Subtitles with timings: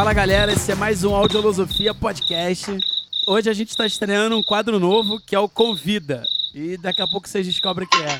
[0.00, 2.74] Fala galera, esse é mais um Audiolosofia Podcast.
[3.28, 6.24] Hoje a gente está estreando um quadro novo que é o Convida.
[6.54, 8.18] E daqui a pouco vocês descobrem o que é.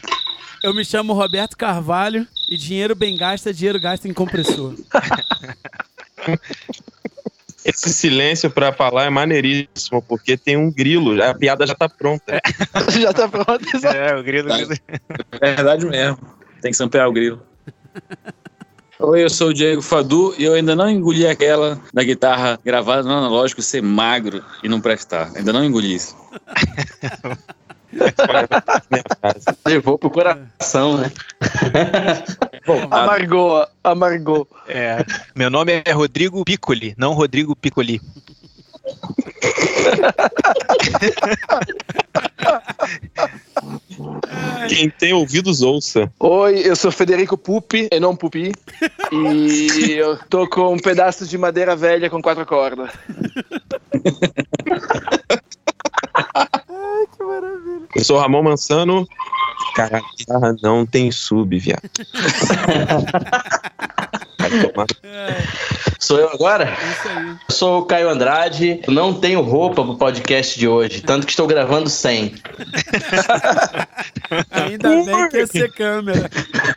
[0.62, 4.74] Eu me chamo Roberto Carvalho e dinheiro bem gasto é dinheiro gasto em compressor.
[7.64, 12.42] Esse silêncio pra falar é maneiríssimo, porque tem um grilo, a piada já tá pronta.
[13.00, 13.96] Já tá pronto, exato.
[13.96, 14.50] É, o grilo.
[14.52, 16.18] É verdade mesmo.
[16.60, 17.42] Tem que samplear o grilo.
[19.02, 23.02] Oi, eu sou o Diego Fadu e eu ainda não engoli aquela da guitarra gravada
[23.02, 25.32] no analógico ser magro e não prestar.
[25.34, 26.14] Ainda não engoli isso.
[29.66, 31.10] Levou pro coração, né?
[32.90, 34.46] Amargou, amargou.
[34.68, 35.02] É.
[35.34, 38.02] Meu nome é Rodrigo Piccoli, não Rodrigo Piccoli.
[44.68, 46.12] Quem tem ouvidos, ouça.
[46.18, 48.52] Oi, eu sou Federico Pupi, e não Pupi.
[49.12, 52.90] E eu tô com um pedaço de madeira velha com quatro cordas.
[57.94, 59.06] Eu sou Ramon Mansano.
[59.74, 61.82] Cara, a guitarra não tem sub, viado.
[64.38, 64.86] Vai tomar.
[66.00, 66.64] Sou eu agora?
[66.64, 67.28] Isso aí.
[67.28, 68.80] Eu sou o Caio Andrade.
[68.88, 72.34] Não tenho roupa pro podcast de hoje, tanto que estou gravando sem.
[74.50, 76.30] Ainda bem que é sem câmera.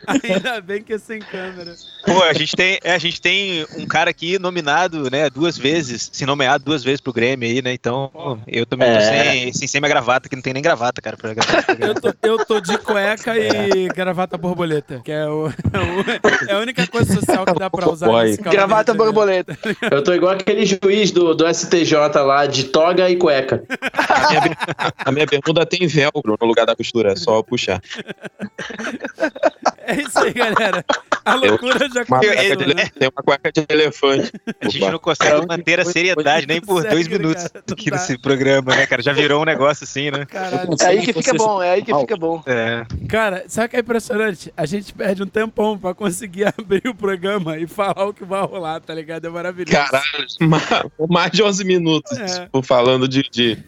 [0.06, 1.74] Ainda bem que é sem câmera.
[2.04, 6.10] Pô, a gente tem, é, a gente tem um cara aqui nominado, né, duas vezes,
[6.12, 7.72] se nomeado duas vezes pro Grêmio aí, né?
[7.72, 9.00] Então, eu também tô É.
[9.30, 11.64] sem, sem, sem minha gravata, que não tem nem gravata, cara, pra gravar.
[11.78, 16.58] Eu tô, eu tô de cueca e gravata borboleta, que é, o, é é a
[16.58, 19.13] única coisa social que dá pra usar nesse Gravata Janeiro.
[19.14, 19.56] Borboleta.
[19.90, 23.62] Eu tô igual aquele juiz do, do STJ lá, de toga e cueca.
[24.08, 24.56] A minha,
[25.04, 27.80] a minha bermuda tem velcro no lugar da costura, é só puxar.
[29.86, 30.84] É isso aí, galera.
[31.24, 32.86] A loucura já Uma começou, cueca de, né?
[32.98, 34.30] tem uma cueca de elefante.
[34.60, 37.96] A gente não consegue manter a seriedade nem por dois minutos cara, aqui dá.
[37.96, 39.00] nesse programa, né, cara?
[39.00, 40.26] Já virou um negócio assim, né?
[40.26, 40.68] Caralho.
[40.80, 42.42] É aí que fica bom, é aí que fica bom.
[42.46, 42.84] É.
[43.08, 44.52] Cara, sabe o que é impressionante?
[44.54, 48.42] A gente perde um tempão pra conseguir abrir o programa e falar o que vai
[48.42, 49.26] rolar, tá ligado?
[49.26, 49.72] É maravilhoso.
[49.74, 50.60] Caralho, ma-
[51.08, 52.24] mais de 11 minutos É.
[52.44, 53.58] tipo, falando de, de,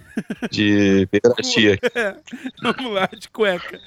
[0.51, 1.79] de pederastia.
[2.63, 3.81] Vamos lá, de cueca.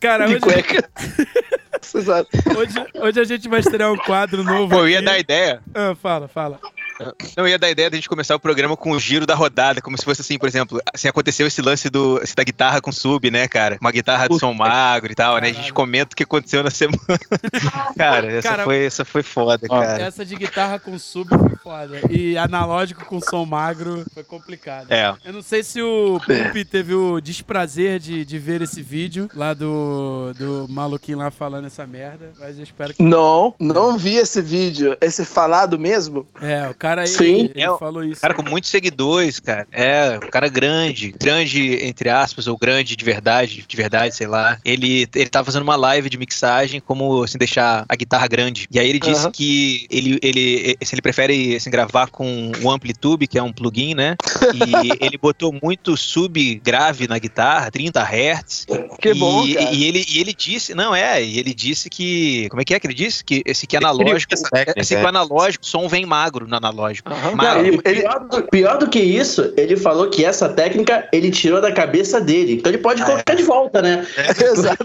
[0.00, 0.90] Cara, De hoje, cueca.
[1.94, 4.68] Hoje, hoje a gente vai estrear um quadro novo.
[4.74, 5.06] Pô, eu ia aqui.
[5.06, 5.62] dar ideia.
[5.72, 6.58] Ah, fala, fala.
[6.98, 9.34] Não, eu ia dar ideia de a gente começar o programa com o giro da
[9.34, 12.80] rodada, como se fosse assim, por exemplo, assim, aconteceu esse lance do, esse da guitarra
[12.80, 13.76] com sub, né, cara?
[13.80, 15.42] Uma guitarra de som magro e tal, né?
[15.42, 15.74] A gente Caralho.
[15.74, 16.98] comenta o que aconteceu na semana.
[17.96, 20.02] cara, essa, Cara, foi, essa foi foda, cara.
[20.02, 22.00] Essa de guitarra com sub foi foda.
[22.10, 24.90] E analógico com som magro foi complicado.
[24.90, 25.14] É.
[25.24, 29.52] Eu não sei se o Pupi teve o desprazer de, de ver esse vídeo lá
[29.52, 33.02] do, do maluquinho lá falando essa merda, mas eu espero que.
[33.02, 34.96] Não, não vi esse vídeo.
[35.00, 36.26] Esse falado mesmo?
[36.40, 37.50] É, o cara aí Sim.
[37.54, 38.20] ele É o- falou isso.
[38.20, 39.66] Cara com muitos seguidores, cara.
[39.72, 44.58] É, um cara grande, grande entre aspas, ou grande de verdade, de verdade, sei lá.
[44.64, 48.66] Ele, ele tava fazendo uma live de mixagem, como assim, deixar a guitarra grande.
[48.70, 49.30] E aí ele disse Aham.
[49.30, 53.94] que ele, ele, assim, ele prefere assim, gravar com o Amplitude, que é um plugin,
[53.94, 54.16] né?
[54.54, 54.56] E
[55.04, 58.66] ele botou muito sub grave na guitarra, 30 Hz.
[59.00, 59.72] Que e, bom, cara.
[59.72, 62.48] E ele, e ele disse, não é, e ele disse que.
[62.50, 63.24] Como é que é que ele disse?
[63.24, 64.32] Que esse que analógico.
[64.34, 65.04] essa técnica, Esse que é.
[65.04, 66.75] o analógico, o som vem magro no analógico.
[67.06, 67.32] Aham.
[67.34, 71.30] Mas- Não, ele- pior, do, pior do que isso, ele falou que essa técnica ele
[71.30, 72.54] tirou da cabeça dele.
[72.54, 74.06] Então ele pode colocar de volta, né?
[74.40, 74.84] Exato.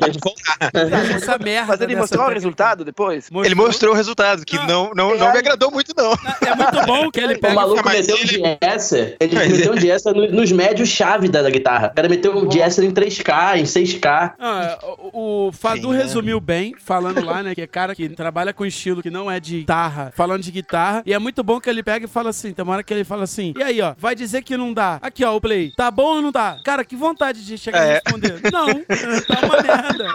[0.00, 0.70] Pode voltar.
[1.16, 1.66] Essa merda.
[1.68, 3.28] Mas ele mostrou o resultado depois?
[3.44, 6.12] Ele mostrou o resultado, que não, não, não me agradou muito, não.
[6.12, 7.54] É muito bom que ele O pega.
[7.54, 11.42] maluco mas meteu um ele- diésser, ele Mas meteu um no- nos médios chave da,
[11.42, 11.88] da guitarra.
[11.88, 14.34] O cara meteu um diésser em 3K, em 6K.
[14.38, 14.78] Ah,
[15.12, 16.02] o, o Fadu Sim, né?
[16.02, 17.54] resumiu bem, falando lá, né?
[17.54, 21.02] Que é cara que trabalha com estilo que não é de guitarra, falando de guitarra.
[21.06, 23.04] E é muito bom que ele pega e fala assim: tem uma hora que ele
[23.04, 24.98] fala assim, e aí, ó, vai dizer que não dá.
[25.00, 25.72] Aqui, ó, o play.
[25.76, 26.58] Tá bom ou não tá?
[26.64, 27.92] Cara, que vontade de chegar e É.
[27.94, 28.40] responder.
[28.52, 30.14] Não, tá uma merda.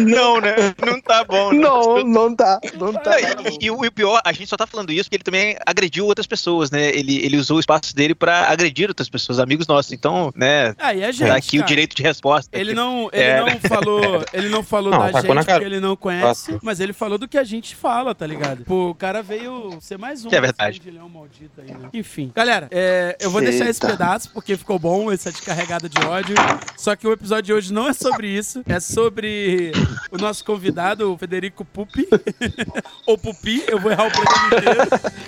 [0.00, 0.54] Não, né?
[0.84, 1.52] Não tá bom.
[1.52, 1.58] né?
[1.60, 2.58] Não, não tá.
[2.78, 3.10] Não tá.
[3.36, 5.22] Não, e, e o e o pior, a gente só tá falando isso porque ele
[5.24, 6.88] também agrediu outras pessoas, né?
[6.90, 9.92] Ele, ele usou o espaço dele pra agredir outras pessoas, amigos nossos.
[9.92, 10.74] Então, né?
[10.78, 11.28] Aí é gente.
[11.28, 11.68] Tá aqui o cara.
[11.68, 12.58] direito de resposta.
[12.58, 13.40] Ele não, ele É.
[13.40, 16.60] não falou, ele não falou Não, da gente porque ele não conhece, Nossa.
[16.62, 18.64] mas ele falou do que a gente fala, tá ligado?
[18.64, 20.28] Pô, o cara veio ser mais um.
[20.28, 20.80] Que é verdade.
[20.80, 21.90] esse leão maldito aí, né?
[21.92, 22.32] Enfim.
[22.34, 23.88] Galera, é, eu vou deixar esse Eita.
[23.88, 26.34] pedaço porque ficou bom, essa descarregada de ódio.
[26.76, 29.72] Só que o episódio de hoje não é sobre isso, é sobre
[30.10, 32.08] o nosso convidado, o Federico Pupi.
[33.06, 34.84] Ou Pupi, eu vou errar o programa inteiro.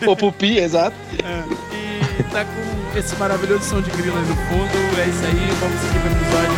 [0.11, 0.97] O Pupi, exato.
[1.23, 5.01] É, e tá com esse maravilhoso som de grilo aí no fundo.
[5.01, 6.57] É isso aí, vamos seguir pro episódio.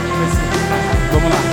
[1.13, 1.48] Vamos lá.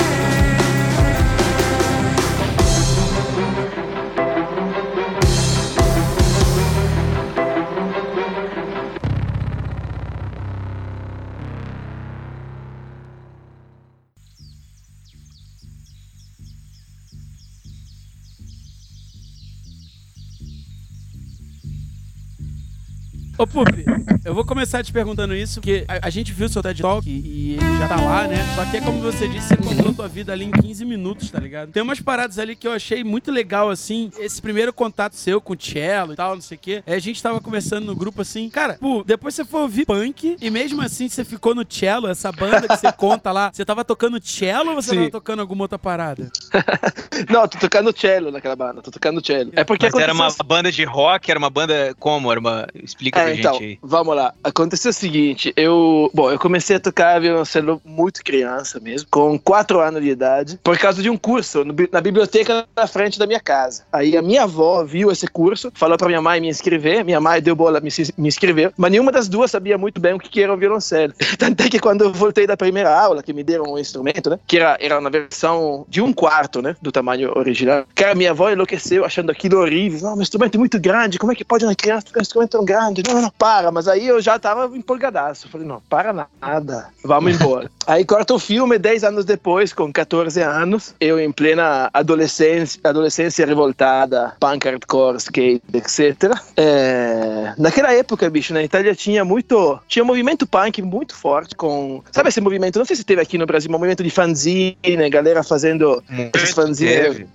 [23.37, 23.83] Ô, Pupi,
[24.23, 27.09] eu vou começar te perguntando isso, porque a, a gente viu o seu TED Talk
[27.09, 28.37] e, ele já tá lá, né?
[28.55, 31.39] Só que é como você disse, você contou tua vida ali em 15 minutos, tá
[31.39, 31.69] ligado?
[31.69, 35.51] Tem umas paradas ali que eu achei muito legal, assim, esse primeiro contato seu com
[35.51, 36.83] o cello e tal, não sei o quê.
[36.87, 40.37] Aí a gente tava conversando no grupo assim, cara, pô, depois você foi ouvir punk
[40.39, 43.83] e mesmo assim você ficou no cello, essa banda que você conta lá, você tava
[43.83, 44.95] tocando cello ou você Sim.
[44.95, 46.31] tava tocando alguma outra parada?
[47.29, 49.51] Não, tô tocando cello naquela banda, tô tocando cello.
[49.57, 52.31] É porque Mas era uma banda de rock, era uma banda como?
[52.31, 52.65] Era uma...
[52.73, 54.33] Explica pra É, então, gente vamos lá.
[54.43, 59.79] Aconteceu o seguinte, eu, bom, eu comecei a tocar violoncelo muito criança mesmo, com 4
[59.79, 63.39] anos de idade, por causa de um curso no na biblioteca na frente da minha
[63.39, 63.83] casa.
[63.91, 67.41] Aí a minha avó viu esse curso, falou pra minha mãe me inscrever, minha mãe
[67.41, 70.41] deu bola, me, me inscreveu, mas nenhuma das duas sabia muito bem o que que
[70.41, 71.13] era o violoncelo.
[71.37, 74.39] Tanto é que quando eu voltei da primeira aula, que me deram um instrumento, né,
[74.47, 78.49] que era, era na versão de um quarto, né, do tamanho original, cara, minha avó
[78.49, 80.01] enlouqueceu achando aquilo horrível.
[80.01, 82.51] Não, meu instrumento é muito grande, como é que pode uma criança tocar um instrumento
[82.51, 83.03] tão grande?
[83.07, 83.71] Não, não, não, para.
[83.71, 85.47] Mas aí eu já tava empolgadaço.
[85.49, 87.69] Falei, não, para nada, vamos embora.
[87.87, 93.45] aí corta o filme, 10 anos depois, com 14 anos, eu em plena adolescência, adolescência
[93.45, 96.33] revoltada, punk, hardcore, skate, etc.
[96.57, 102.03] É, naquela época, bicho, na Itália tinha muito, tinha um movimento punk muito forte com,
[102.11, 105.43] sabe esse movimento, não sei se teve aqui no Brasil, um movimento de fanzine, galera
[105.43, 106.03] fazendo
[106.33, 107.25] esses fanzines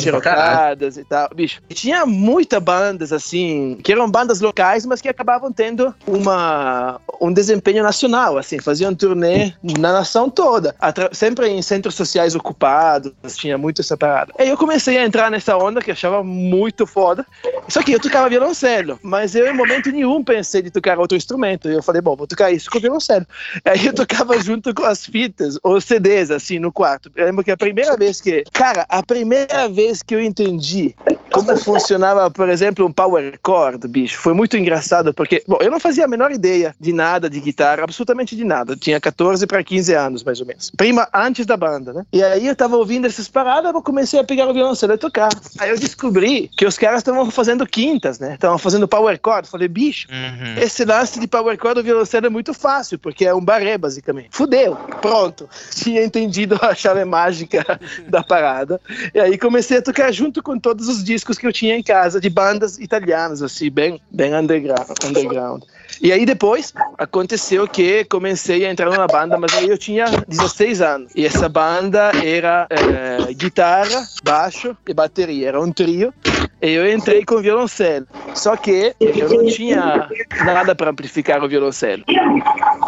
[0.00, 1.28] xerocadas e tal.
[1.34, 6.98] Bicho, e tinha muitas bandas assim, que eram bandas locais, mas que acabavam tendo uma,
[7.20, 10.74] um desempenho nacional, assim, faziam turnê na nação toda,
[11.12, 14.32] sempre em centros sociais ocupados, tinha muito essa parada.
[14.38, 17.26] Aí eu comecei a entrar nessa onda que eu achava muito foda,
[17.68, 21.68] só que eu tocava violoncelo, mas eu em momento nenhum pensei de tocar outro instrumento.
[21.68, 23.26] Eu falei, bom, vou tocar isso com violoncelo.
[23.64, 27.10] Aí eu tocava junto com as fitas, ou CDs, assim, no quarto.
[27.14, 28.44] Eu lembro que a primeira vez que.
[28.52, 30.94] Cara, a primeira vez que eu entendi
[31.32, 35.80] como funcionava, por exemplo, um power chord, bicho, foi muito engraçado, porque, bom, eu não
[35.80, 38.72] fazia a menor ideia de nada de guitarra, absolutamente de nada.
[38.72, 40.70] Eu tinha 14 para 15 anos, mais ou menos.
[40.76, 42.04] Prima antes da banda, né?
[42.12, 45.30] E aí eu tava ouvindo essas paradas, eu comecei a pegar o violoncelo e tocar.
[45.58, 48.34] Aí eu descobri que os caras estavam fazendo quintas, né?
[48.34, 49.48] Estavam fazendo power chord.
[49.48, 50.62] Falei, bicho, Uhum.
[50.62, 54.28] esse lance de power chord do violoncelo é muito fácil, porque é um barré, basicamente.
[54.32, 55.48] Fudeu, pronto.
[55.74, 57.64] Tinha entendido a chave mágica
[58.08, 58.80] da parada.
[59.14, 62.20] E aí comecei a tocar junto com todos os discos que eu tinha em casa,
[62.20, 64.86] de bandas italianas, assim, bem, bem underground.
[65.04, 65.62] Underground.
[66.00, 70.80] E aí depois aconteceu que comecei a entrar numa banda, mas aí eu tinha 16
[70.80, 71.12] anos.
[71.14, 75.48] E essa banda era eh, guitarra, baixo e bateria.
[75.48, 76.14] Era um trio.
[76.62, 78.06] E eu entrei com violoncelo.
[78.34, 80.08] Só que eu não tinha
[80.44, 82.04] nada para amplificar o violoncelo.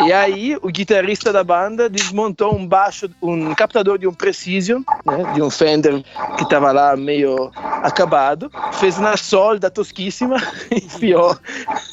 [0.06, 5.32] E aí o guitarrista da banda desmontou um baixo, um captador de um Precision, né,
[5.34, 6.02] de um Fender
[6.36, 7.50] que estava lá meio
[7.82, 10.36] acabado, fez na solda tosquíssima,
[10.70, 11.36] enfiou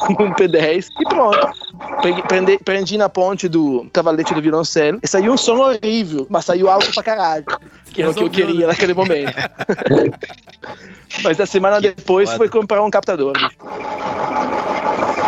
[0.10, 1.50] num P10 e pronto.
[2.28, 6.70] Prendi, prendi na ponte do cavalete do violoncelo e saiu um som horrível, mas saiu
[6.70, 7.46] alto pra caralho,
[7.86, 8.68] que era o que eu queria né?
[8.68, 9.34] naquele momento.
[11.24, 12.38] Mas a semana depois foda.
[12.38, 13.34] foi comprar um captador.
[13.34, 13.50] bicho.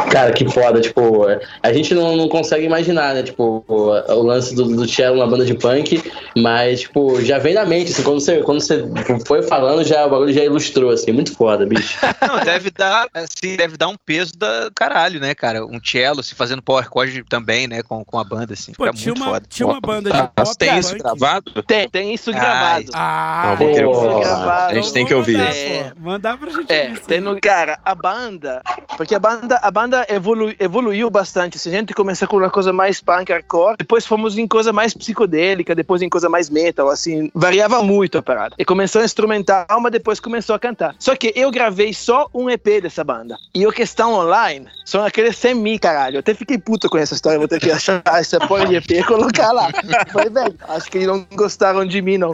[0.10, 1.25] Cara, que foda, tipo,
[1.62, 5.27] a gente não, não consegue imaginar, né, tipo, o, o lance do, do cello na
[5.27, 6.01] banda de punk,
[6.38, 8.84] mas, tipo, já vem na mente, assim, quando você, quando você
[9.25, 11.98] foi falando, já, o bagulho já ilustrou, assim, muito foda, bicho.
[12.27, 15.65] Não, deve dar, assim, deve dar um peso da caralho, né, cara?
[15.65, 18.74] Um cello, se fazendo power chord também, né, com, com a banda, assim.
[18.74, 19.46] Pô, Fica tinha muito uma, foda.
[19.50, 21.63] tinha uma banda de Ah, pop tem isso gravado?
[21.63, 22.39] Tem, tem isso Ai.
[22.39, 22.86] gravado.
[22.93, 24.20] Ah, Pô, ouvir.
[24.22, 24.72] gravado.
[24.72, 25.38] A gente tem que ouvir.
[25.38, 25.93] Mandar, É.
[26.00, 27.01] mandar pra gente É, isso.
[27.03, 28.62] tem no, cara, a banda,
[28.98, 31.58] porque a banda, a banda evolu, evoluiu bastante.
[31.60, 34.94] Se a gente começou com uma coisa mais punk hardcore, depois fomos em coisa mais
[34.94, 38.56] psicodélica, depois em coisa mais metal, assim, variava muito a parada.
[38.58, 40.96] E começou a instrumental, mas depois começou a cantar.
[41.00, 43.38] Só que eu gravei só um EP dessa banda.
[43.54, 46.16] E o que estão online são aqueles sem mim, caralho.
[46.16, 48.92] Eu até fiquei puto com essa história, vou ter que achar essa porra de EP
[48.92, 49.70] e colocar lá.
[50.12, 52.34] Falei, velho, acho que eles não gostaram de mim, não.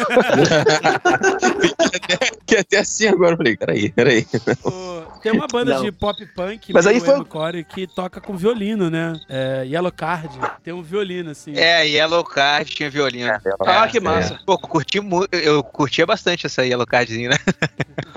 [2.40, 3.33] Fiquei até assim agora.
[3.35, 4.26] eu Falei, peraí, peraí.
[5.23, 5.83] Tem uma banda Não.
[5.85, 9.12] de pop punk, Mas aí foi- emo-core, que toca com violino, né?
[9.28, 10.30] É, Yellow Card.
[10.62, 11.52] Tem um violino, assim.
[11.57, 13.30] É, Yellow Card tinha violino.
[13.66, 14.35] Ah, É, que massa.
[14.35, 14.38] é.
[14.45, 14.99] Pô, curti
[15.33, 17.37] eu curtia bastante essa Yellow Cardzinha, né?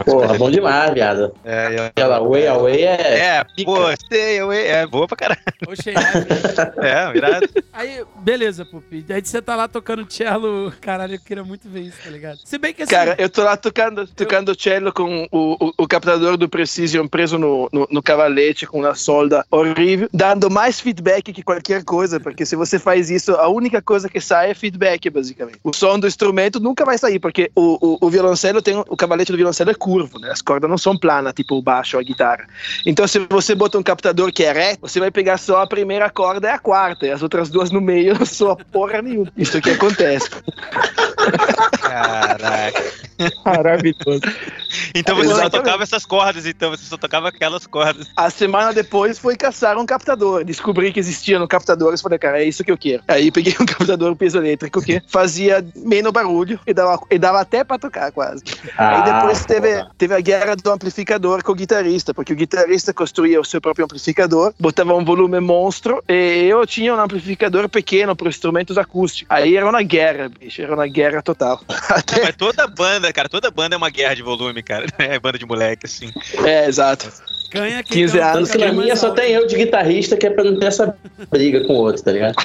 [0.06, 1.34] Porra, bom demais, viado.
[1.46, 3.20] É, eu- Aquela way away é.
[3.20, 3.78] é, pô,
[4.12, 5.42] sei, eu, é boa pra caralho.
[5.82, 6.04] Cheyenne.
[6.84, 7.50] É, virado.
[7.72, 9.06] Aí, beleza, Pupi.
[9.10, 10.72] Aí você tá lá tocando cello.
[10.82, 12.38] Caralho, eu queria muito ver isso, tá ligado?
[12.44, 12.92] Se bem que assim.
[12.92, 17.38] Cara, eu tô lá tocando, tocando cello com o, o, o captador do Precision preso
[17.38, 22.46] no, no, no cavalete com uma solda horrível, dando mais feedback que qualquer coisa, porque
[22.46, 25.60] se você faz isso, a única coisa que sai é feedback, basicamente.
[25.64, 28.78] O som do instrumento nunca vai sair, porque o, o, o violoncelo tem.
[28.88, 30.32] O cavalete do violoncelo é curvo, né?
[30.32, 32.48] As cordas não são planas, tipo o baixo ou a guitarra.
[32.86, 36.10] Então, se você bota um captador que é reto, você vai pegar só a primeira
[36.10, 39.28] corda e a quarta, e as outras duas no meio não soa porra nenhuma.
[39.38, 40.30] Isso que acontece.
[41.80, 42.84] Caraca.
[43.46, 44.22] Maravilhoso.
[44.96, 45.52] Então você só Exatamente.
[45.64, 48.08] tocava essas cordas, então você só tocava aquelas cordas.
[48.16, 50.44] A semana depois foi caçar um captador.
[50.44, 53.04] Descobri que existia no captador e falei, cara, é isso que eu quero.
[53.08, 57.64] Aí peguei um captador peso elétrico que fazia menos barulho e dava, e dava até
[57.64, 58.44] pra tocar quase.
[58.78, 59.92] Aí Ah, depois teve, porra.
[59.98, 63.86] teve a guerra do amplificador com o guitarrista, porque o guitarrista construía o seu próprio
[63.86, 69.28] amplificador, botava um volume monstro e eu tinha um amplificador pequeno para instrumentos acústicos.
[69.30, 71.62] Aí era uma guerra, bicho, era uma guerra total.
[71.90, 74.86] Até, Mas toda banda, cara, toda banda é uma guerra de volume, cara.
[75.00, 76.12] É banda de moleque, assim.
[76.46, 77.12] é, exato.
[77.52, 80.26] Ganha quem 15 tem um anos que na minha só tem eu de guitarrista que
[80.26, 80.98] é pra não ter essa
[81.30, 82.36] briga com o outro, tá ligado?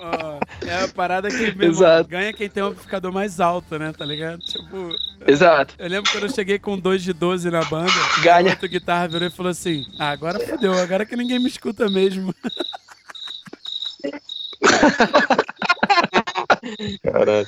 [0.00, 2.08] Ó, é a parada que Exato.
[2.08, 3.92] ganha quem tem um amplificador mais alto, né?
[3.96, 4.40] Tá ligado?
[4.40, 4.90] Tipo,
[5.26, 5.74] Exato.
[5.78, 7.92] eu lembro quando eu cheguei com 2 de 12 na banda,
[8.22, 8.46] Ganha.
[8.46, 11.88] o outro guitarra virou e falou assim: Ah, agora fodeu, agora que ninguém me escuta
[11.88, 12.34] mesmo.
[17.02, 17.46] Caralho.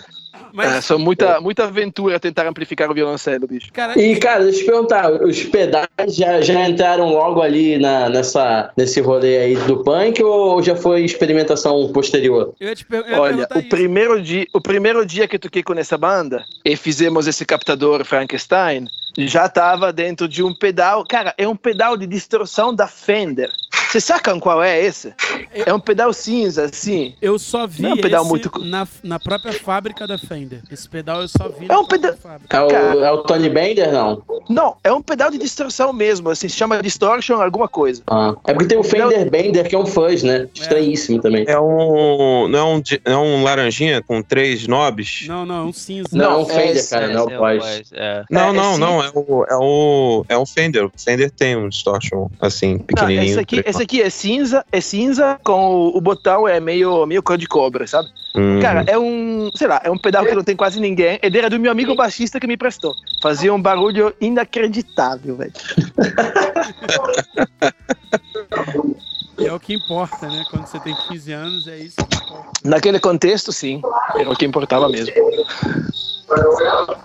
[0.52, 3.73] Mas, É, são muita, muita aventura tentar amplificar o violoncelo, bicho.
[3.73, 8.09] cara, E, cara, deixa eu te perguntar, os pedais já, já entraram logo ali na,
[8.09, 12.52] nessa, nesse rolê aí do punk ou já foi experimentação posterior?
[12.61, 13.68] eu ia te per- eu ia Olha, o isso.
[13.68, 18.04] primeiro, dia, o primeiro dia que eu toquei com essa banda e fizemos esse captador
[18.04, 21.04] Frankenstein, já tava dentro de um pedal.
[21.04, 23.50] Cara, é um pedal de distorção da Fender.
[23.94, 25.14] Vocês sacam qual é esse?
[25.52, 27.14] É um pedal cinza, assim.
[27.22, 30.62] Eu só vi Não é um pedal esse muito- na, na própria fábrica da Fender.
[30.68, 32.56] Esse pedal eu só vi É na um própria peda- fábrica.
[32.56, 33.06] É o, Cara.
[33.06, 34.20] é o Tony Bender, não?
[34.48, 38.02] Não, é um pedal de distorção mesmo, assim, se chama distortion alguma coisa.
[38.08, 40.48] Ah, é porque tem o Fender Bender, que é um fuzz, né?
[40.52, 41.44] Estranhíssimo também.
[41.46, 42.48] É um.
[42.48, 45.26] Não é um, é um laranjinha com três knobs?
[45.28, 46.08] Não, não, é um cinza.
[46.10, 47.92] Não, é um Não, Fender, cara, não é o Paz.
[47.92, 48.24] É.
[48.28, 49.04] Não, É, não, esse- não.
[49.04, 50.24] É o, é o.
[50.30, 50.84] É o Fender.
[50.86, 53.24] O Fender tem um distortion assim, Não, pequenininho.
[53.30, 57.22] esse, aqui, esse aqui é cinza, é cinza com o, o botão é meio, meio
[57.22, 58.08] cor de cobra, sabe?
[58.34, 58.60] Uhum.
[58.60, 61.18] Cara, é um, sei lá, é um pedal que não tem quase ninguém.
[61.22, 62.94] Ele era do meu amigo baixista que me prestou.
[63.22, 65.52] Fazia um barulho inacreditável, velho.
[69.38, 70.44] É o que importa, né?
[70.50, 72.50] Quando você tem 15 anos, é isso que importa.
[72.64, 73.80] Naquele contexto, sim,
[74.14, 75.12] era o que importava mesmo.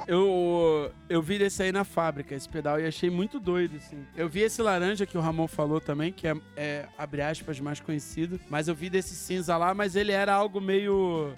[0.07, 3.97] Eu, eu vi desse aí na fábrica, esse pedal, e achei muito doido, assim.
[4.15, 7.79] Eu vi esse laranja que o Ramon falou também, que é, é, abre aspas, mais
[7.79, 8.39] conhecido.
[8.49, 11.31] Mas eu vi desse cinza lá, mas ele era algo meio...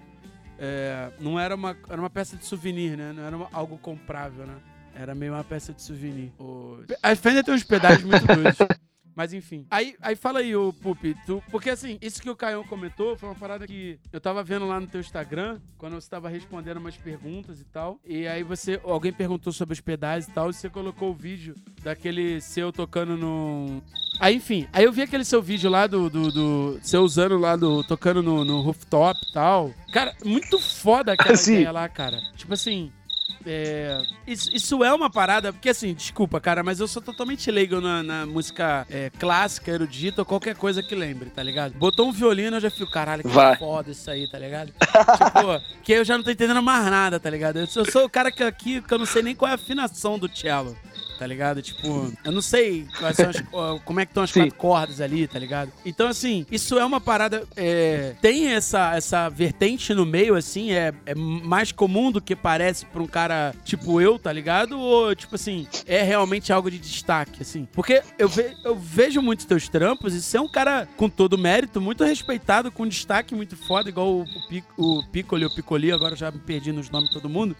[0.59, 3.11] é, não era uma, era uma peça de souvenir, né?
[3.13, 4.55] Não era uma- algo comprável, né?
[4.95, 6.31] Era meio uma peça de souvenir.
[6.39, 6.79] O...
[7.01, 8.57] A Fender tem uns pedais muito doidos.
[9.15, 9.65] Mas enfim.
[9.69, 13.29] Aí, aí fala aí, ô Pupi, tu, porque assim, isso que o Caião comentou foi
[13.29, 16.95] uma parada que eu tava vendo lá no teu Instagram, quando você tava respondendo umas
[16.97, 17.99] perguntas e tal.
[18.05, 21.55] E aí você, alguém perguntou sobre os pedais e tal, e você colocou o vídeo
[21.83, 23.81] daquele seu tocando no.
[24.19, 26.09] Aí, enfim, aí eu vi aquele seu vídeo lá do.
[26.09, 27.83] do, do seu usando lá do.
[27.83, 29.73] tocando no, no rooftop e tal.
[29.91, 31.53] Cara, muito foda aquela Sim.
[31.53, 32.19] ideia lá, cara.
[32.35, 32.91] Tipo assim.
[33.45, 37.81] É, isso, isso é uma parada, porque assim, desculpa, cara, mas eu sou totalmente leigo
[37.81, 41.73] na, na música é, clássica, erudita ou qualquer coisa que lembre, tá ligado?
[41.73, 43.57] Botou um violino, eu já fico, caralho, que Vai.
[43.57, 44.71] foda isso aí, tá ligado?
[44.77, 47.59] tipo, que eu já não tô entendendo mais nada, tá ligado?
[47.59, 49.53] Eu sou, eu sou o cara que aqui que eu não sei nem qual é
[49.53, 50.75] a afinação do cello.
[51.21, 51.61] Tá ligado?
[51.61, 53.43] Tipo, eu não sei quais são as-
[53.85, 54.39] como é que estão as Sim.
[54.39, 55.71] quatro cordas ali, tá ligado?
[55.85, 57.43] Então, assim, isso é uma parada.
[57.55, 62.87] é, tem essa, essa vertente no meio, assim, é, é mais comum do que parece
[62.87, 64.79] pra um cara tipo eu, tá ligado?
[64.79, 67.67] Ou, tipo assim, é realmente algo de destaque, assim?
[67.71, 71.37] Porque eu, ve- eu vejo muitos teus trampos e você é um cara com todo
[71.37, 75.91] mérito, muito respeitado, com destaque muito foda, igual o, o, Pic- o Piccoli, o Piccoli,
[75.91, 77.55] agora já me perdi nos nomes de todo mundo.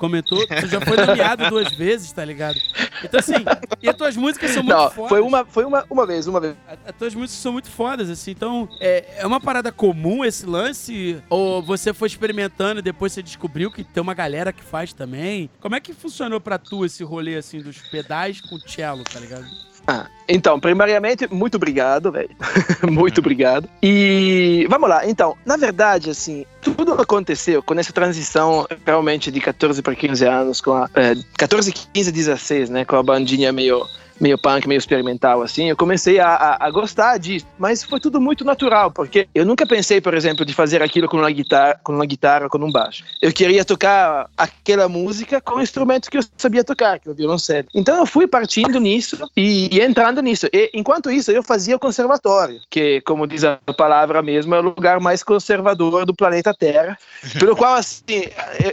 [0.00, 2.58] Comentou, tu já foi nomeado duas vezes, tá ligado?
[3.04, 3.34] Então, assim,
[3.82, 5.08] e as tuas músicas são muito Não, fodas.
[5.10, 6.56] foi uma, foi uma, uma vez, uma vez.
[6.86, 8.30] As tuas músicas são muito fodas, assim.
[8.30, 11.22] Então, é, é uma parada comum esse lance?
[11.28, 15.50] Ou você foi experimentando e depois você descobriu que tem uma galera que faz também?
[15.60, 19.44] Como é que funcionou pra tu esse rolê, assim, dos pedais com cello, tá ligado?
[19.90, 22.30] Ah, então, primariamente, muito obrigado, velho.
[22.88, 23.68] muito obrigado.
[23.82, 29.82] E vamos lá, então, na verdade, assim, tudo aconteceu com essa transição realmente de 14
[29.82, 32.84] para 15 anos, com a, é, 14, 15, 16, né?
[32.84, 33.84] Com a bandinha meio
[34.20, 37.46] meio punk, meio experimental, assim, eu comecei a, a, a, gostar disso.
[37.58, 41.16] Mas foi tudo muito natural, porque eu nunca pensei, por exemplo, de fazer aquilo com
[41.16, 43.04] uma guitarra, com uma guitarra, com um baixo.
[43.22, 47.14] Eu queria tocar aquela música com o instrumento que eu sabia tocar, que é o
[47.14, 47.66] violoncelo.
[47.74, 50.46] Então eu fui partindo nisso e, e entrando nisso.
[50.52, 54.62] E enquanto isso, eu fazia o conservatório, que, como diz a palavra mesmo, é o
[54.62, 56.98] lugar mais conservador do planeta Terra,
[57.38, 58.24] pelo qual, assim,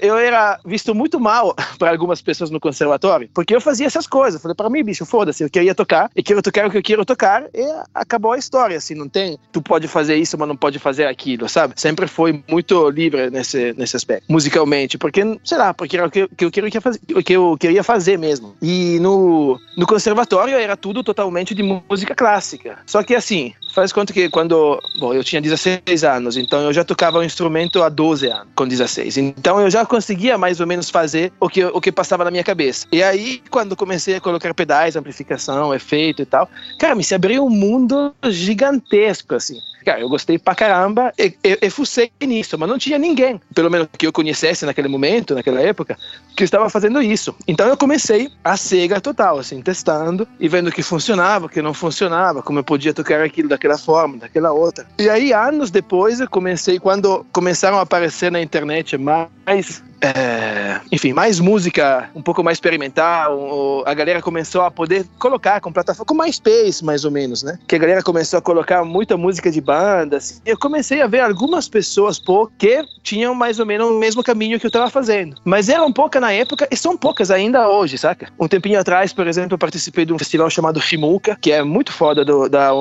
[0.01, 4.41] eu era visto muito mal para algumas pessoas no conservatório, porque eu fazia essas coisas.
[4.41, 6.83] Falei, para mim, bicho, foda-se assim, eu queria tocar, e quero tocar o que eu
[6.83, 10.55] quero tocar, e acabou a história, assim, não tem, tu pode fazer isso, mas não
[10.55, 11.73] pode fazer aquilo, sabe?
[11.75, 16.27] Sempre foi muito livre nesse, nesse aspecto, musicalmente, porque, sei lá, porque era o que,
[16.27, 18.55] que eu queria fazer, que eu queria fazer mesmo.
[18.61, 22.79] E no, no conservatório era tudo totalmente de música clássica.
[22.85, 26.83] Só que assim, faz conta que quando, bom, eu tinha 16 anos, então eu já
[26.83, 29.17] tocava um instrumento há 12 anos, com 16.
[29.17, 32.43] Então eu já conseguia mais ou menos fazer o que, o que passava na minha
[32.43, 32.87] cabeça.
[32.91, 36.49] E aí, quando comecei a colocar pedais, amplificadores, amplificação, efeito e tal.
[36.79, 39.59] Cara, me se abriu um mundo gigantesco, assim.
[39.85, 43.71] Cara, eu gostei pra caramba e, e, e fucei nisso, mas não tinha ninguém, pelo
[43.71, 45.97] menos que eu conhecesse naquele momento, naquela época,
[46.35, 47.33] que estava fazendo isso.
[47.47, 52.41] Então eu comecei a cega total, assim, testando e vendo que funcionava, que não funcionava,
[52.41, 54.85] como eu podia tocar aquilo daquela forma, daquela outra.
[54.99, 61.13] E aí, anos depois, eu comecei, quando começaram a aparecer na internet mais é, enfim,
[61.13, 63.83] mais música um pouco mais experimental.
[63.85, 67.57] A galera começou a poder colocar com plataforma, com mais space, mais ou menos, né?
[67.67, 70.41] Que a galera começou a colocar muita música de bandas.
[70.45, 74.59] Eu comecei a ver algumas pessoas pô, que tinham mais ou menos o mesmo caminho
[74.59, 75.37] que eu estava fazendo.
[75.43, 78.29] Mas eram poucas na época e são poucas ainda hoje, saca?
[78.39, 81.91] Um tempinho atrás, por exemplo, eu participei de um festival chamado Fimuca, que é muito
[81.91, 82.71] foda do, da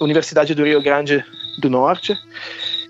[0.00, 1.24] Universidade do Rio Grande
[1.58, 2.16] do Norte.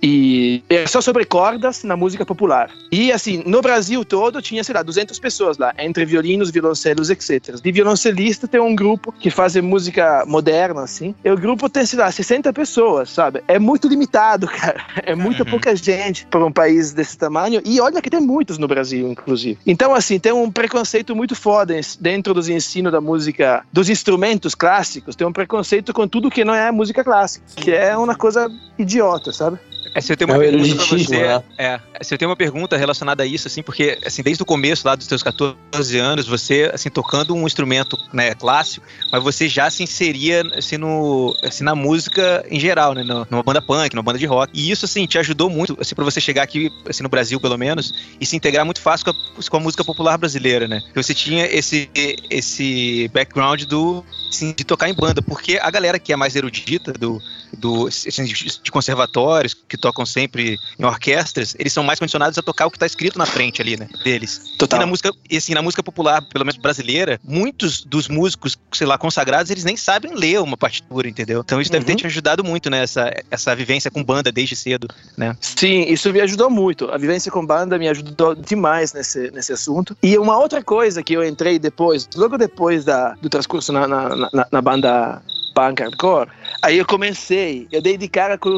[0.03, 2.71] E é só sobre cordas na música popular.
[2.91, 7.61] E assim, no Brasil todo tinha, sei lá, 200 pessoas lá, entre violinos, violoncelos, etc.
[7.61, 11.15] De violoncelista tem um grupo que faz música moderna, assim.
[11.25, 13.43] E o grupo tem, sei lá, 60 pessoas, sabe?
[13.49, 14.85] É muito limitado, cara.
[15.03, 15.51] É muita uhum.
[15.51, 17.61] pouca gente para um país desse tamanho.
[17.65, 19.59] E olha que tem muitos no Brasil, inclusive.
[19.67, 25.17] Então, assim, tem um preconceito muito foda dentro dos ensinos da música, dos instrumentos clássicos.
[25.17, 29.33] Tem um preconceito com tudo que não é música clássica, que é uma coisa idiota,
[29.33, 29.59] sabe?
[29.97, 31.43] É, se eu tenho uma é pergunta pra você, né?
[31.57, 34.87] é, se eu tenho uma pergunta relacionada a isso, assim, porque assim, desde o começo
[34.87, 39.71] lá dos seus 14 anos, você assim tocando um instrumento, né, clássico, mas você já
[39.71, 44.19] se inseria assim no assim na música em geral, né, numa banda punk, numa banda
[44.19, 44.53] de rock.
[44.55, 47.57] E isso assim te ajudou muito assim para você chegar aqui assim no Brasil, pelo
[47.57, 50.83] menos, e se integrar muito fácil com a, com a música popular brasileira, né?
[50.95, 51.89] Você tinha esse
[52.29, 56.93] esse background do assim, de tocar em banda, porque a galera que é mais erudita
[56.93, 57.19] do
[57.57, 62.67] do assim, de conservatórios que tocam sempre em orquestras, eles são mais condicionados a tocar
[62.67, 63.89] o que está escrito na frente ali, né?
[64.03, 64.55] Deles.
[64.59, 64.81] Total.
[64.81, 68.87] E na música, e assim, na música popular, pelo menos brasileira, muitos dos músicos, sei
[68.87, 71.43] lá, consagrados, eles nem sabem ler uma partitura, entendeu?
[71.45, 71.75] Então isso uhum.
[71.75, 71.99] deve ter uhum.
[71.99, 72.83] te ajudado muito, né?
[72.83, 75.37] Essa, essa vivência com banda desde cedo, né?
[75.41, 76.91] Sim, isso me ajudou muito.
[76.91, 79.97] A vivência com banda me ajudou demais nesse, nesse assunto.
[80.03, 84.17] E uma outra coisa que eu entrei depois, logo depois da, do transcurso na, na,
[84.17, 85.23] na, na banda
[85.57, 86.29] punk hardcore.
[86.63, 88.07] Aí eu comecei, eu dei de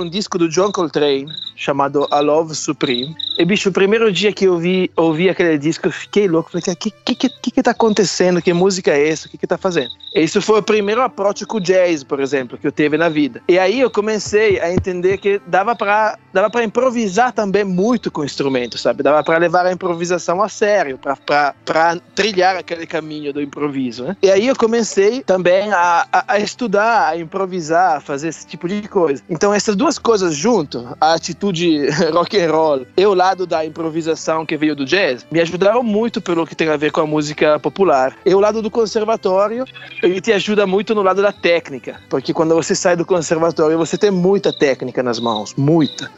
[0.03, 3.15] um disco do John Coltrane, chamado A Love Supreme.
[3.37, 6.51] E, bicho, o primeiro dia que eu vi, ouvi aquele disco, eu fiquei louco.
[6.53, 8.41] Falei, o que, que, que, que tá acontecendo?
[8.41, 9.27] Que música é essa?
[9.27, 9.91] O que que tá fazendo?
[10.15, 13.43] E isso foi o primeiro approach com jazz, por exemplo, que eu teve na vida.
[13.49, 18.25] E aí eu comecei a entender que dava pra, dava improvisar também muito com o
[18.25, 19.03] instrumento, sabe?
[19.03, 24.17] Dava pra levar a improvisação a sério, pra trilhar aquele caminho do improviso, né?
[24.23, 28.69] E aí eu comecei também a, a, a estudar a improvisar, a fazer esse tipo
[28.69, 29.23] de coisa.
[29.29, 31.48] Então essas duas coisas junto, a atitude
[32.13, 36.21] rock and roll e o lado da improvisação que veio do jazz, me ajudaram muito
[36.21, 38.17] pelo que tem a ver com a música popular.
[38.25, 39.65] E o lado do conservatório,
[40.03, 43.97] ele te ajuda muito no lado da técnica, porque quando você sai do conservatório, você
[43.97, 46.11] tem muita técnica nas mãos, muita.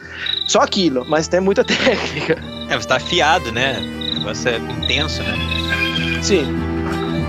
[0.47, 2.39] Só aquilo, mas tem muita técnica.
[2.69, 3.79] É, você tá afiado, né?
[3.81, 5.35] O negócio é intenso, né?
[6.23, 6.45] Sim.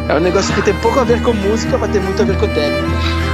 [0.09, 2.37] É um negócio que tem pouco a ver com música, mas tem muito a ver
[2.37, 3.30] com técnica.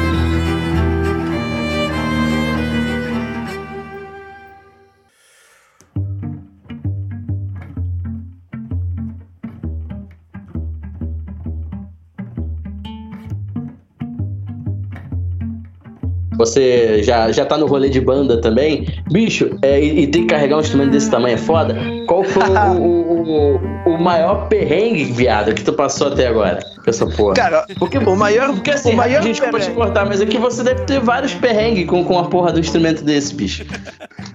[16.48, 20.28] Você já, já tá no rolê de banda também, bicho, é, e, e, tem que
[20.28, 21.76] carregar um instrumento desse tamanho é foda.
[22.08, 27.06] Qual foi o, o, o, maior perrengue, viado, que tu passou até agora com essa
[27.06, 27.34] porra?
[27.34, 28.54] Cara, porque o maior.
[28.54, 31.86] Porque assim, o maior gente pode te cortar, mas aqui você deve ter vários perrengues
[31.88, 33.66] com, com a porra do instrumento desse, bicho.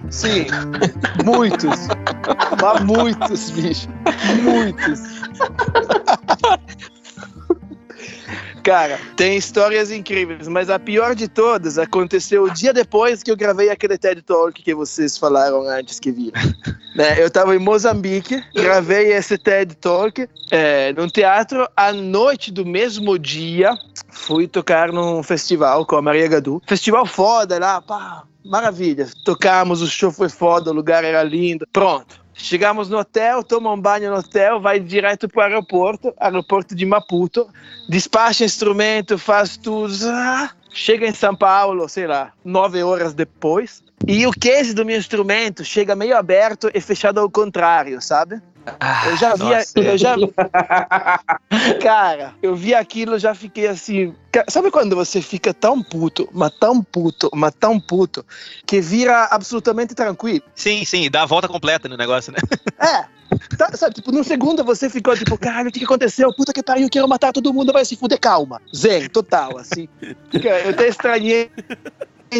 [0.09, 0.45] Sim,
[1.25, 1.87] muitos.
[2.61, 3.87] Mas muitos, bicho.
[4.43, 5.23] Muitos.
[8.63, 13.35] Cara, tem histórias incríveis, mas a pior de todas aconteceu o dia depois que eu
[13.35, 16.39] gravei aquele TED Talk que vocês falaram antes que viram.
[16.95, 21.67] né, eu tava em Moçambique, gravei esse TED Talk é, num teatro.
[21.75, 23.77] À noite do mesmo dia,
[24.09, 26.61] fui tocar num festival com a Maria Gadu.
[26.65, 29.09] Festival foda lá, pá, maravilha.
[29.25, 31.67] Tocamos, o show foi foda, o lugar era lindo.
[31.73, 32.22] Pronto.
[32.33, 36.85] Chegamos no hotel, toma um banho no hotel, vai direto para o aeroporto, aeroporto de
[36.85, 37.47] Maputo,
[37.87, 39.93] despacha instrumento, faz tudo.
[40.05, 43.83] Ah, chega em São Paulo, sei lá, nove horas depois.
[44.07, 48.41] E o case do meu instrumento chega meio aberto e fechado ao contrário, sabe?
[48.79, 50.15] Ah, Eu já vi, nossa, eu já
[51.81, 54.15] Cara, eu vi aquilo, já fiquei assim.
[54.49, 58.25] Sabe quando você fica tão puto, mas tão puto, mas tão puto,
[58.65, 60.43] que vira absolutamente tranquilo?
[60.55, 62.39] Sim, sim, dá a volta completa no negócio, né?
[62.79, 63.05] É.
[63.57, 66.33] Tá, sabe, tipo, no segundo você ficou tipo, caralho, o que, que aconteceu?
[66.35, 68.61] Puta que pariu, eu quero matar todo mundo, vai se fuder, calma.
[68.75, 69.87] Zen, total, assim.
[70.31, 71.49] Cara, Eu até estranhei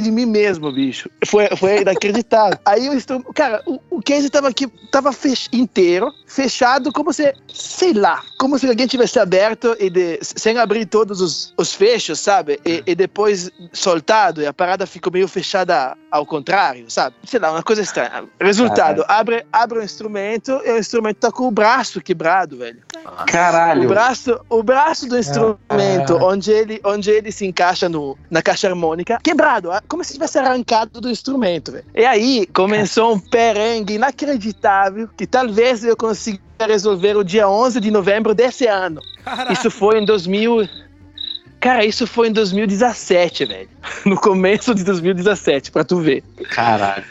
[0.02, 1.10] de mim mesmo, bicho.
[1.26, 2.58] Foi, foi inacreditável.
[2.66, 3.22] Aí eu estou.
[3.34, 8.58] Cara, o, o case tava aqui, tava fech, inteiro, fechado, como se, sei lá, como
[8.58, 12.60] se alguém tivesse aberto e de, sem abrir todos os, os fechos, sabe?
[12.66, 17.16] E, e depois soltado, e a parada ficou meio fechada ao contrário, sabe?
[17.24, 18.26] Sei lá, uma coisa estranha.
[18.40, 22.82] Resultado, abre, abre o instrumento e o instrumento tá com o braço quebrado, velho.
[23.06, 23.90] O Caralho.
[23.90, 29.20] braço, o braço do instrumento, onde, ele, onde ele se encaixa no, na caixa harmônica,
[29.22, 31.72] quebrado, ah, como se tivesse arrancado do instrumento.
[31.72, 31.86] velho.
[31.96, 37.92] E aí começou um perengue inacreditável que talvez eu consiga resolver o dia 11 de
[37.92, 39.02] novembro desse ano.
[39.24, 39.54] Caraca.
[39.54, 40.68] Isso foi em 2000.
[41.60, 43.70] Cara, isso foi em 2017, velho.
[44.06, 46.24] No começo de 2017, pra tu ver.
[46.50, 47.06] Caralho.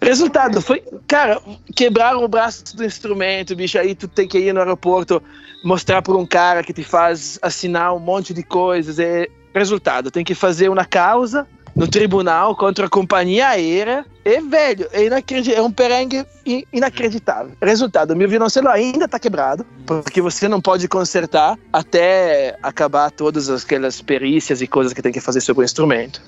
[0.00, 1.40] Resultado foi, cara,
[1.74, 3.78] quebraram o braço do instrumento, bicho.
[3.78, 5.22] Aí tu tem que ir no aeroporto
[5.64, 8.98] mostrar por um cara que te faz assinar um monte de coisas.
[8.98, 11.46] E resultado, tem que fazer uma causa
[11.78, 14.04] no tribunal contra a companhia aérea.
[14.24, 15.06] E, velho, é,
[15.54, 17.52] é um perengue in- inacreditável.
[17.62, 24.02] Resultado, meu violoncelo ainda tá quebrado, porque você não pode consertar até acabar todas aquelas
[24.02, 26.20] perícias e coisas que tem que fazer sobre o instrumento.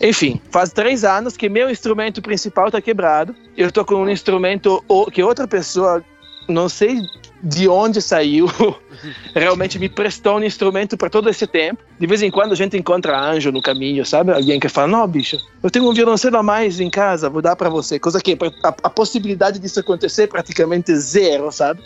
[0.00, 3.34] Enfim, faz três anos que meu instrumento principal tá quebrado.
[3.56, 6.02] Eu tô com um instrumento que outra pessoa,
[6.48, 7.00] não sei
[7.42, 8.46] de onde saiu,
[9.34, 11.82] realmente me prestou um instrumento para todo esse tempo.
[11.98, 14.32] De vez em quando a gente encontra anjo no caminho, sabe?
[14.32, 17.56] Alguém que fala: Não, bicho, eu tenho um violoncelo a mais em casa, vou dar
[17.56, 17.98] para você.
[17.98, 21.82] Coisa que a, a possibilidade disso acontecer é praticamente zero, sabe?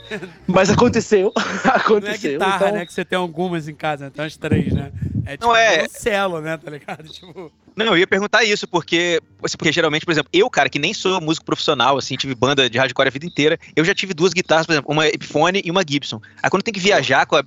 [0.47, 1.33] Mas aconteceu.
[1.65, 2.33] Não é aconteceu.
[2.33, 2.87] guitarra, então- né?
[2.87, 4.91] Que você tem algumas em casa, tem umas três, né?
[5.27, 6.57] É tipo Não é- um celo, né?
[6.57, 7.05] Tá ligado?
[7.09, 10.79] Tipo, Não, eu ia perguntar isso, porque, assim, porque geralmente, por exemplo, eu, cara, que
[10.79, 14.15] nem sou músico profissional, assim, tive banda de hardcore a vida inteira, eu já tive
[14.15, 16.21] duas guitarras, por exemplo, uma Epiphone e uma Gibson.
[16.43, 17.43] Aí quando tem que viajar com, a,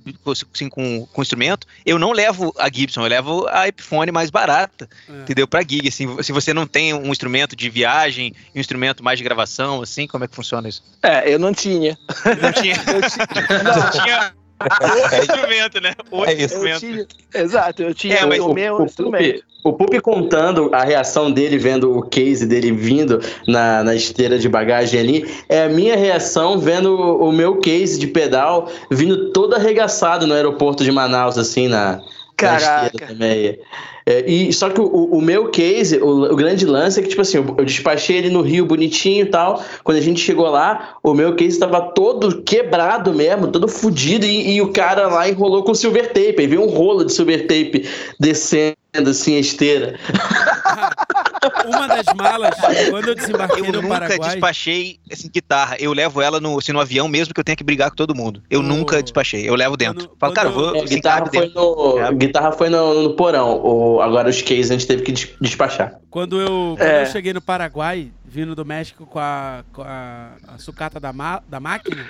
[0.54, 4.28] assim, com, com o instrumento, eu não levo a Gibson, eu levo a Epiphone mais
[4.28, 5.22] barata, É.
[5.22, 5.48] entendeu?
[5.48, 9.24] Pra gig, assim, se você não tem um instrumento de viagem, um instrumento mais de
[9.24, 10.82] gravação, assim, como é que funciona isso?
[11.02, 11.96] É, eu não tinha.
[12.42, 13.62] Não tinha, Eu tinha.
[13.62, 15.94] Não, tinha o instrumento, né?
[16.10, 16.80] O É instrumento.
[16.80, 17.06] tinha.
[17.34, 19.44] Exato, eu tinha É, mas o, meu instrumento.
[19.64, 24.48] O Pupi contando a reação dele, vendo o case dele vindo na, na esteira de
[24.48, 29.54] bagagem ali, é a minha reação vendo o, o meu case de pedal vindo todo
[29.54, 32.00] arregaçado no aeroporto de Manaus, assim, na,
[32.38, 32.86] Caraca.
[32.86, 33.58] esteira também.
[34.06, 37.20] É, e, só que o, o meu case, o, o grande lance é que, tipo
[37.20, 39.62] assim, eu, eu despachei ele no Rio bonitinho e tal.
[39.82, 44.54] Quando a gente chegou lá, o meu case estava todo quebrado mesmo, todo fudido, e,
[44.54, 46.36] e o cara lá enrolou com silver tape.
[46.38, 47.86] Aí veio um rolo de silver tape
[48.18, 49.98] descendo assim a esteira.
[51.66, 52.54] uma das malas,
[52.90, 54.30] quando eu desembarquei Eu no nunca Paraguai.
[54.30, 55.76] despachei assim, guitarra.
[55.78, 58.14] Eu levo ela no, assim, no avião mesmo que eu tenha que brigar com todo
[58.14, 58.42] mundo.
[58.50, 58.62] Eu Oh.
[58.62, 59.48] nunca despachei.
[59.48, 60.08] Eu levo dentro.
[60.08, 61.54] Quando- Falo, cara, eu quando- vou É, guitarra, foi dentro.
[61.60, 62.12] no, É.
[62.14, 63.60] guitarra foi no, no porão.
[63.62, 65.98] O, agora os cases a gente teve que des- despachar.
[66.10, 67.02] Quando eu, quando É.
[67.02, 71.42] eu cheguei no Paraguai, vindo do México com a, com a, a sucata da, ma-
[71.48, 72.04] da máquina,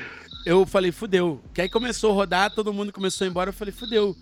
[0.47, 1.41] eu falei, fudeu.
[1.53, 4.17] Que aí começou a rodar, todo mundo começou a ir embora, eu falei, fudeu.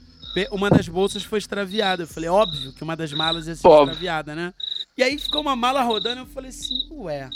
[0.50, 2.02] Uma das bolsas foi extraviada.
[2.02, 3.92] Eu falei, óbvio que uma das malas ia ser Óbvio.
[3.92, 4.52] extraviada, né?
[4.96, 7.30] E aí ficou uma mala rodando, eu falei assim, ué.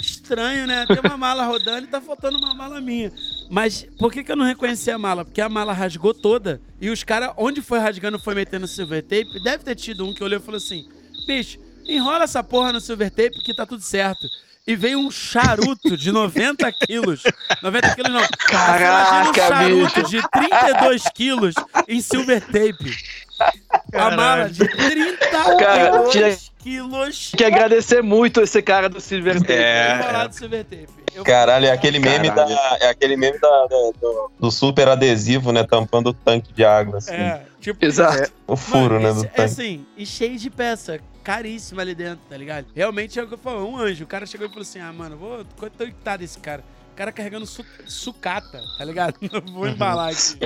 [0.00, 0.86] Estranho, né?
[0.86, 3.12] Tem uma mala rodando e tá faltando uma mala minha.
[3.50, 5.24] Mas por que, que eu não reconheci a mala?
[5.24, 9.42] Porque a mala rasgou toda e os caras, onde foi rasgando, foi metendo silver tape.
[9.42, 10.88] Deve ter tido um que olhou e falou assim:
[11.26, 14.26] bicho, enrola essa porra no silver tape que tá tudo certo.
[14.66, 17.22] E veio um charuto de 90 quilos.
[17.62, 18.26] 90 quilos não.
[18.48, 20.08] Caraca, um charuto bicho.
[20.08, 21.54] de 32 quilos
[21.86, 22.96] em silver tape.
[23.92, 27.30] A mala de 32 Cara, tinha, quilos.
[27.32, 29.52] Tem que agradecer muito esse cara do Silver Tape.
[29.52, 30.28] É, é.
[30.28, 30.88] do Silver Tape.
[31.14, 32.82] Eu- Caralho, é aquele meme, da, Caralho.
[32.82, 35.62] é aquele meme da, da- do, do super adesivo, né?
[35.64, 37.12] Tampando o tanque de água, assim.
[37.12, 37.84] É, tipo.
[37.84, 38.32] Exato.
[38.46, 39.12] O furo, Mano, né?
[39.12, 39.40] Do é tanque.
[39.40, 41.00] assim, e cheio de peça.
[41.22, 42.66] Caríssima ali dentro, tá ligado?
[42.74, 44.04] Realmente é o que eu falo, um anjo.
[44.04, 45.44] O cara chegou e falou assim: ah, mano, vou.
[45.56, 46.62] Quanto é que tá desse cara?
[46.94, 49.16] O cara carregando su- sucata, tá ligado?
[49.32, 50.38] Não vou embalar aqui.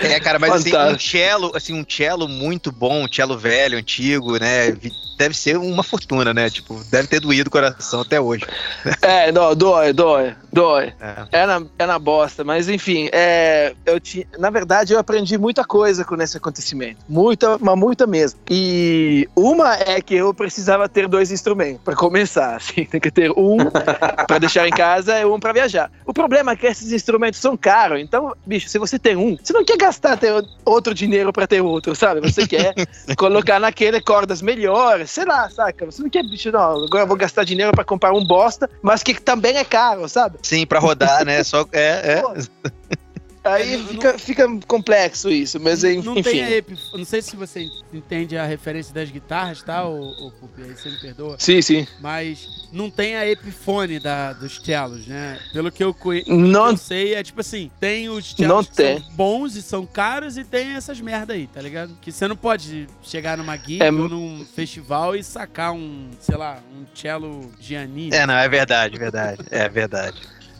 [0.00, 4.38] É, cara, mas assim, um cello, assim, um cello muito bom, um cello velho, antigo,
[4.38, 4.74] né?
[5.18, 6.48] Deve ser uma fortuna, né?
[6.48, 8.46] Tipo, deve ter doído o coração até hoje.
[9.02, 10.94] É, não, dói, dói, dói.
[11.32, 11.42] É.
[11.42, 15.64] É na, é na bosta, mas enfim, é, eu tinha, na verdade eu aprendi muita
[15.64, 18.40] coisa com esse acontecimento, muita, mas muita mesmo.
[18.48, 23.30] E uma é que eu precisava ter dois instrumentos para começar, assim, tem que ter
[23.32, 23.56] um
[24.26, 25.90] para deixar em casa e um para viajar.
[26.06, 29.52] O problema é que esses instrumentos são caros, então, bicho, se você tem um, você
[29.52, 30.32] não quer gastar ter
[30.64, 32.20] outro dinheiro para ter outro, sabe?
[32.20, 32.74] Você quer
[33.16, 35.86] colocar naquele cordas melhores, sei lá, saca?
[35.86, 39.02] Você não quer, bicho, não, agora eu vou gastar dinheiro para comprar um bosta, mas
[39.02, 40.38] que também é caro, sabe?
[40.42, 41.42] Sim, pra rodar, né?
[41.42, 42.22] Só, é, é.
[43.54, 46.30] Aí É, não- fica, fica complexo isso, mas en- Não enfim.
[46.30, 46.96] tem a.
[46.96, 50.62] Não sei se você entende a referência das guitarras, tá, ô, ô Pupi?
[50.62, 51.36] Aí você me perdoa.
[51.38, 51.86] Sim, sim.
[52.00, 55.38] Mas não tem a epifone da, dos cellos, né?
[55.52, 56.24] Pelo que eu, conhe...
[56.26, 58.98] Não, eu sei, é tipo assim, tem os cellos Não que tem.
[59.00, 61.96] são bons e são caros e tem essas merda aí, tá ligado?
[62.00, 66.36] Que você não pode chegar numa gig É, ou num festival e sacar um, sei
[66.36, 68.14] lá, um cello Giannini.
[68.14, 69.42] É, não, é verdade, verdade.
[69.50, 70.16] É verdade.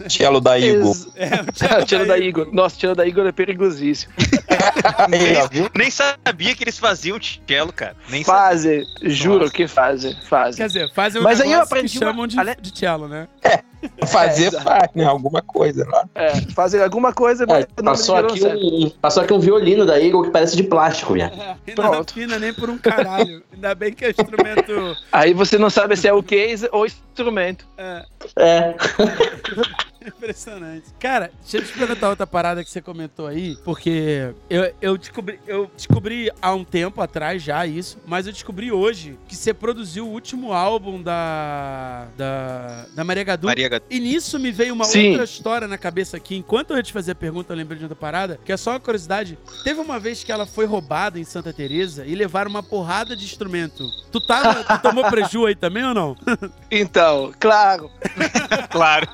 [0.09, 0.95] Cello da Igor.
[1.17, 2.49] É, o tiro da Igor.
[2.53, 4.13] Nossa, o tiro da Igor é perigosíssimo.
[5.09, 5.69] Aí?
[5.75, 7.95] Nem sabia que eles faziam cello, cara.
[8.09, 8.41] Nem sabia.
[8.43, 10.57] Fazem, juro que fazem, fazem.
[10.57, 13.09] Quer dizer, fazem um Mas aí eu aprendi que uma- chamam de, ale- de cello,
[13.09, 13.29] né?
[14.09, 14.65] Fazer exato.
[14.65, 15.05] faz, né?
[15.05, 16.05] Alguma coisa lá.
[16.15, 20.01] É, fazem alguma coisa, É, mas nome passou, aqui um, passou aqui um violino da
[20.03, 21.41] Eagle que parece de plástico, viado.
[21.41, 22.11] É, não Pronto.
[22.11, 23.41] afina nem por um caralho.
[23.53, 24.97] Ainda bem que é instrumento.
[25.13, 27.65] Aí você não sabe se é o case ou instrumento.
[27.79, 28.05] É,
[28.37, 28.75] É.
[30.07, 30.87] impressionante.
[30.99, 35.39] Cara, deixa eu te perguntar outra parada que você comentou aí, porque eu, eu, descobri,
[35.47, 40.07] eu descobri há um tempo atrás já isso, mas eu descobri hoje que você produziu
[40.07, 42.09] o último álbum da.
[42.17, 43.47] da, da Maria Gadu.
[43.47, 43.85] Maria Gadu.
[43.91, 45.11] E nisso me veio uma Sim.
[45.11, 46.37] outra história na cabeça aqui.
[46.37, 48.71] Enquanto eu ia te fazer a pergunta, eu lembrei de outra parada, que é só
[48.73, 49.39] uma curiosidade.
[49.65, 53.25] Teve uma vez que ela foi roubada em Santa Teresa e levaram uma porrada de
[53.25, 53.89] instrumento.
[54.11, 56.17] Tu, tava, tu tomou preju aí também ou não?
[56.71, 57.91] Então, claro.
[58.71, 59.09] Claro.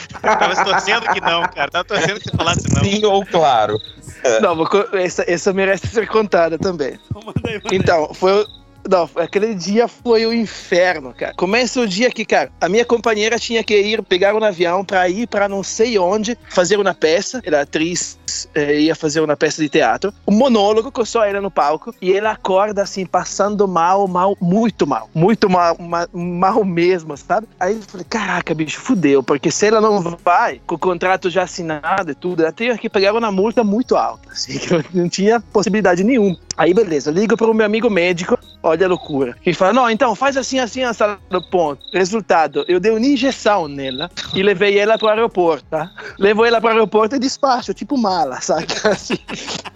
[0.20, 1.70] Tava torcendo que não, cara.
[1.70, 2.84] Tava torcendo que você falasse não.
[2.84, 3.78] Sim ou claro?
[4.40, 4.56] Não,
[4.98, 6.98] essa, essa merece ser contada também.
[7.12, 7.76] Manda aí, manda aí.
[7.76, 8.46] Então, foi.
[8.88, 11.32] Não, aquele dia foi o inferno, cara.
[11.34, 15.08] Começa o dia que, cara, a minha companheira tinha que ir pegar um avião pra
[15.08, 17.40] ir pra não sei onde fazer uma peça.
[17.44, 18.18] Ela atriz,
[18.54, 20.12] eh, ia fazer uma peça de teatro.
[20.26, 21.94] Um monólogo com só ela no palco.
[22.02, 25.08] E ela acorda assim, passando mal, mal, muito mal.
[25.14, 27.46] Muito mal, ma- mal mesmo, sabe?
[27.60, 29.22] Aí eu falei, caraca, bicho, fudeu.
[29.22, 32.88] Porque se ela não vai, com o contrato já assinado e tudo, ela tinha que
[32.90, 34.28] pegar uma multa muito alta.
[34.32, 36.36] Assim, que eu não tinha possibilidade nenhuma.
[36.56, 39.34] Aí, beleza, ligo pro meu amigo médico, olha a loucura.
[39.42, 41.82] Que fala, não, então faz assim, assim, essa no ponto.
[41.92, 45.90] Resultado, eu dei uma injeção nela e levei ela pro aeroporto, tá?
[46.18, 48.66] Levou ela pro aeroporto e despacho, tipo mala, sabe?
[48.84, 49.18] Assim,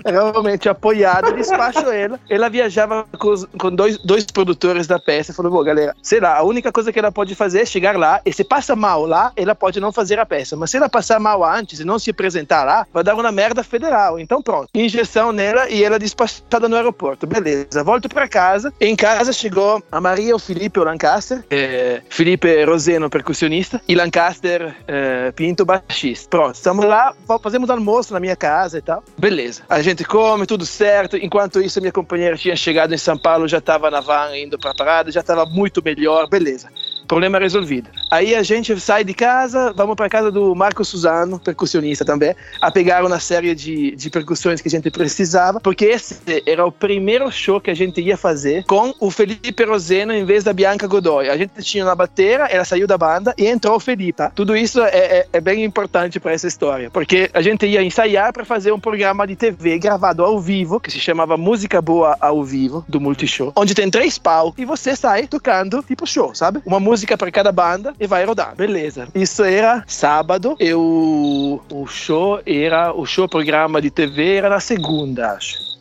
[0.04, 2.20] realmente apoiado, despacho ela.
[2.28, 6.36] Ela viajava com, com dois, dois produtores da peça e falou, pô, galera, sei lá,
[6.36, 9.32] a única coisa que ela pode fazer é chegar lá e se passa mal lá,
[9.36, 10.56] ela pode não fazer a peça.
[10.56, 13.62] Mas se ela passar mal antes e não se apresentar lá, vai dar uma merda
[13.62, 14.18] federal.
[14.18, 17.26] Então pronto, injeção nela e ela despachada no aeroporto.
[17.26, 18.72] Beleza, volto pra casa.
[18.80, 24.74] Em casa chegou a Maria, o Felipe, o Lancaster, é, Felipe Roseno, percussionista, e Lancaster
[24.86, 26.28] é, Pinto, baixista.
[26.28, 29.02] Pronto, estamos lá, fa- fazemos almoço na minha casa e tal.
[29.18, 31.16] Beleza, a gente come, tudo certo.
[31.16, 34.58] Enquanto isso, a minha companheira tinha chegado em São Paulo, já estava na van indo
[34.58, 36.68] pra parada, já estava muito melhor, beleza.
[37.06, 37.88] Problema resolvido.
[38.10, 42.70] Aí a gente sai de casa, vamos para casa do Marco Suzano, percussionista também, a
[42.70, 46.16] pegar uma série de, de percussões que a gente precisava, porque esse
[46.46, 50.42] era o primeiro show que a gente ia fazer com o Felipe Roseno em vez
[50.44, 51.28] da Bianca Godoy.
[51.28, 54.12] A gente tinha uma bateira, ela saiu da banda e entrou o Felipe.
[54.14, 54.30] Tá?
[54.30, 58.32] Tudo isso é, é- é bem importante para essa história, porque a gente ia ensaiar
[58.32, 62.42] para fazer um programa de TV gravado ao vivo, que se chamava Música Boa ao
[62.44, 66.60] Vivo, do Multishow, onde tem três palcos e você sai tocando tipo show, sabe?
[66.64, 68.54] Uma música para cada banda e vai rodar.
[68.54, 69.08] Beleza.
[69.14, 74.60] Isso era sábado e o, o show era, o show programa de TV era na
[74.60, 75.75] segunda, acho.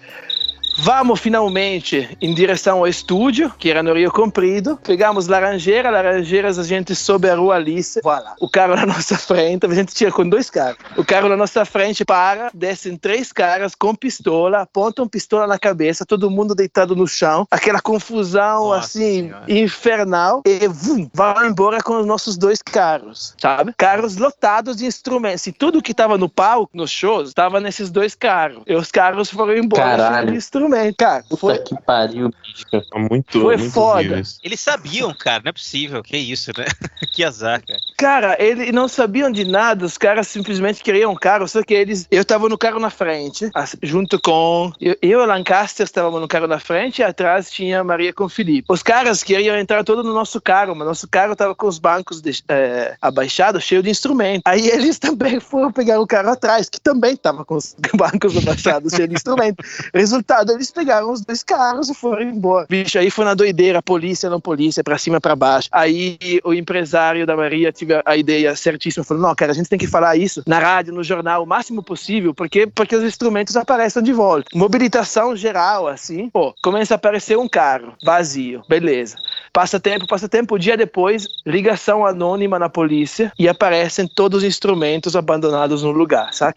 [0.77, 4.77] Vamos finalmente em direção ao estúdio, que era no Rio Comprido.
[4.83, 7.99] Pegamos Laranjeira, Laranjeiras a gente sobe a rua Alice.
[8.03, 8.35] Voilà.
[8.41, 10.77] O carro na nossa frente, a gente tinha com dois carros.
[10.97, 16.05] O carro na nossa frente para, descem três caras com pistola, apontam pistola na cabeça,
[16.05, 17.47] todo mundo deitado no chão.
[17.49, 19.45] Aquela confusão Nossa assim, Senhora.
[19.47, 20.41] infernal.
[20.45, 23.73] E vum, vai embora com os nossos dois carros, sabe?
[23.77, 25.47] Carros lotados de instrumentos.
[25.47, 28.63] E tudo que tava no palco, nos shows, tava nesses dois carros.
[28.67, 30.35] E os carros foram embora Caralho.
[30.65, 30.95] Instrumento.
[30.97, 32.65] Cara, Puta foi, que pariu, bicho.
[32.95, 34.21] Muito, Foi muito foda.
[34.43, 36.01] Eles sabiam, cara, não é possível.
[36.03, 36.65] Que isso, né?
[37.13, 37.79] que azar, cara.
[37.97, 42.07] Cara, eles não sabiam de nada, os caras simplesmente queriam um carro, só que eles.
[42.09, 43.49] Eu tava no carro na frente,
[43.81, 44.71] junto com.
[44.79, 48.13] Eu, eu e o Lancaster estávamos no carro na frente e atrás tinha a Maria
[48.13, 48.65] com o Felipe.
[48.69, 52.21] Os caras queriam entrar todo no nosso carro, mas nosso carro tava com os bancos
[52.21, 54.41] de- eh, abaixados, cheio de instrumento.
[54.45, 58.93] Aí eles também foram pegar o carro atrás, que também tava com os bancos abaixados,
[58.93, 59.63] cheio de instrumento.
[59.93, 62.65] Resultado, eles pegaram os dois carros e foram embora.
[62.69, 65.69] Bicho, aí foi na doideira, polícia, não polícia, pra cima, pra baixo.
[65.71, 69.79] Aí o empresário da Maria tive a ideia certíssima, falou, não, cara, a gente tem
[69.79, 74.01] que falar isso na rádio, no jornal, o máximo possível, porque, porque os instrumentos aparecem
[74.01, 74.47] de volta.
[74.53, 79.15] Mobilitação geral, assim, pô, começa a aparecer um carro vazio, beleza.
[79.53, 84.43] Passa tempo, passa tempo, um dia depois, ligação anônima na polícia e aparecem todos os
[84.43, 86.55] instrumentos abandonados no lugar, sabe?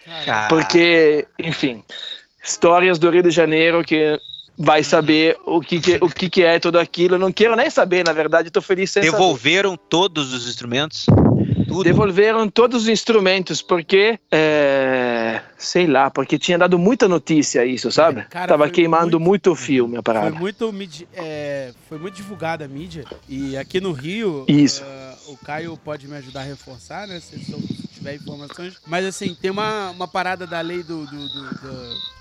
[0.48, 1.82] Porque, enfim,
[2.52, 4.18] histórias do Rio de Janeiro que
[4.56, 7.14] vai saber o que, que- o que, que é tudo aquilo.
[7.14, 9.12] Eu não quero nem saber, na verdade, estou feliz sem saber.
[9.12, 11.06] devolveram todos os instrumentos?
[11.68, 11.84] Tudo?
[11.84, 18.22] Devolveram todos os instrumentos, porque, é, sei lá, porque tinha dado muita notícia isso, sabe?
[18.30, 20.30] Cara, Tava foi queimando muito- muito o filme a Foi parada.
[20.34, 23.04] muito, midi- é, foi muito divulgada a mídia.
[23.28, 24.82] E aqui no Rio, Isso.
[24.84, 27.20] ah, o Caio pode me ajudar a reforçar, né?
[27.20, 27.60] Se, eu
[27.94, 28.74] tiver informações.
[28.86, 31.04] Mas assim, tem uma, uma parada da lei do.
[31.06, 32.17] do, do- do-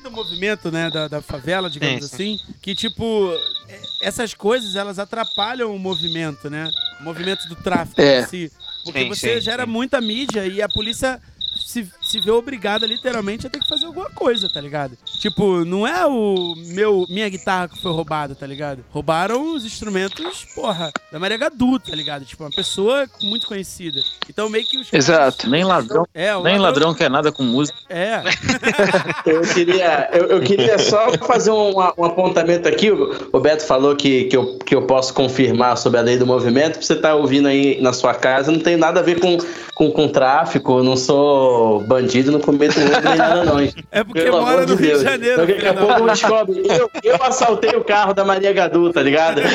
[0.00, 0.90] do movimento, né?
[0.90, 2.54] Da, da favela, digamos Sim, assim.
[2.60, 3.32] Que, tipo,
[3.68, 6.70] é, essas coisas elas atrapalham o movimento, né?
[7.00, 8.20] O movimento do tráfico É.
[8.20, 8.52] em si.
[8.84, 9.70] Porque Sim, você sim, gera sim.
[9.70, 11.20] muita mídia e a polícia
[11.66, 14.96] se, se vê obrigada literalmente a ter que fazer alguma coisa, tá ligado?
[15.20, 18.84] Tipo, não é o meu minha guitarra que foi roubada, tá ligado?
[18.90, 22.24] Roubaram os instrumentos, porra, da Maria Gadu, tá ligado?
[22.24, 24.00] Tipo, uma pessoa muito conhecida.
[24.28, 25.48] Então meio que os caras- Exato.
[25.50, 27.78] Nem ladrão, É, o nem ladrão quer nada com música.
[27.88, 28.22] É.
[29.26, 32.90] Eu queria, eu, eu queria só fazer um, um apontamento aqui.
[32.90, 36.26] O o Beto falou que, que, eu, que eu posso confirmar sobre a lei do
[36.26, 36.74] movimento.
[36.74, 39.36] Pra você estar ouvindo aí na sua casa, não tem nada a ver com,
[39.74, 40.82] com, com tráfico.
[40.82, 41.97] Não sou bandido,
[42.32, 43.60] não cometo roubo nem nada, não.
[43.60, 43.74] hein?
[43.90, 45.02] É porque Pelo mora amor no de Rio de Deus.
[45.02, 45.46] Janeiro.
[45.46, 46.62] Daqui a pouco descobre.
[46.68, 49.40] Eu, eu assaltei o carro da Maria Gadu, tá ligado?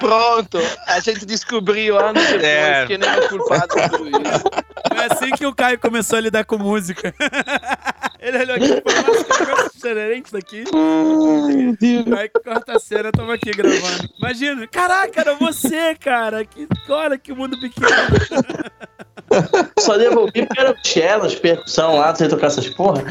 [0.00, 2.86] Pronto, a gente descobriu anos depois É.
[2.86, 4.50] que nem é culpado por isso.
[4.94, 7.14] É assim que o Caio começou a lidar com música.
[8.26, 10.64] Ele olhou aqui e falou, nossa, que negócio diferente daqui.
[12.18, 14.10] Aí corta a cena, tamo aqui gravando.
[14.18, 16.44] Imagina, caraca, era você, cara.
[16.44, 17.86] Que, olha que mundo pequeno.
[19.78, 23.02] Só devolvi porque era o cello, as percussão lá, sem tocar essas porra.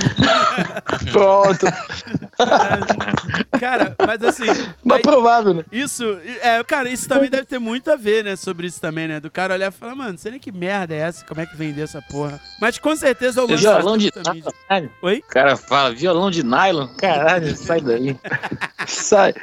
[1.11, 1.65] Pronto.
[3.59, 4.45] Cara, mas assim,
[4.83, 5.63] Mas aí- provável, né?
[5.71, 9.19] isso, é, cara, isso também deve ter muito a ver, né, sobre isso também, né?
[9.19, 11.55] Do cara olhar e falar, mano, sei nem que merda é essa, como é que
[11.55, 12.39] vendeu essa porra.
[12.59, 14.87] Mas com certeza o lance Violão de nylon.
[15.01, 15.23] Oi?
[15.25, 16.87] O cara fala, violão de nylon.
[16.97, 18.17] Caralho, sai daí.
[18.87, 19.33] Sai.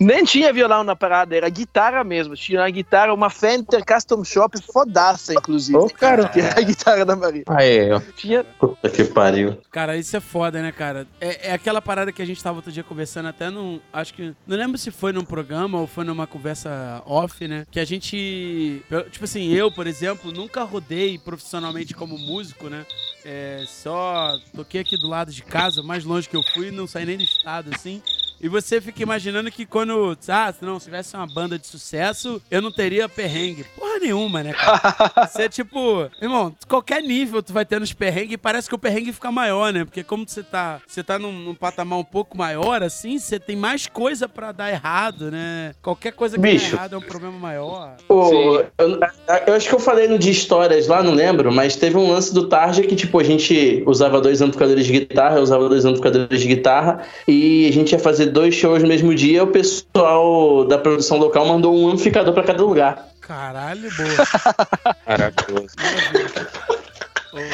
[0.00, 2.34] Nem tinha violão na parada, era guitarra mesmo.
[2.36, 5.78] Tinha uma guitarra, uma Fender Custom Shop fodaça, inclusive.
[5.78, 6.26] Ô, cara.
[6.36, 7.44] Que era a guitarra da Maria.
[7.46, 8.00] Aí, ó.
[8.16, 8.42] Tinha.
[8.44, 9.58] Puta que pariu.
[9.70, 11.06] Cara, isso é foda, né, cara?
[11.20, 13.80] É, é aquela parada que a gente tava outro dia conversando até num.
[13.92, 14.34] Acho que.
[14.46, 17.66] Não lembro se foi num programa ou foi numa conversa off, né?
[17.70, 18.82] Que a gente.
[19.10, 22.84] Tipo assim, eu, por exemplo, nunca rodei profissionalmente como músico, né?
[23.24, 27.04] É, só toquei aqui do lado de casa, mais longe que eu fui, não saí
[27.04, 28.02] nem do estado, assim.
[28.40, 30.16] E você fica imaginando que quando.
[30.28, 33.64] Ah, se não, se tivesse uma banda de sucesso, eu não teria perrengue.
[33.76, 35.26] Porra nenhuma, né, cara?
[35.26, 36.08] Você é tipo.
[36.20, 39.72] Irmão, qualquer nível tu vai ter nos perrengues e parece que o perrengue fica maior,
[39.72, 39.84] né?
[39.84, 40.80] Porque como você tá.
[40.86, 44.70] Você tá num, num patamar um pouco maior, assim, você tem mais coisa pra dar
[44.70, 45.74] errado, né?
[45.82, 46.70] Qualquer coisa que Bicho.
[46.70, 47.96] dá errado é um problema maior.
[48.06, 49.00] Pô, eu,
[49.46, 52.32] eu acho que eu falei no de histórias lá, não lembro, mas teve um lance
[52.32, 56.40] do Tarja que, tipo, a gente usava dois amplificadores de guitarra, eu usava dois amplificadores
[56.40, 60.78] de guitarra, e a gente ia fazer dois shows no mesmo dia, o pessoal da
[60.78, 63.06] produção local mandou um amplificador pra cada lugar.
[63.20, 64.96] Caralho, boa.
[65.06, 65.74] Maravilhoso.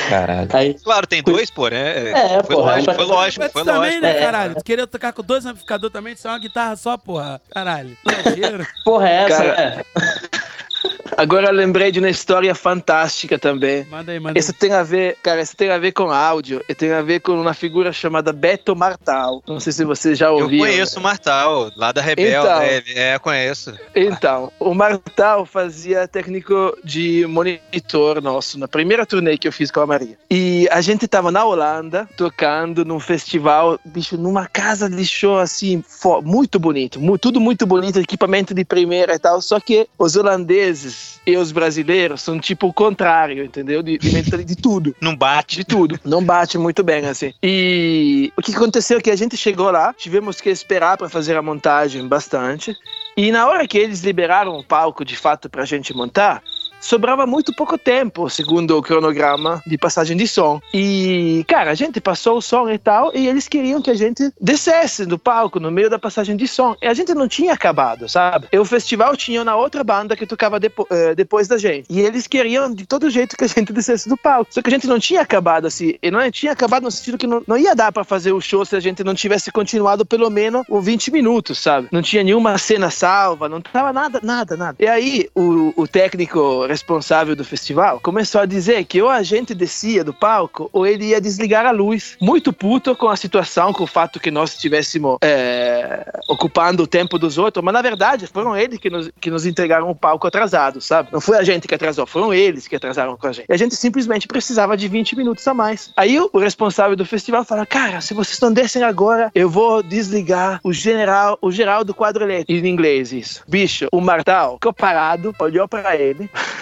[0.08, 0.48] Caralho.
[0.52, 2.10] Aí, Claro, tem dois, pô, né?
[2.10, 4.02] É, foi, porra, lógico, foi lógico, Mas foi também, lógico.
[4.02, 4.20] né, É.
[4.20, 4.54] caralho?
[4.56, 7.40] Tu queria tocar com dois amplificadores também, isso é uma guitarra só, porra.
[7.50, 7.96] Caralho.
[8.84, 9.36] Porra, é essa?
[9.44, 9.82] Cara, é.
[11.16, 13.84] Agora eu lembrei de uma história fantástica também.
[13.90, 14.38] Manda aí, manda aí.
[14.38, 17.20] Esse tem a ver, cara, esse tem a ver com áudio e tem a ver
[17.20, 19.42] com uma figura chamada Beto Martal.
[19.46, 20.60] Não sei se você já Eu ouviu.
[20.60, 22.42] conheço o Martal, lá da Rebel.
[22.42, 22.62] Então.
[22.62, 23.74] é, é, conheço.
[23.94, 29.80] Então, o Martal fazia técnico de monitor nosso na primeira turnê que eu fiz com
[29.80, 30.16] a Maria.
[30.30, 35.84] E a gente tava na Holanda tocando num festival, bicho, numa casa de show assim,
[36.24, 39.42] muito bonito, tudo muito bonito, equipamento de primeira e tal.
[39.42, 43.82] Só que os holandeses e os brasileiros são tipo o contrário, entendeu?
[43.82, 44.94] De, de, de tudo.
[45.00, 45.56] Não bate.
[45.56, 45.98] De tudo.
[46.04, 47.32] Não bate muito bem, assim.
[47.42, 51.36] E o que aconteceu é que a gente chegou lá, tivemos que esperar para fazer
[51.36, 52.76] a montagem bastante.
[53.16, 56.42] E na hora que eles liberaram o palco de fato pra gente montar,
[56.82, 60.60] sobrava muito pouco tempo, segundo o cronograma de passagem de som.
[60.74, 64.30] E, cara, a gente passou o som e tal, e eles queriam que a gente
[64.40, 66.76] descesse do palco no meio da passagem de som.
[66.82, 68.48] E a gente não tinha acabado, sabe?
[68.52, 71.86] E o festival tinha na outra banda que tocava depo eh, depois da gente.
[71.88, 74.52] E eles queriam de todo jeito que a gente descesse do palco.
[74.52, 75.94] Só que a gente não tinha acabado assim.
[76.02, 78.64] E não tinha acabado no sentido que não, não ia dar pra fazer o show
[78.64, 81.88] se a gente não tivesse continuado pelo menos uns 20 minutos, sabe?
[81.92, 84.76] Não tinha nenhuma cena salva, não tava nada, nada, nada.
[84.80, 89.54] E aí o, o técnico responsável do festival começou a dizer que ou a gente
[89.54, 92.16] descia do palco ou ele ia desligar a luz.
[92.20, 97.18] Muito puto com a situação, com o fato que nós estivéssemos é, ocupando o tempo
[97.18, 100.80] dos outros, mas na verdade foram eles que nos, que nos entregaram o palco atrasado,
[100.80, 101.10] sabe?
[101.12, 103.46] Não foi a gente que atrasou, foram eles que atrasaram com a gente.
[103.48, 105.90] E a gente simplesmente precisava de 20 minutos a mais.
[105.96, 110.60] Aí o, responsável do festival fala: Cara, se vocês não descem agora, eu vou desligar
[110.64, 112.52] o general, o geral do quadro elétrico.
[112.52, 113.42] Em inglês, isso.
[113.46, 116.30] Bicho, o Martal ficou parado, olhou pra ele.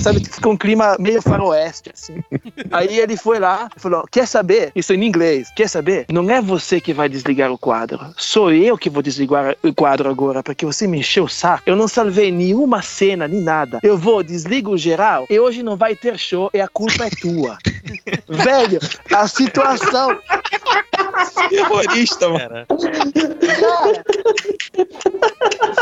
[0.00, 2.22] Sabe, ficou um clima meio faroeste, assim.
[2.70, 4.70] Aí ele foi lá e falou: Quer saber?
[4.74, 5.50] Isso em inglês.
[5.56, 6.06] Quer saber?
[6.10, 7.98] Não é você que vai desligar o quadro.
[8.16, 11.64] Sou eu que vou desligar o quadro agora, porque você me encheu o saco.
[11.66, 13.80] Eu não salvei nenhuma cena, nem nada.
[13.82, 17.10] Eu vou, desligo o geral e hoje não vai ter show e a culpa é
[17.10, 17.58] tua.
[18.28, 18.78] Velho,
[19.12, 20.18] a situação.
[21.48, 22.38] Terrorista, mano.
[22.38, 22.66] Cara.
[23.58, 24.04] Cara,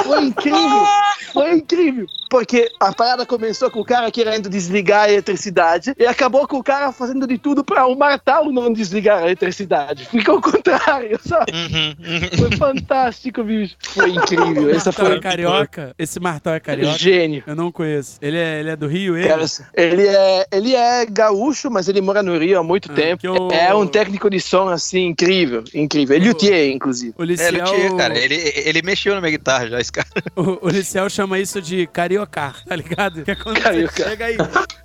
[0.05, 0.87] foi incrível.
[1.33, 2.07] Foi incrível.
[2.31, 6.63] Porque a parada começou com o cara querendo desligar a eletricidade e acabou com o
[6.63, 10.07] cara fazendo de tudo pra o Martal não desligar a eletricidade.
[10.07, 11.53] Ficou o contrário, sabe?
[11.53, 12.39] Uhum, uhum.
[12.39, 13.77] Foi fantástico, bicho.
[13.81, 14.71] Foi incrível.
[14.71, 15.95] Essa Martal foi é carioca?
[15.99, 16.99] Esse Martal é carioca?
[16.99, 17.43] gênio.
[17.47, 18.17] Eu não conheço.
[18.23, 19.29] Ele é, ele é do Rio, ele?
[19.29, 23.53] Cara, ele é, ele é gaúcho, mas ele mora no Rio há muito Ah, tempo.
[23.53, 26.17] É um técnico de som assim incrível, incrível.
[26.17, 27.15] Ele O- luthier, inclusive.
[27.19, 28.19] O É, Liciel, Luthier, cara.
[28.19, 30.09] Ele, ele mexeu na minha guitarra já, esse cara.
[30.35, 33.23] o, o Liciel chama isso de cariocar, tá ligado?
[33.23, 33.97] Que é quando Cariocar.
[33.97, 34.37] você chega aí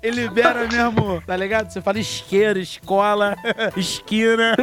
[0.02, 1.70] e libera mesmo, tá ligado?
[1.70, 3.36] Você fala isqueiro, escola,
[3.76, 4.54] esquina.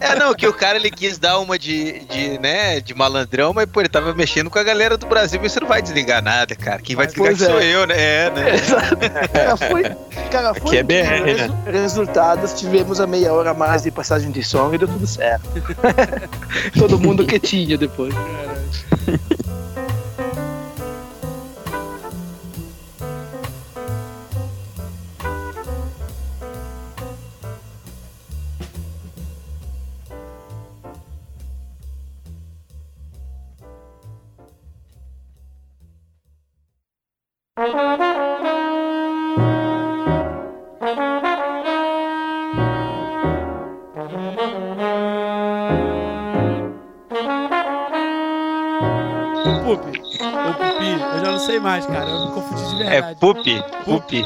[0.00, 3.66] É, não, que o cara ele quis dar uma de, de, né, de malandrão, mas,
[3.66, 6.54] pô, ele tava mexendo com a galera do Brasil, mas você não vai desligar nada,
[6.54, 6.80] cara.
[6.82, 7.64] Quem vai desligar Pois que sou é.
[7.74, 7.94] eu, né?
[7.98, 8.44] É, né?
[9.32, 9.82] Cara, foi,
[10.30, 10.92] cara, foi Aqui é BR,
[11.24, 11.32] né?
[11.32, 15.06] Resu- Resultados, tivemos a meia hora a mais de passagem de som e deu tudo
[15.06, 15.48] certo.
[16.78, 18.14] Todo mundo quietinho depois.
[18.14, 19.37] O
[51.68, 52.08] mais, cara.
[52.08, 53.16] Eu me confundi de É verdade.
[53.16, 53.62] Pupi.
[53.84, 54.24] Pupi.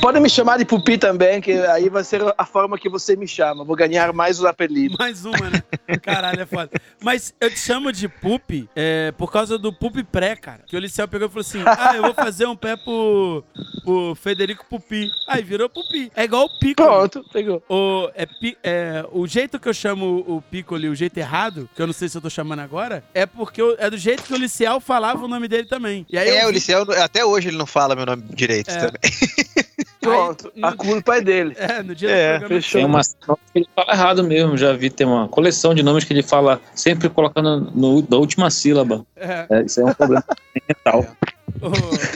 [0.00, 3.26] Podem me chamar de Pupi também, que aí vai ser a forma que você me
[3.26, 3.64] chama.
[3.64, 4.96] Vou ganhar mais os apelidos.
[4.98, 5.60] Mais uma, né?
[6.00, 6.70] Caralho, é foda.
[7.02, 10.60] Mas eu te chamo de Pupi é, por causa do Pupi pré, cara.
[10.64, 13.42] Que o Liceu pegou e falou assim: Ah, eu vou fazer um pé pro,
[13.84, 15.08] pro Federico Pupi.
[15.26, 16.12] Aí virou Pupi.
[16.14, 16.84] É igual o Pico.
[16.84, 17.60] Pronto, pegou.
[17.68, 18.26] O, é,
[18.62, 22.08] é, o jeito que eu chamo o Piccoli, o jeito errado, que eu não sei
[22.08, 25.24] se eu tô chamando agora, é porque eu- é do jeito que o Licial falava
[25.24, 26.06] o nome dele também.
[26.08, 28.76] E aí É, eu o Liceu, até hoje ele não fala meu nome direito É.
[28.78, 29.00] também.
[30.10, 30.52] Pronto.
[30.54, 31.56] Aí, a culpa é dele.
[31.66, 32.62] É, no dia É, do programa.
[32.62, 32.80] fechou.
[32.80, 33.16] Tem umas
[33.52, 36.60] que ele fala errado mesmo, já vi, tem uma coleção de nomes que ele fala
[36.74, 39.04] sempre colocando no, da última sílaba.
[39.16, 39.46] É.
[39.50, 40.24] É, isso é um problema
[40.68, 41.06] mental.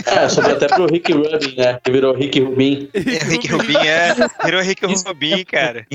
[0.07, 1.79] É, sobrou até pro Rick Rubin, né?
[1.83, 2.89] Que virou Rick Rubin.
[2.93, 4.15] É, Rick Rubin, é.
[4.45, 5.87] Virou Rick Rubin, cara.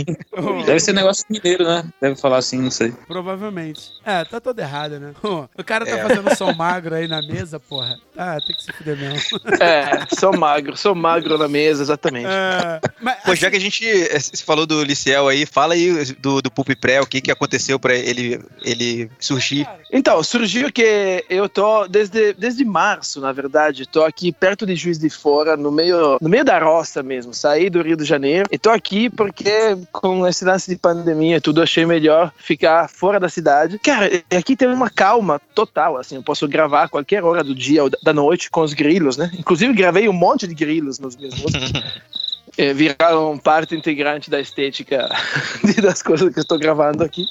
[0.66, 1.84] Deve ser negócio mineiro, né?
[2.02, 2.94] Deve falar assim, não sei.
[3.08, 3.82] Provavelmente.
[4.06, 5.14] É, tá todo errado, né?
[5.24, 6.02] O cara tá é.
[6.02, 7.98] fazendo som magro aí na mesa, porra.
[8.18, 9.40] Ah, tem que se fuder mesmo.
[9.60, 12.28] É, sou magro, sou magro na mesa, exatamente.
[12.28, 13.50] É, mas, Pô, já assim...
[13.52, 17.02] que a gente eh, se falou do Liciel aí, fala aí do, do Pulp Pré,
[17.02, 19.68] o que, que aconteceu pra ele, ele surgir.
[19.92, 24.98] Então, surgiu que eu tô desde, desde março, na verdade, tô aqui perto de Juiz
[24.98, 28.58] de Fora, no meio, no meio da roça mesmo, saí do Rio de Janeiro e
[28.58, 33.78] tô aqui porque com esse lance de pandemia tudo, achei melhor ficar fora da cidade.
[33.80, 37.84] Cara, aqui tem uma calma total, assim, eu posso gravar a qualquer hora do dia
[37.84, 39.30] ou da noite com os grilos, né?
[39.38, 41.72] Inclusive gravei um monte de grilos nos meus músicos.
[42.58, 45.10] é, viraram parte integrante da estética
[45.82, 47.26] das coisas que estou gravando aqui.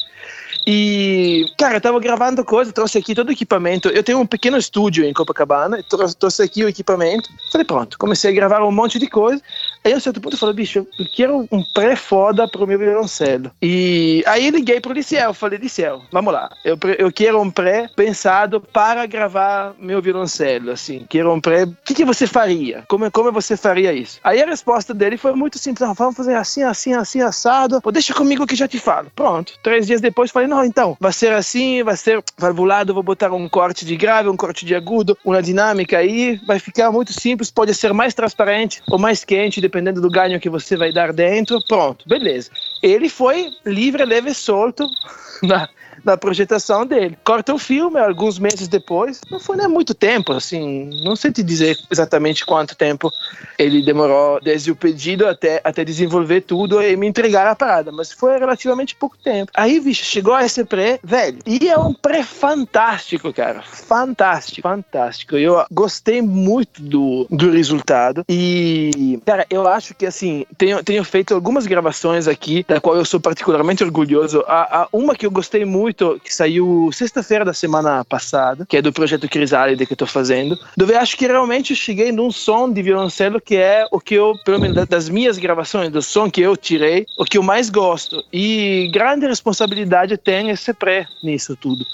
[0.67, 3.89] E, cara, eu tava gravando coisa, trouxe aqui todo o equipamento.
[3.89, 7.29] Eu tenho um pequeno estúdio em Copacabana, trouxe, trouxe aqui o equipamento.
[7.53, 9.43] Falei, pronto, comecei a gravar um monte de coisa.
[9.85, 13.51] Aí, a certo ponto, falei, bicho, eu quero um pré-foda pro meu violoncelo.
[13.61, 16.51] E aí, liguei pro Liceu, falei, Liceu, vamos lá.
[16.65, 21.05] Eu, eu quero um pré pensado para gravar meu violoncelo, assim.
[21.09, 21.65] Quero um pré.
[21.65, 22.83] O que, que você faria?
[22.89, 24.21] Como, como você faria isso?
[24.25, 27.83] Aí, a resposta dele foi muito simples: vamos fazer assim, assim, assim, assado.
[27.83, 29.11] Pô, deixa comigo que já te falo.
[29.15, 29.53] Pronto.
[29.63, 33.49] Três dias depois, falei, não, então, vai ser assim, vai ser valvulado, vou botar um
[33.51, 37.75] corte de grave, um corte de agudo, uma dinâmica aí, vai ficar muito simples, pode
[37.75, 41.61] ser mais transparente ou mais quente, dependendo do ganho que você vai dar dentro.
[41.67, 42.51] Pronto, beleza.
[42.81, 44.89] Ele foi livre, leve e solto
[45.43, 45.69] na,
[46.03, 47.17] da projetação dele.
[47.25, 49.21] Corta o filme alguns meses depois.
[49.31, 53.11] Não foi nem muito tempo, assim, não sei te dizer exatamente quanto tempo
[53.59, 58.13] ele demorou desde o pedido até, até desenvolver tudo e me entregar a parada, mas
[58.13, 59.51] foi relativamente pouco tempo.
[59.55, 63.63] Aí, bicho, chegou esse pré, velho, e é um pré fantástico, cara.
[63.63, 65.37] Fantástico, fantástico.
[65.37, 71.35] Eu gostei muito do, do resultado e, cara, eu acho que, assim, tenho, tenho feito
[71.35, 74.45] algumas gravações aqui, da qual eu sou particularmente orgulhoso.
[74.47, 78.83] A uma que eu gostei muito muito, que saiu sexta-feira da semana passada, que é
[78.83, 82.81] do projeto Crisálide que eu tô fazendo, eu acho que realmente cheguei num som de
[82.81, 86.57] violoncelo que é o que eu, pelo menos das minhas gravações, do som que eu
[86.57, 88.25] tirei, o que eu mais gosto.
[88.33, 91.85] E grande responsabilidade tem esse pré nisso tudo.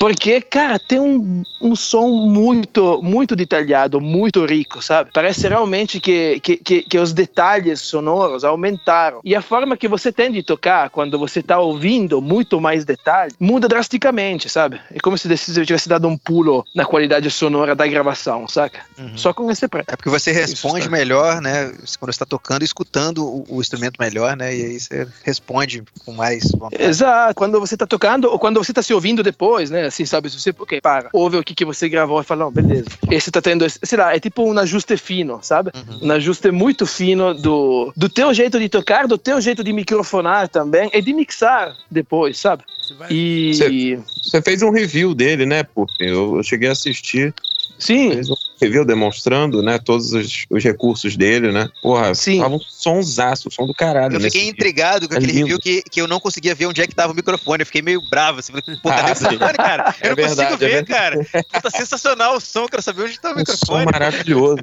[0.00, 5.10] Porque, cara, tem um, um som muito, muito detalhado, muito rico, sabe?
[5.12, 9.20] Parece realmente que, que, que, que, os detalhes sonoros aumentaram.
[9.22, 13.34] E a forma que você tem de tocar, quando você tá ouvindo muito mais detalhes,
[13.38, 14.80] muda drasticamente, sabe?
[14.90, 18.80] É como se você tivesse dado um pulo na qualidade sonora da gravação, saca?
[18.98, 19.18] Uhum.
[19.18, 19.84] Só com esse pré.
[19.86, 21.74] É porque você responde Isso, melhor, né?
[21.98, 24.56] Quando você tá tocando, escutando o, o, instrumento melhor, né?
[24.56, 26.82] E aí você responde com mais vontade.
[26.82, 27.34] Exato.
[27.34, 29.89] Quando você tá tocando, ou quando você tá se ouvindo depois, né?
[29.90, 30.30] Assim, sabe?
[30.30, 32.86] Se você, ok, para, ouve o que, que você gravou e fala, não, beleza.
[33.10, 35.70] Esse tá tendo, sei lá, é tipo um ajuste fino, sabe?
[35.74, 36.08] Uhum.
[36.08, 40.48] Um ajuste muito fino do, do teu jeito de tocar, do teu jeito de microfonar
[40.48, 42.64] também, e de mixar depois, sabe?
[43.10, 43.98] E...
[44.06, 47.34] Você, fez um review dele, né, porque eu, eu cheguei a assistir.
[47.78, 48.12] Sim.
[48.12, 51.68] Fez um review demonstrando, né, todos os, os recursos dele, né?
[51.82, 52.40] Porra, Sim.
[52.40, 54.16] tava um sonsaço, som do caralho.
[54.16, 56.86] Eu fiquei intrigado com é aquele review que, que eu não conseguia ver onde é
[56.86, 57.62] que tava o microfone.
[57.62, 58.40] Eu fiquei meio bravo.
[58.40, 59.94] Assim, falei, Pô, cadê ah, o microfone, cara?
[60.02, 61.26] Eu é não verdade, consigo é ver, cara.
[61.52, 63.84] Puta, sensacional o som, quero saber onde tá o microfone.
[63.84, 64.62] Som maravilhoso.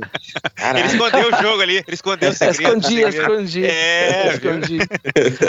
[0.76, 2.62] ele escondeu o jogo ali, ele escondeu o segredo.
[2.62, 3.66] Escondi, escondi.
[3.66, 4.78] É, escondi.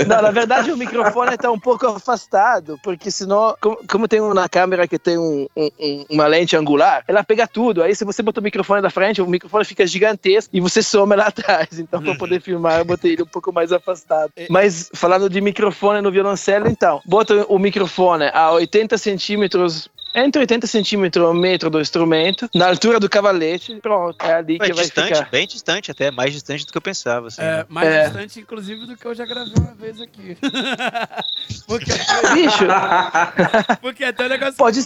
[0.06, 4.48] Não, na verdade o microfone tá um pouco afastado, porque senão, como, como tem uma
[4.48, 7.82] câmera que tem um, um, uma lente angular, ela pega tudo.
[7.82, 11.14] Aí se você botar o microfone da frente, o microfone fica gigantesco e você soma
[11.14, 11.78] lá atrás.
[11.78, 14.32] Então, para poder filmar, eu botei ele um pouco mais afastado.
[14.36, 14.46] É.
[14.50, 20.66] Mas falando de microfone no violoncelo, então, bota o microfone a 80 centímetros entre 80
[20.66, 24.84] centímetros e um metro do instrumento, na altura do cavalete, pronto, é ali que vai
[24.84, 25.30] distante, ficar.
[25.30, 27.28] bem distante até, mais distante do que eu pensava.
[27.28, 27.66] Assim, é, né?
[27.68, 28.04] mais é.
[28.04, 30.36] distante, inclusive, do que eu já gravei uma vez aqui.
[31.66, 31.92] Porque,
[32.34, 32.64] Bicho!
[33.80, 34.78] Porque até o negócio Pode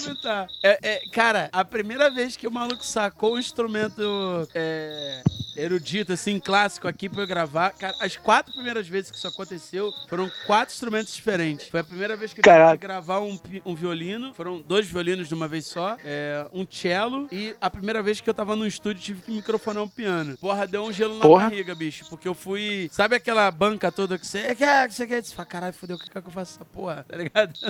[0.63, 5.23] é, é, Cara, a primeira vez que o maluco sacou um instrumento é,
[5.57, 9.93] erudito, assim, clássico aqui pra eu gravar, cara, as quatro primeiras vezes que isso aconteceu
[10.09, 11.69] foram quatro instrumentos diferentes.
[11.69, 15.12] Foi a primeira vez que eu tive que gravar um, um violino, foram dois violinos
[15.17, 18.67] de uma vez só, é, um cello e a primeira vez que eu tava no
[18.67, 20.37] estúdio tive que microfonar um piano.
[20.39, 21.51] Porra, deu um gelo na Porra.
[21.51, 22.89] barriga, bicho, porque eu fui.
[22.93, 25.23] Sabe aquela banca toda que você quer, que você quer?
[25.23, 27.05] Você fala, caralho, fudeu, o que é que eu faço essa porra?
[27.09, 27.53] Tá ligado?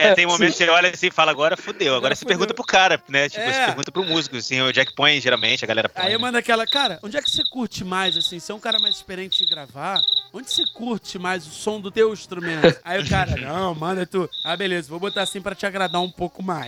[0.00, 1.94] É, tem momentos que você olha assim e fala, agora fudeu.
[1.94, 2.36] Agora, você fudeu.
[2.36, 3.28] pergunta pro cara, né?
[3.28, 3.52] Tipo, é.
[3.52, 6.04] você pergunta pro músico, assim, o Jack põe geralmente, a galera põe.
[6.04, 8.38] Aí eu mando aquela, cara, onde é que você curte mais, assim?
[8.38, 10.00] Você é um cara mais experiente de gravar?
[10.32, 12.80] Onde você curte mais o som do teu instrumento?
[12.84, 14.28] Aí o cara, não, manda tu.
[14.44, 16.61] Ah, beleza, vou botar assim pra te agradar um pouco mais.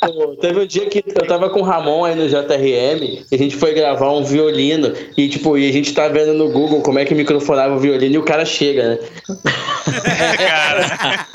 [0.00, 3.38] Pô, teve um dia que eu tava com o Ramon aí no JRM e a
[3.38, 6.98] gente foi gravar um violino e, tipo, e a gente tá vendo no Google como
[6.98, 8.98] é que microfonava o violino e o cara chega, né?
[10.36, 11.28] cara.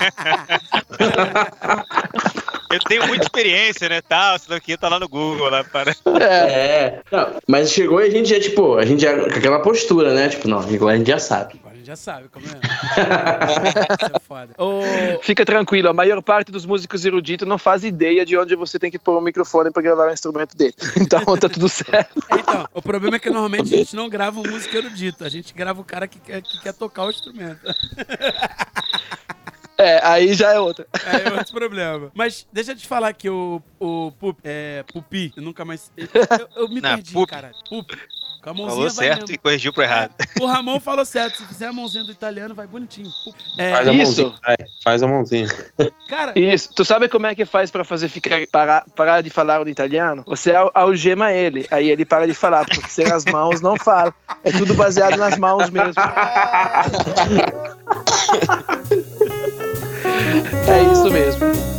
[2.72, 4.00] Eu tenho muita experiência, né?
[4.08, 5.96] Tal, isso daqui tá lá no Google, lá para.
[6.22, 10.14] É, não, mas chegou e a gente já, tipo, a gente já com aquela postura,
[10.14, 10.30] né?
[10.30, 11.60] Tipo, não, agora a gente já sabe.
[11.90, 12.50] Já sabe como é.
[12.54, 14.54] Isso é foda.
[14.60, 14.82] Ô,
[15.24, 18.92] Fica tranquilo, a maior parte dos músicos eruditos não faz ideia de onde você tem
[18.92, 20.76] que pôr o microfone pra gravar o instrumento dele.
[21.02, 22.22] Então tá tudo certo.
[22.32, 25.52] Então, o problema é que normalmente a gente não grava um músico erudito, a gente
[25.52, 27.60] grava o cara que quer, que quer tocar o instrumento.
[29.82, 30.86] É, aí já é outra.
[30.92, 32.12] É outro problema.
[32.14, 35.90] Mas deixa eu te falar que o, o Pup, é, Pupi, eu nunca mais.
[35.96, 36.10] Eu,
[36.64, 37.30] eu me Não, perdi, Pup.
[37.30, 37.52] cara.
[37.70, 37.90] Pup.
[38.42, 39.36] Com a mãozinha Falou vai certo mesmo.
[39.36, 40.12] e corrigiu pro errado.
[40.40, 41.38] O Ramon falou certo.
[41.40, 43.10] Se fizer a mãozinha do italiano, vai bonitinho.
[43.58, 44.22] É, Faz a Isso.
[44.22, 44.34] mãozinha.
[44.46, 45.48] vai, faz a mãozinha.
[46.08, 46.70] cara, Isso.
[46.74, 50.24] Tu sabe como é que faz pra fazer ficar parar, parar de falar o italiano?
[50.26, 54.14] Você al- algema ele, aí ele para de falar, porque sem as mãos não fala.
[54.44, 55.94] É tudo baseado nas mãos mesmo.
[60.68, 61.79] É isso mesmo.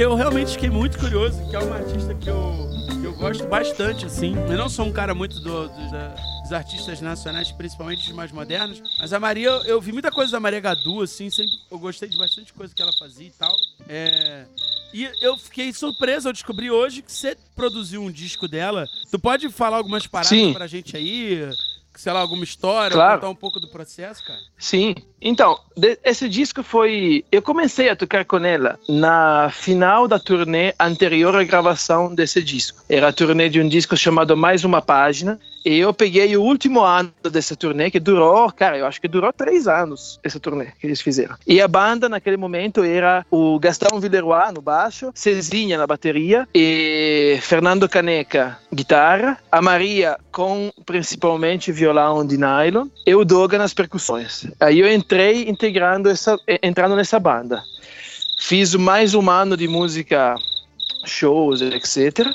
[0.00, 2.70] Porque eu realmente fiquei muito curioso, que é uma artista que eu,
[3.02, 4.34] que eu gosto bastante, assim.
[4.48, 8.32] Eu não sou um cara muito do- do- da- dos artistas nacionais, principalmente os mais
[8.32, 11.78] modernos, mas a Maria, eu, eu vi muita coisa da Maria Gadu, assim, sempre eu
[11.78, 13.54] gostei de bastante coisa que ela fazia e tal.
[13.86, 14.46] É,
[14.94, 18.86] e eu fiquei surpreso ao descobrir hoje que você produziu um disco dela.
[19.10, 20.54] Tu pode falar algumas paradas Sim.
[20.54, 21.46] pra gente aí?
[21.94, 23.20] Sei lá, alguma história, Claro.
[23.20, 24.38] contar um pouco do processo, cara?
[24.56, 24.94] Sim.
[25.20, 25.58] Então,
[26.02, 27.24] esse disco foi.
[27.30, 32.82] Eu comecei a tocar com ela na final da turnê anterior à gravação desse disco.
[32.88, 35.38] Era a turnê de um disco chamado Mais Uma Página.
[35.64, 39.32] E eu peguei o último ano dessa turnê, que durou, cara, eu acho que durou
[39.32, 41.36] três anos, essa turnê que eles fizeram.
[41.46, 47.38] E a banda, naquele momento, era o Gastão Villeroy no baixo, Cezinha na bateria, e
[47.42, 54.46] Fernando Caneca, guitarra, a Maria com principalmente violão de nylon, e o Doga nas percussões.
[54.58, 57.62] Aí eu entrei integrando essa, eh, entrando nessa banda.
[58.38, 60.34] Fiz mais um ano de música,
[61.04, 62.26] shows, etc.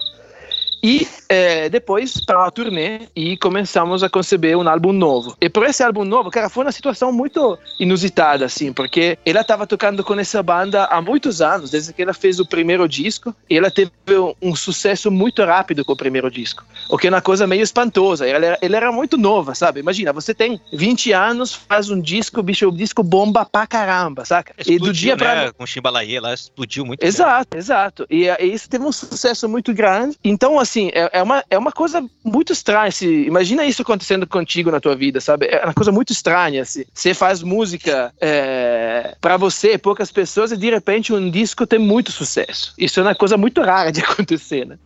[0.85, 5.35] E eh, depois para a turnê e começamos a conceber um álbum novo.
[5.41, 9.65] E por esse álbum novo, cara, foi uma situação muito inusitada, assim, porque ela estava
[9.65, 13.57] tocando com essa banda há muitos anos, desde que ela fez o primeiro disco, e
[13.57, 13.91] ela teve
[14.39, 18.27] um, sucesso muito rápido com o primeiro disco, o que é uma coisa meio espantosa.
[18.27, 19.79] Ela era, ela era muito nova, sabe?
[19.79, 24.53] Imagina, você tem 20 anos, faz um disco, bicho, o disco bomba pra caramba, saca?
[24.63, 25.51] e do dia pra né?
[25.51, 27.01] Com Chimbalaê lá, explodiu muito.
[27.01, 27.07] né?
[27.07, 28.05] Exato, exato.
[28.07, 30.15] E, eh, isso teve um sucesso muito grande.
[30.23, 32.91] Então, assim, é, é uma, é uma coisa muito estranha.
[32.91, 35.47] Se, imagina isso acontecendo contigo na tua vida, sabe?
[35.47, 36.61] É uma coisa muito estranha.
[36.61, 36.85] Assim.
[36.93, 42.11] Você faz música é, para você, poucas pessoas, e de repente um disco tem muito
[42.11, 42.73] sucesso.
[42.77, 44.77] Isso é uma coisa muito rara de acontecer, né?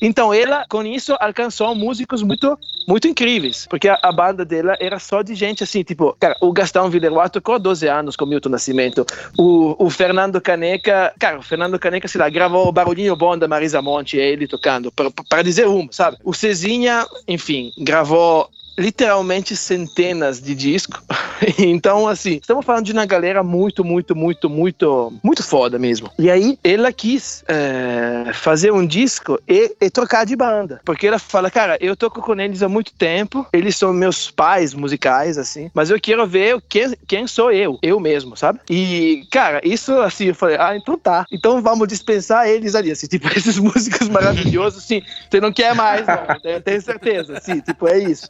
[0.00, 3.66] Então, ela, com isso, alcançou músicos muito, muito incríveis.
[3.68, 7.28] Porque a, a banda dela era só de gente assim, tipo, cara, o Gastão Villeroy
[7.30, 9.06] tocou 12 anos com Milton Nascimento.
[9.38, 13.48] O, o Fernando Caneca, cara, o Fernando Caneca, sei lá, gravou o barulhinho bom da
[13.48, 14.92] Marisa Monte, ele tocando,
[15.28, 16.16] para dizer uma, sabe?
[16.24, 18.48] O Cezinha, enfim, gravou
[18.78, 21.00] literalmente centenas de discos.
[21.58, 26.10] então, assim, estamos falando de uma galera muito, muito, muito, muito, muito foda mesmo.
[26.18, 30.80] E aí, ela quis é, fazer um disco e, e trocar de banda.
[30.84, 34.72] Porque ela fala, cara, eu toco com eles há muito tempo, eles são meus pais
[34.72, 38.60] musicais, assim, mas eu quero ver quem, quem sou eu, eu mesmo, sabe?
[38.70, 41.26] E, cara, isso, assim, eu falei, ah, então tá.
[41.32, 46.06] Então vamos dispensar eles ali, assim, tipo, esses músicos maravilhosos, assim, você não quer mais,
[46.06, 48.28] não, tenho certeza, assim, tipo, é isso.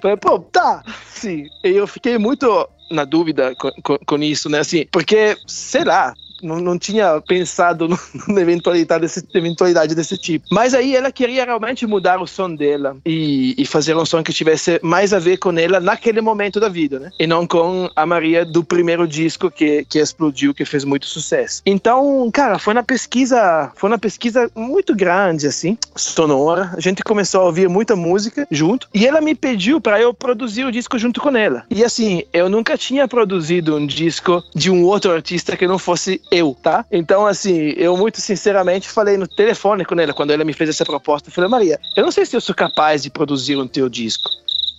[0.00, 1.48] Falei, pô, tá, sim.
[1.64, 4.58] E eu fiquei muito na dúvida com, com, com isso, né?
[4.58, 7.88] Assim, porque, sei lá, não, não tinha pensado
[8.28, 10.46] na eventualidade desse, eventualidade desse tipo.
[10.50, 14.32] Mas aí ela queria realmente mudar o som dela e, e fazer um som que
[14.32, 17.10] tivesse mais a ver com ela naquele momento da vida, né?
[17.18, 21.62] E não com a Maria do primeiro disco que, que explodiu, que fez muito sucesso.
[21.64, 26.72] Então, cara, foi na pesquisa, foi na pesquisa muito grande, assim, sonora.
[26.76, 30.64] A gente começou a ouvir muita música junto e ela me pediu para eu produzir
[30.64, 31.64] o disco junto com ela.
[31.70, 36.20] E assim, eu nunca tinha produzido um disco de um outro artista que não fosse
[36.30, 36.84] eu, tá?
[36.90, 40.84] Então, assim, eu muito sinceramente falei no telefone com ela quando ela me fez essa
[40.84, 41.28] proposta.
[41.28, 44.30] Eu falei, Maria, eu não sei se eu sou capaz de produzir um teu disco.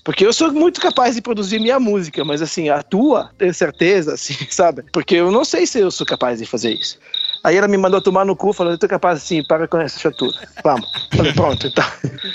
[0.04, 4.14] Porque eu sou muito capaz de produzir minha música, mas assim, a tua, tenho certeza,
[4.16, 4.84] assim, sabe?
[4.91, 6.97] Porque eu não sei se eu sou capaz de fazer isso.
[7.44, 10.00] Aí ela me mandou tomar no cu, falou, eu tô capaz assim, para com essa
[10.00, 10.38] chatura.
[10.64, 10.88] Vamos.
[11.16, 11.86] Falei, pronto, então.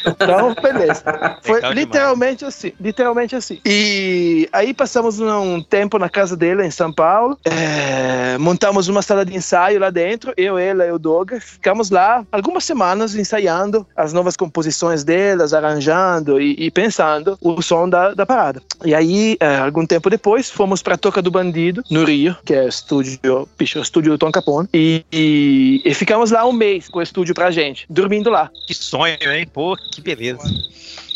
[0.06, 1.02] Então, beleza.
[1.42, 2.54] Foi Legal literalmente demais.
[2.54, 3.60] assim, literalmente assim.
[3.64, 9.24] E aí passamos um tempo na casa dele, em São Paulo, é, montamos uma sala
[9.24, 14.12] de ensaio lá dentro, eu, ela e o Doga, ficamos lá algumas semanas ensaiando as
[14.12, 18.60] novas composições delas, arranjando e, e pensando o som da, da parada.
[18.84, 22.64] E aí, é, algum tempo depois, fomos pra Toca do Bandido, no Rio, que é
[22.64, 26.88] o estúdio, bicho, o estúdio do Tom Capone, e e, e, ficamos lá um mês
[26.88, 28.50] com o estúdio pra gente, dormindo lá.
[28.66, 29.46] Que sonho, hein?
[29.52, 30.42] Pô, que beleza.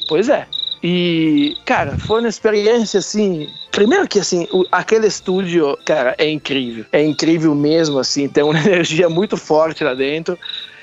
[0.09, 0.47] Pois é.
[0.83, 3.49] E, cara, foi uma experiência assim.
[3.71, 6.85] Primeiro que assim, o, aquele estúdio, cara, é incrível.
[6.91, 10.39] É incrível mesmo, assim, tem uma energia muito forte lá dentro.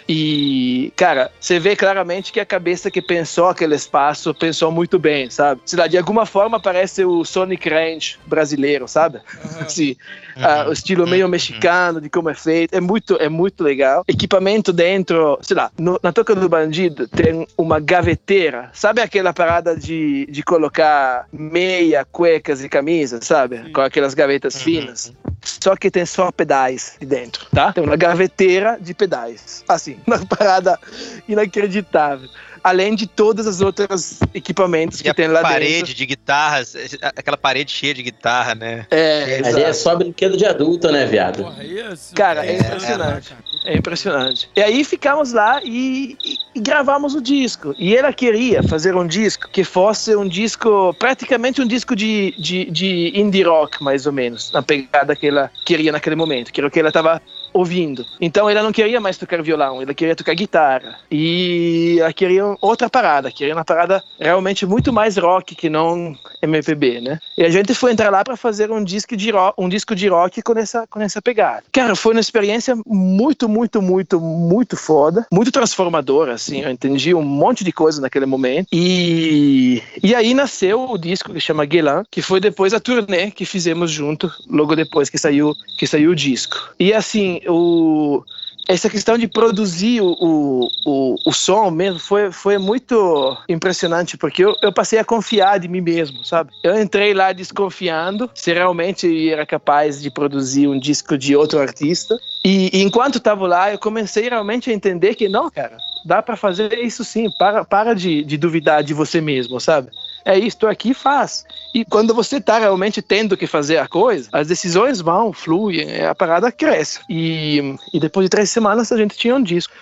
[0.08, 5.30] E, cara, você vê claramente que a cabeça que pensou aquele espaço pensou muito bem,
[5.30, 5.62] sabe?
[5.66, 9.18] Sei lá, de alguma forma parece o Sonic Ranch brasileiro, sabe?
[9.18, 9.62] Uhum.
[9.68, 9.96] Assim,
[10.38, 10.70] uhum.
[10.70, 11.32] o estilo meio uhum.
[11.32, 12.74] mexicano, de como é feito.
[12.74, 14.04] É muito, é muito legal.
[14.08, 18.70] Equipamento dentro, sei lá, no, na Toca do Bandido tem uma gaveteira.
[18.74, 23.72] Sabe aquela parada de, de colocar meia, cuecas e camisas, sabe?
[23.72, 24.62] Com aquelas gavetas uhum.
[24.62, 25.14] finas.
[25.42, 27.72] Só que tem só pedais de dentro, tá?
[27.72, 29.64] Tem uma gaveteira de pedais.
[29.68, 30.80] Assim, uma parada
[31.28, 32.30] inacreditável.
[32.64, 35.80] Além de todas as outras equipamentos e que tem lá parede dentro.
[35.82, 38.86] parede de guitarras, aquela parede cheia de guitarra, né?
[38.92, 41.44] É, Ali é só brinquedo de adulto, né, viado?
[41.44, 43.36] Porra, isso, Cara, é, é impressionante.
[43.66, 44.50] É, é impressionante.
[44.56, 47.74] E aí ficamos lá e, e, e, gravamos o disco.
[47.78, 52.66] E ela queria fazer um disco que fosse um disco, praticamente um disco de, de,
[52.72, 56.68] de indie rock, mais ou menos, na pegada que ela queria naquele momento, que era
[56.68, 57.22] o que ela estava
[57.54, 58.06] ouvindo.
[58.20, 61.00] Então ela não queria mais tocar violão, ela queria tocar guitarra.
[61.12, 67.02] E ela queria outra parada, queria uma parada realmente muito mais rock que não MPB,
[67.02, 67.20] né?
[67.38, 70.08] E a gente foi entrar lá para fazer um disco de rock, um disco de
[70.08, 71.64] rock com essa com essa pegada.
[71.72, 76.62] Cara, foi uma experiência muito, muito, muito, muito foda, muito transformadora, assim.
[76.62, 78.68] Eu entendi um monte de coisa naquele momento.
[78.72, 83.46] E e aí nasceu o disco que chama Guelan, que foi depois a turnê que
[83.46, 86.74] fizemos junto, logo depois que saiu que saiu o disco.
[86.80, 88.24] E assim, o,
[88.68, 94.44] essa questão de produzir o, o, o, o, som mesmo foi, foi muito impressionante, porque
[94.44, 96.52] eu, eu passei a confiar de mim mesmo, sabe?
[96.62, 102.20] Eu entrei lá desconfiando se realmente era capaz de produzir um disco de outro artista.
[102.44, 106.36] E, e enquanto estava lá, eu comecei realmente a entender que não, cara, dá para
[106.36, 109.92] fazer isso sim, para, para de, de duvidar de você mesmo, sabe?
[110.28, 111.46] É isso, estou aqui faz.
[111.74, 116.14] E quando você está realmente tendo que fazer a coisa, as decisões vão, fluem, a
[116.14, 117.00] parada cresce.
[117.10, 119.74] E, e depois de três semanas a gente tinha um disco.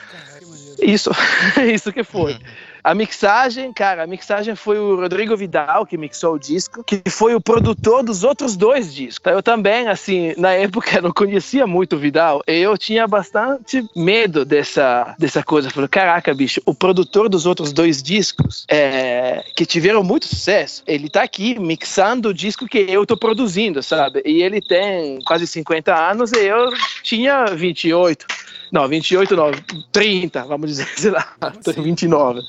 [0.80, 1.10] Isso,
[1.74, 2.38] isso que foi.
[2.86, 7.34] A mixagem, cara, a mixagem foi o Rodrigo Vidal que mixou o disco, que foi
[7.34, 9.34] o produtor dos outros dois discos.
[9.34, 14.46] Eu também, assim, na época não conhecia muito o Vidal, e eu tinha bastante medo
[14.46, 15.72] dessa, dessa coisa.
[15.72, 21.10] Falei, caraca, bicho, o produtor dos outros dois discos, é, que tiveram muito sucesso, ele
[21.10, 24.22] tá aqui mixando o disco que eu tô produzindo, sabe?
[24.24, 26.70] E ele tem quase 50 anos e eu
[27.02, 28.28] tinha 28.
[28.76, 29.52] Não, 28 não,
[29.90, 31.34] 30, vamos dizer, sei lá,
[31.66, 32.42] 29.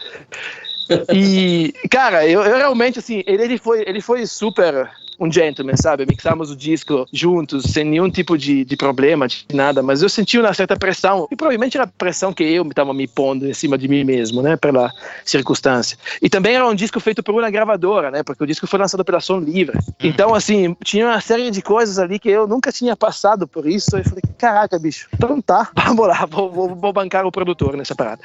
[1.15, 6.07] E, cara, eu, eu realmente, assim, ele, ele, foi, ele foi super um gentleman, sabe?
[6.07, 10.39] Mixamos o disco juntos, sem nenhum tipo de, de problema, de nada, mas eu senti
[10.39, 13.79] uma certa pressão, e provavelmente era a pressão que eu estava me pondo em cima
[13.79, 14.57] de mim mesmo, né?
[14.57, 14.91] Pela
[15.25, 15.99] circunstância.
[16.21, 18.23] E também era um disco feito por uma gravadora, né?
[18.23, 19.77] Porque o disco foi lançado pela Som Livre.
[19.77, 19.95] Uhum.
[20.01, 23.97] Então, assim, tinha uma série de coisas ali que eu nunca tinha passado por isso,
[23.97, 27.77] e eu falei, caraca, bicho, então tá, vamos lá, vou, vou, vou bancar o produtor
[27.77, 28.21] nessa parada.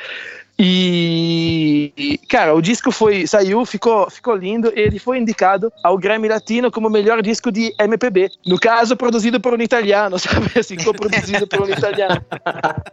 [0.63, 4.71] E, cara, o disco foi saiu, ficou, ficou lindo.
[4.75, 8.29] Ele foi indicado ao Grammy Latino como melhor disco de MPB.
[8.45, 10.51] No caso, produzido por um italiano, sabe?
[10.59, 12.23] Assim, co-produzido por um italiano.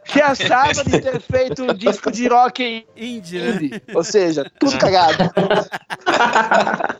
[0.06, 3.80] Que achava de ter feito um disco de rock indie, né?
[3.94, 5.18] Ou seja, tudo cagado.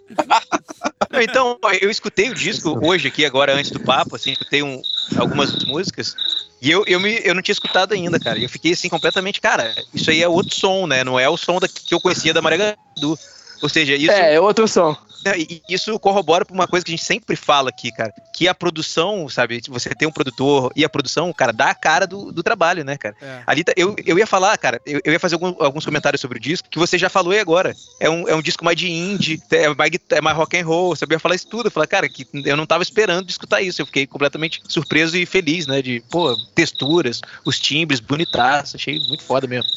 [1.10, 4.80] Então, eu escutei o disco hoje aqui, agora, antes do papo, assim, escutei um,
[5.16, 6.14] algumas músicas.
[6.60, 8.38] E eu, eu, me, eu não tinha escutado ainda, cara.
[8.38, 11.04] Eu fiquei assim completamente, cara, isso aí é outro som, né?
[11.04, 13.18] Não é o som da, que eu conhecia da Maria Gadu.
[13.62, 14.10] Ou seja, isso.
[14.10, 14.96] É, é outro som.
[15.28, 18.12] É, isso corrobora para uma coisa que a gente sempre fala aqui, cara.
[18.32, 19.60] Que a produção, sabe?
[19.68, 22.96] Você tem um produtor e a produção, cara, dá a cara do, do trabalho, né,
[22.96, 23.14] cara?
[23.20, 23.42] É.
[23.46, 26.38] Ali tá, eu, eu ia falar, cara, eu, eu ia fazer algum, alguns comentários sobre
[26.38, 27.74] o disco que você já falou aí agora.
[28.00, 30.94] É um, é um disco mais de indie, é mais, é mais rock and roll.
[30.94, 31.66] Você ia falar isso tudo.
[31.66, 33.82] Eu falei, cara, que eu não tava esperando escutar isso.
[33.82, 35.82] Eu fiquei completamente surpreso e feliz, né?
[35.82, 38.76] De, pô, texturas, os timbres, bonitaço.
[38.76, 39.70] Achei muito foda mesmo.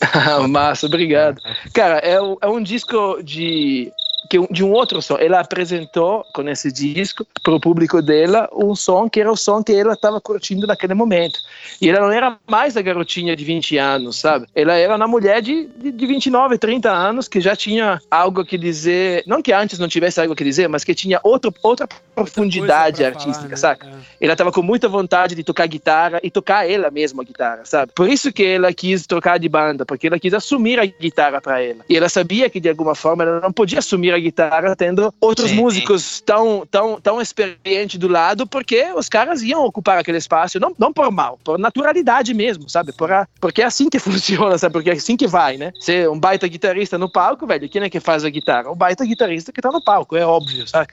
[0.48, 1.40] Massa, obrigado.
[1.72, 3.92] Cara, é, é um disco de
[4.28, 5.16] que de um outro som.
[5.18, 9.62] Ela apresentou com esse disco para o público dela um som que era o som
[9.62, 11.38] que ela estava curtindo naquele momento.
[11.80, 14.46] E ela não era mais a garotinha de 20 anos, sabe?
[14.54, 18.58] Ela era uma mulher de, de, de 29, 30 anos que já tinha algo que
[18.58, 23.04] dizer, não que antes não tivesse algo que dizer, mas que tinha outro, outra profundidade
[23.04, 23.56] artística, falar, né?
[23.56, 23.86] saca?
[23.86, 24.24] É.
[24.24, 27.92] Ela estava com muita vontade de tocar guitarra e tocar ela mesma a guitarra, sabe?
[27.94, 31.62] Por isso que ela quis trocar de banda, porque ela quis assumir a guitarra para
[31.62, 31.84] ela.
[31.88, 35.50] E ela sabia que de alguma forma ela não podia assumir a guitarra tendo outros
[35.50, 36.22] sim, músicos sim.
[36.24, 40.92] tão, tão, tão experientes do lado, porque os caras iam ocupar aquele espaço, não, não
[40.92, 42.92] por mal, por naturalidade mesmo, sabe?
[42.92, 44.72] Por a, porque é assim que funciona, sabe?
[44.72, 45.72] Porque é assim que vai, né?
[45.80, 48.70] Ser um baita guitarrista no palco, velho, quem é que faz a guitarra?
[48.70, 50.92] O baita guitarrista que tá no palco, é óbvio, sabe?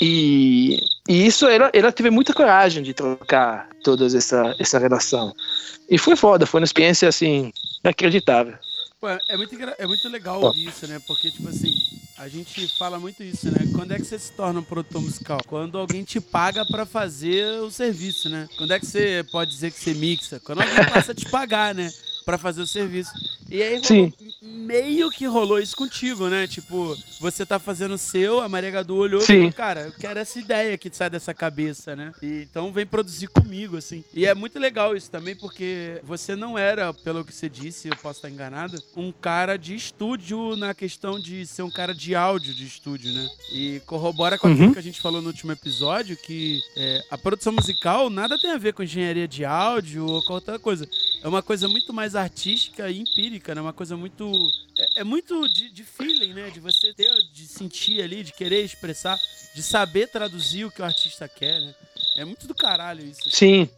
[0.00, 5.32] E, e isso ela, ela teve muita coragem de trocar toda essa, essa relação.
[5.88, 7.52] E foi foda, foi uma experiência assim,
[7.84, 8.54] inacreditável.
[9.00, 11.00] Pô, é muito, é muito legal ouvir isso, né?
[11.06, 11.74] Porque, tipo assim,
[12.22, 13.68] a gente fala muito isso, né?
[13.74, 15.40] Quando é que você se torna um produtor musical?
[15.44, 18.48] Quando alguém te paga para fazer o serviço, né?
[18.56, 20.38] Quando é que você pode dizer que você mixa?
[20.38, 21.92] Quando alguém passa a te pagar, né?
[22.24, 23.12] Para fazer o serviço.
[23.50, 26.46] E aí rolou, meio que rolou isso contigo, né?
[26.46, 29.34] Tipo, você tá fazendo o seu, a Maria Gadu olhou Sim.
[29.34, 32.12] e falou, cara, eu quero essa ideia que sai dessa cabeça, né?
[32.22, 34.02] E, então vem produzir comigo, assim.
[34.14, 37.96] E é muito legal isso também, porque você não era, pelo que você disse, eu
[37.96, 42.54] posso estar enganado, um cara de estúdio na questão de ser um cara de áudio
[42.54, 43.28] de estúdio, né?
[43.52, 44.72] E corrobora com aquilo uhum.
[44.72, 48.58] que a gente falou no último episódio, que é, a produção musical nada tem a
[48.58, 50.88] ver com engenharia de áudio ou com outra coisa.
[51.20, 53.60] É uma coisa muito mais artística e empírica, né?
[53.60, 54.30] Uma coisa muito.
[54.78, 56.50] É, é muito de, de, feeling, né?
[56.50, 59.18] De você ter, de sentir ali, de querer expressar,
[59.54, 61.74] de saber traduzir o que o artista quer, né?
[62.16, 63.30] É muito do caralho isso.
[63.30, 63.68] Sim.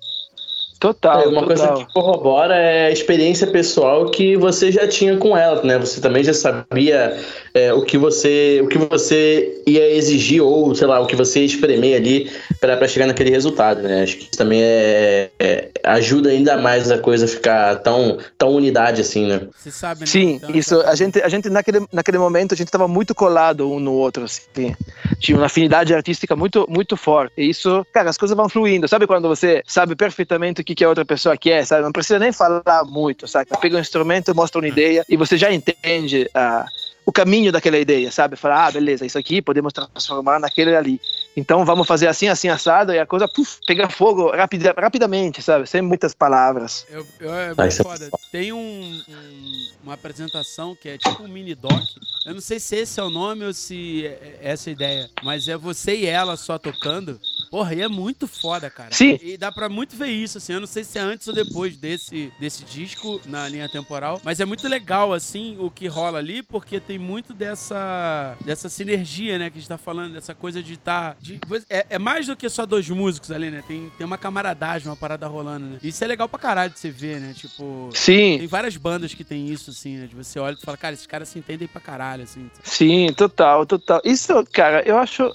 [0.84, 1.22] Total.
[1.22, 1.46] É, uma total.
[1.46, 5.78] coisa que corrobora é a experiência pessoal que você já tinha com ela, né?
[5.78, 7.16] Você também já sabia
[7.54, 11.40] é, o que você o que você ia exigir ou sei lá o que você
[11.40, 12.30] ia espremer ali
[12.60, 14.02] para chegar naquele resultado, né?
[14.02, 19.00] Acho que isso também é, é, ajuda ainda mais a coisa ficar tão tão unidade
[19.00, 19.40] assim, né?
[19.56, 20.00] Você sabe?
[20.00, 20.06] Né?
[20.06, 23.70] Sim, então, isso a gente a gente naquele naquele momento a gente estava muito colado
[23.72, 24.76] um no outro, assim.
[25.18, 27.32] Tinha uma afinidade artística muito muito forte.
[27.38, 28.86] E isso, cara, as coisas vão fluindo.
[28.86, 31.82] Sabe quando você sabe perfeitamente o que que a outra pessoa quer, sabe?
[31.82, 33.50] Não precisa nem falar muito, sabe?
[33.60, 36.66] Pega um instrumento, mostra uma ideia e você já entende a
[37.06, 38.36] o caminho daquela ideia, sabe?
[38.36, 41.00] Falar, ah, beleza, isso aqui podemos transformar naquele ali.
[41.36, 45.66] Então vamos fazer assim, assim, assado, e a coisa puf, pega fogo rapida, rapidamente, sabe?
[45.66, 46.86] Sem muitas palavras.
[46.88, 48.10] Eu, eu, é muito foda.
[48.30, 51.82] Tem um, um, uma apresentação que é tipo um mini doc.
[52.24, 55.10] Eu não sei se esse é o nome ou se é, é essa a ideia,
[55.22, 57.20] mas é você e ela só tocando.
[57.50, 58.92] Porra, e é muito foda, cara.
[58.92, 59.18] Sim.
[59.22, 60.54] E dá pra muito ver isso, assim.
[60.54, 64.40] Eu não sei se é antes ou depois desse, desse disco na linha temporal, mas
[64.40, 69.50] é muito legal, assim, o que rola ali, porque tem muito dessa, dessa sinergia, né,
[69.50, 71.14] que a gente tá falando, dessa coisa de estar.
[71.14, 73.64] Tá, de, é, é, mais do que só dois músicos ali, né?
[73.66, 75.78] Tem, tem uma camaradagem, uma parada rolando, né?
[75.82, 77.32] Isso é legal pra caralho de você ver, né?
[77.34, 77.88] Tipo.
[77.94, 78.36] Sim.
[78.38, 80.06] Tem várias bandas que tem isso, assim, né?
[80.06, 82.50] De você olha e fala, cara, esses caras se entendem pra caralho, assim.
[82.62, 84.02] Sim, total, total.
[84.04, 85.34] Isso, cara, eu acho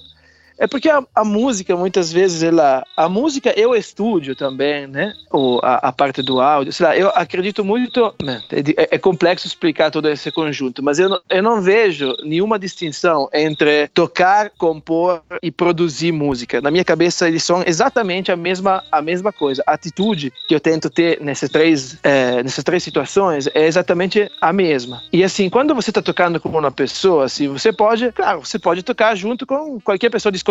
[0.60, 2.86] é porque a, a, música, muitas vezes, ela.
[2.98, 5.14] A música é o estúdio também, né?
[5.32, 6.74] Ou a, a parte do áudio.
[6.74, 8.14] Sei lá, eu acredito muito.
[8.22, 8.44] Né?
[8.52, 13.30] É, é, complexo explicar todo esse conjunto, mas eu não, eu não vejo nenhuma distinção
[13.34, 16.60] entre tocar, compor e produzir música.
[16.60, 19.64] Na minha cabeça, eles são exatamente a mesma, a mesma coisa.
[19.66, 24.52] A atitude que eu tento ter nessas três, é, nessas três situações é exatamente a
[24.52, 25.02] mesma.
[25.14, 28.84] E assim, quando você está tocando com uma pessoa, assim, você pode, claro, você pode
[28.84, 30.49] tocar junto com qualquer pessoa desconhecida,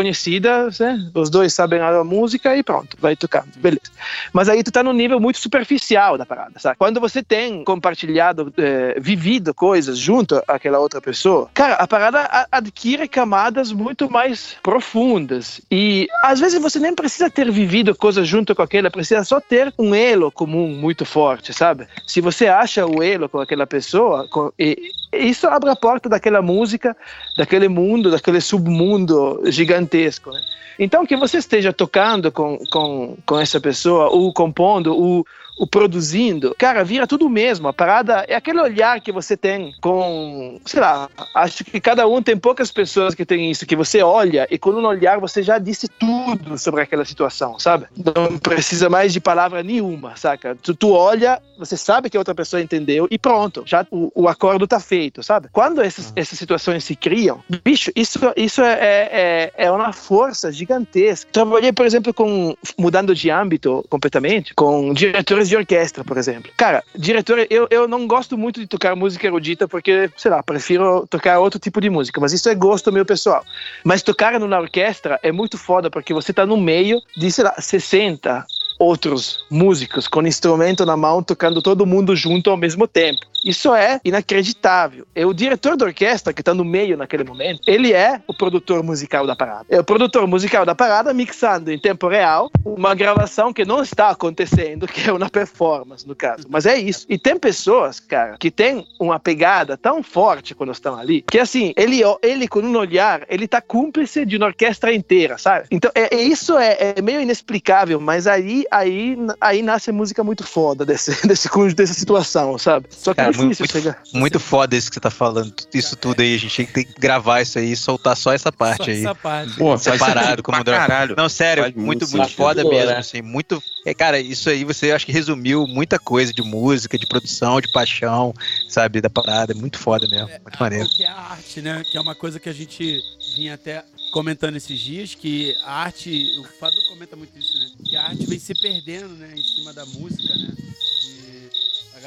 [0.79, 1.11] né?
[1.15, 3.91] Os dois sabem a música e pronto, vai tocar, beleza.
[4.33, 6.77] Mas aí tu tá num nível muito superficial da parada, sabe?
[6.79, 13.09] Quando você tem compartilhado, é, vivido coisas junto àquela outra pessoa, cara, a parada adquire
[13.09, 15.61] camadas muito mais profundas.
[15.71, 19.73] E às vezes você nem precisa ter vivido coisas junto com aquela, precisa só ter
[19.79, 21.87] um elo comum muito forte, sabe?
[22.07, 26.43] Se você acha o elo com aquela pessoa, com, e, isso abre a porta daquela
[26.43, 26.97] música,
[27.37, 30.31] daquele mundo, daquele submundo gigantesco.
[30.31, 30.41] Né?
[30.79, 35.27] Então, que você esteja tocando com, com, com essa pessoa, ou compondo, ou
[35.59, 37.69] o produzindo, cara, vira tudo mesmo.
[37.69, 42.23] A parada é aquele olhar que você tem com, sei lá, acho que cada um
[42.23, 45.59] tem poucas pessoas que tem isso, que você olha e com um olhar você já
[45.59, 47.87] disse tudo sobre aquela situação, sabe?
[47.97, 50.57] Não precisa mais de palavra nenhuma, saca?
[50.63, 54.29] Tu, tu olha, você sabe que a outra pessoa entendeu e pronto, já o, o
[54.29, 55.49] acordo tá feito, sabe?
[55.51, 61.29] Quando essas, essas situações se criam, bicho, isso, isso é, é, é uma força gigantesca.
[61.33, 66.51] Trabalhei, por exemplo, com, mudando de âmbito completamente, com diretores de orquestra, por exemplo.
[66.57, 71.07] Cara, diretor, eu, eu não gosto muito de tocar música erudita porque, sei lá, prefiro
[71.07, 73.45] tocar outro tipo de música, mas isso é gosto meu pessoal.
[73.85, 77.55] Mas tocar na orquestra é muito foda porque você tá no meio de, sei lá,
[77.59, 78.47] 60,
[78.79, 83.21] outros músicos com instrumento na mão tocando todo mundo junto ao mesmo tempo.
[83.45, 85.07] Isso é inacreditável.
[85.15, 87.61] É o diretor da orquestra que está no meio naquele momento.
[87.67, 89.67] Ele é o produtor musical da parada.
[89.69, 94.11] É o produtor musical da parada mixando em tempo real uma gravação que não está
[94.11, 96.47] acontecendo, que é uma performance no caso.
[96.49, 97.07] Mas é isso.
[97.09, 101.73] E tem pessoas, cara, que tem uma pegada tão forte quando estão ali, que assim,
[101.77, 105.67] ele, ele com um olhar, ele tá cúmplice de uma orquestra inteira, sabe?
[105.71, 110.45] Então, é, é isso é, é meio inexplicável, mas aí aí, aí nasce música muito
[110.45, 112.87] foda desse, desse, dessa situação, sabe?
[112.91, 114.03] Só que é Cara, é difícil muito, chegar.
[114.13, 115.53] Muito foda isso que você tá falando.
[115.73, 118.85] Isso tudo aí, a gente tem que gravar isso aí e soltar só essa parte
[118.85, 119.01] só aí.
[119.01, 119.57] Essa parte.
[119.57, 121.15] Pô, separado como caralho.
[121.17, 122.99] Não, sério, faz muito, muito, muito foda boa, mesmo, né?
[122.99, 123.23] assim.
[123.23, 123.63] Muito.
[123.87, 127.71] É, cara, isso aí você acho que resumiu muita coisa de música, de produção, de
[127.73, 128.35] paixão,
[128.69, 129.53] sabe, da parada.
[129.53, 130.29] É muito foda mesmo.
[130.29, 130.89] É, muito maneiro.
[130.89, 131.83] Que é a arte, né?
[131.91, 133.01] Que é uma coisa que a gente
[133.37, 137.71] vinha até comentando esses dias que a arte, o Fado comenta muito isso, né?
[137.85, 140.55] Que a arte vem se perdendo, né, em cima da música, né?
[141.03, 141.48] De,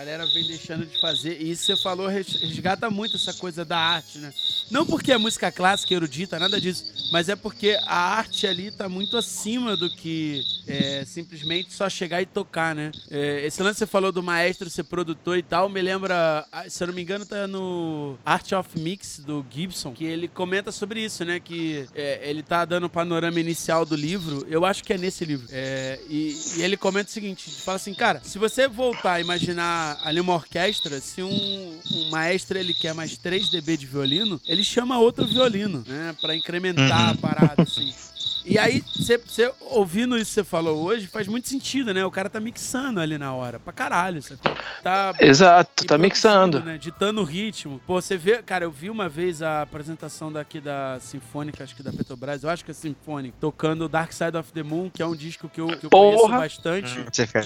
[0.02, 1.40] galera vem deixando de fazer.
[1.40, 4.34] E isso você falou resgata muito essa coisa da arte, né?
[4.70, 8.90] Não porque é música clássica, erudita, nada disso, mas é porque a arte ali está
[8.90, 12.92] muito acima do que é, simplesmente só chegar e tocar, né?
[13.10, 16.82] É, esse lance que você falou do maestro ser produtor e tal, me lembra, se
[16.84, 21.04] eu não me engano, tá no Art of Mix do Gibson, que ele comenta sobre
[21.04, 21.40] isso, né?
[21.40, 25.26] Que é, ele tá dando o panorama inicial do livro, eu acho que é nesse
[25.26, 25.48] livro.
[25.52, 29.91] É, e, e, ele comenta o seguinte: fala assim, cara, se você voltar a imaginar
[30.04, 34.64] ali uma orquestra, se um, um maestro ele quer mais 3 dB de violino, ele
[34.64, 36.16] chama outro violino, né?
[36.20, 37.12] Pra incrementar uhum.
[37.12, 37.94] a parada, assim.
[38.46, 42.04] E aí, você ouvindo isso que você falou hoje, faz muito sentido, né?
[42.06, 44.52] O cara tá mixando ali na hora, pra caralho, sacou?
[44.84, 46.60] Tá Exato, tá mixando.
[46.60, 46.78] Né?
[46.78, 47.80] Ditando o ritmo.
[47.86, 51.84] Pô, você vê, cara, eu vi uma vez a apresentação daqui da Sinfônica, acho que
[51.84, 55.06] da Petrobras, eu acho que é Sinfônica, tocando Dark Side of the Moon, que é
[55.06, 57.00] um disco que eu, que eu conheço bastante.
[57.00, 57.06] Hum,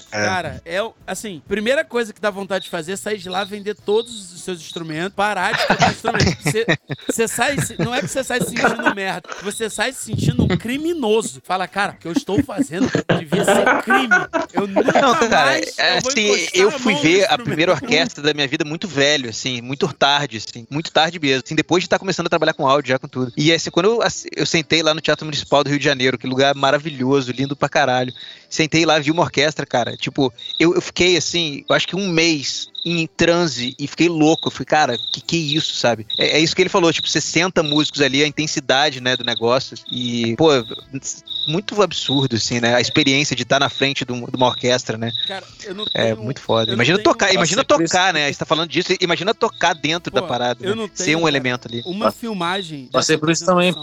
[0.09, 3.75] cara, é assim, primeira coisa que dá vontade de fazer é sair de lá, vender
[3.75, 6.35] todos os seus instrumentos, parar de tocar instrumentos.
[7.07, 10.57] Você sai, não é que você sai se sentindo merda, você sai se sentindo um
[10.57, 11.41] crime criminoso.
[11.43, 14.09] Fala, cara, o que eu estou fazendo devia ser crime.
[14.53, 18.47] Eu nunca não, cara, mais é, assim, eu fui ver a primeira orquestra da minha
[18.47, 21.41] vida muito velho, assim, muito tarde, assim, muito tarde mesmo.
[21.43, 23.33] Assim, depois de estar começando a trabalhar com áudio já com tudo.
[23.35, 23.99] E assim, quando eu,
[24.35, 27.67] eu sentei lá no Teatro Municipal do Rio de Janeiro, que lugar maravilhoso, lindo pra
[27.67, 28.13] caralho.
[28.49, 29.97] Sentei lá, vi uma orquestra, cara.
[29.97, 34.47] Tipo, eu, eu fiquei assim, eu acho que um mês em transe e fiquei louco.
[34.47, 36.05] Eu falei, cara, que que é isso, sabe?
[36.17, 39.75] É, é, isso que ele falou, tipo, 60 músicos ali, a intensidade, né, do negócio.
[39.91, 40.49] E, pô,
[41.47, 42.75] muito absurdo, assim, né?
[42.75, 45.11] A experiência de estar na frente de uma orquestra, né?
[45.27, 46.71] Cara, eu não é tenho, É muito foda.
[46.71, 48.31] Imagina tocar, imagina tocar, né?
[48.31, 50.63] Você tá falando disso, imagina tocar dentro pô, da parada.
[50.63, 50.75] Eu né?
[50.75, 51.81] não tenho, ser um cara, elemento ali.
[51.85, 52.87] Uma filmagem.
[52.91, 53.73] Passei por isso também.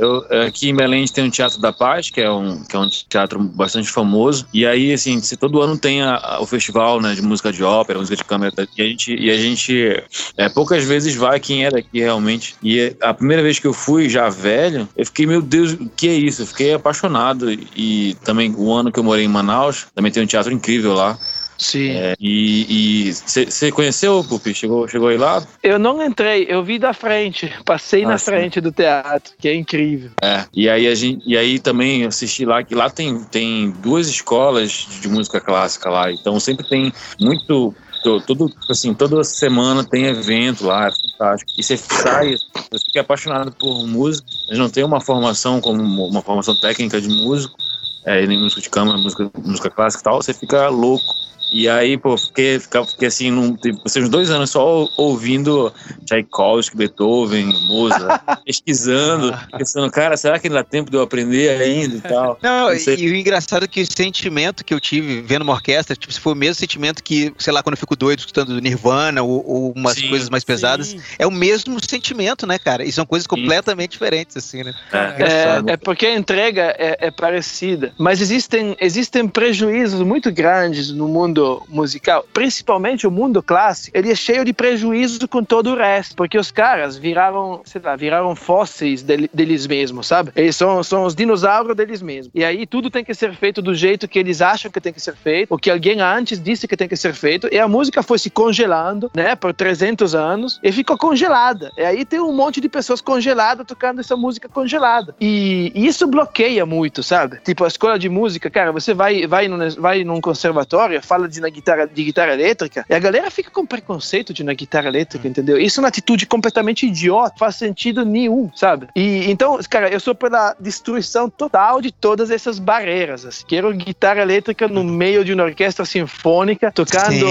[0.00, 2.74] Eu, aqui em Belém a gente tem um Teatro da Paz, que é um, que
[2.74, 4.46] é um teatro bastante famoso.
[4.50, 7.98] E aí, assim, todo ano tem a, a, o festival né, de música de ópera,
[7.98, 10.02] música de câmera, e a gente, e a gente
[10.38, 12.56] é, poucas vezes vai quem é daqui realmente.
[12.62, 16.08] E a primeira vez que eu fui, já velho, eu fiquei, meu Deus, o que
[16.08, 16.42] é isso?
[16.42, 17.52] Eu fiquei apaixonado.
[17.52, 21.18] E também o ano que eu morei em Manaus, também tem um teatro incrível lá.
[21.60, 21.90] Sim.
[21.90, 24.54] É, e você conheceu o Pupi?
[24.54, 25.46] Chegou, chegou aí lá?
[25.62, 28.24] Eu não entrei, eu vi da frente, passei ah, na sim.
[28.24, 30.10] frente do teatro, que é incrível.
[30.22, 34.08] É, e aí, a gente, e aí também assisti lá, que lá tem, tem duas
[34.08, 36.90] escolas de música clássica lá, então sempre tem
[37.20, 41.52] muito todo, assim, toda semana tem evento lá, é fantástico.
[41.58, 42.36] E você sai,
[42.70, 47.08] você fica apaixonado por música, mas não tem uma formação como uma formação técnica de
[47.08, 47.58] músico,
[48.06, 51.20] é, nem música de câmara, música, música clássica e tal, você fica louco
[51.50, 55.72] E aí, pô, fiquei, fiquei assim, num, tipo, assim, uns dois anos só ouvindo
[56.06, 62.00] Tchaikovsky, Beethoven, Mozart, pesquisando, pensando, cara, será que dá tempo de eu aprender ainda e
[62.00, 62.38] tal?
[62.40, 66.12] Não, e o engraçado é que o sentimento que eu tive vendo uma orquestra, tipo,
[66.12, 69.44] se foi o mesmo sentimento que, sei lá, quando eu fico doido escutando Nirvana ou,
[69.46, 71.00] ou umas sim, coisas mais pesadas, sim.
[71.18, 72.84] é o mesmo sentimento, né, cara?
[72.84, 73.98] E são coisas completamente sim.
[73.98, 74.72] diferentes, assim, né?
[74.92, 80.90] É, é, é porque a entrega é, é parecida, mas existem, existem prejuízos muito grandes
[80.92, 85.76] no mundo musical, principalmente o mundo clássico, ele é cheio de prejuízos com todo o
[85.76, 90.32] resto, porque os caras viraram, sei lá, viraram fósseis deles mesmos, sabe?
[90.34, 92.32] Eles são, são os dinossauros deles mesmos.
[92.34, 95.00] E aí tudo tem que ser feito do jeito que eles acham que tem que
[95.00, 98.02] ser feito, o que alguém antes disse que tem que ser feito, e a música
[98.02, 101.70] foi se congelando, né, por 300 anos, e ficou congelada.
[101.76, 105.14] E aí tem um monte de pessoas congeladas tocando essa música congelada.
[105.20, 107.38] E, e isso bloqueia muito, sabe?
[107.44, 111.40] Tipo, a escola de música, cara, você vai, vai, num, vai num conservatório, fala de,
[111.40, 115.26] na guitarra, de guitarra elétrica, e a galera fica com preconceito de na guitarra elétrica,
[115.26, 115.58] entendeu?
[115.58, 118.88] Isso é uma atitude completamente idiota, faz sentido nenhum, sabe?
[118.94, 123.24] E então, cara, eu sou pela destruição total de todas essas barreiras.
[123.24, 123.44] Assim.
[123.46, 127.26] Quero guitarra elétrica no meio de uma orquestra sinfônica, tocando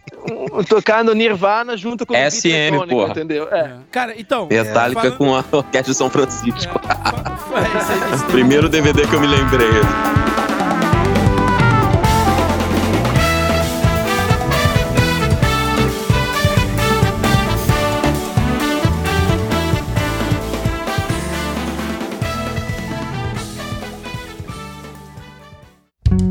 [0.68, 3.10] tocando Nirvana junto com o SM, porra.
[3.10, 3.48] entendeu?
[3.50, 3.76] É.
[3.90, 4.46] Cara, então.
[4.46, 5.18] Metallica falando...
[5.18, 6.80] com a Orquestra de São Francisco.
[7.54, 9.68] É, Primeiro DVD que eu me lembrei.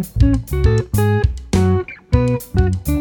[0.02, 0.48] Thank
[2.88, 2.99] you.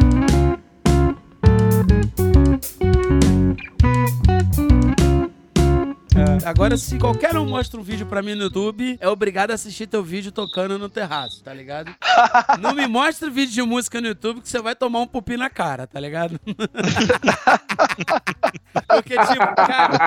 [6.44, 9.86] Agora, se qualquer um mostra um vídeo pra mim no YouTube, é obrigado a assistir
[9.86, 11.94] teu vídeo tocando no terraço, tá ligado?
[12.60, 15.50] Não me mostra vídeo de música no YouTube que você vai tomar um pupi na
[15.50, 16.40] cara, tá ligado?
[18.88, 19.98] porque, tipo, cara,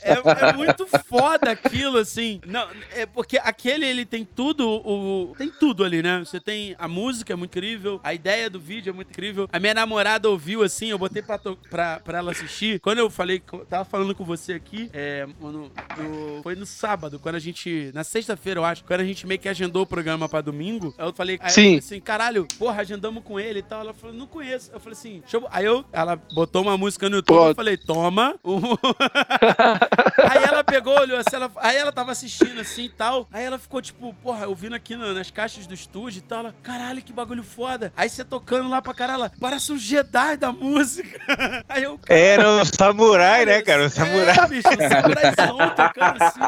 [0.00, 2.40] é, é, muito foda aquilo, assim.
[2.46, 6.20] Não, é porque aquele, ele tem tudo, o, tem tudo ali, né?
[6.20, 9.48] Você tem a música, é muito incrível, a ideia do vídeo é muito incrível.
[9.52, 12.80] A minha namorada ouviu, assim, eu botei pra, pra, pra ela assistir.
[12.80, 15.61] Quando eu falei, tava falando com você aqui, é, mano,
[15.96, 17.90] no, foi no sábado, quando a gente.
[17.94, 20.94] Na sexta-feira, eu acho, quando a gente meio que agendou o programa pra domingo.
[20.98, 21.60] Eu falei, aí Sim.
[21.60, 23.80] Eu falei assim, caralho, porra, agendamos com ele e tal.
[23.80, 24.70] Ela falou, não conheço.
[24.72, 25.46] Eu falei assim, eu...
[25.50, 28.34] Aí eu, ela botou uma música no YouTube, eu falei, toma.
[30.30, 31.50] aí ela pegou, olhou assim, ela...
[31.56, 33.28] aí ela tava assistindo assim e tal.
[33.32, 36.40] Aí ela ficou, tipo, porra, ouvindo aqui nas caixas do estúdio e tal.
[36.40, 37.92] Ela, caralho, que bagulho foda.
[37.96, 41.20] Aí você tocando lá pra caralho, parece um Jedi da música.
[41.68, 41.98] Aí eu.
[42.08, 43.86] Era um samurai, né, cara?
[43.86, 44.36] Um samurai.
[44.38, 46.40] É, bicho, um tocando assim.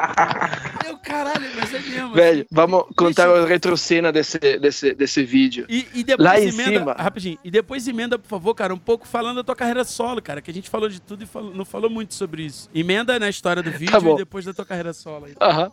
[0.86, 2.14] Eu, caralho, mas é mesmo.
[2.14, 2.48] Velho, assim.
[2.50, 5.66] vamos contar a retrocena desse, desse, desse vídeo.
[5.68, 6.92] E, e depois Lá emenda, em cima.
[6.92, 7.38] Rapidinho.
[7.44, 10.50] E depois emenda, por favor, cara, um pouco falando da tua carreira solo, cara, que
[10.50, 12.68] a gente falou de tudo e falou, não falou muito sobre isso.
[12.74, 15.26] Emenda na história do tá vídeo tá e depois da tua carreira solo.
[15.40, 15.70] Aham.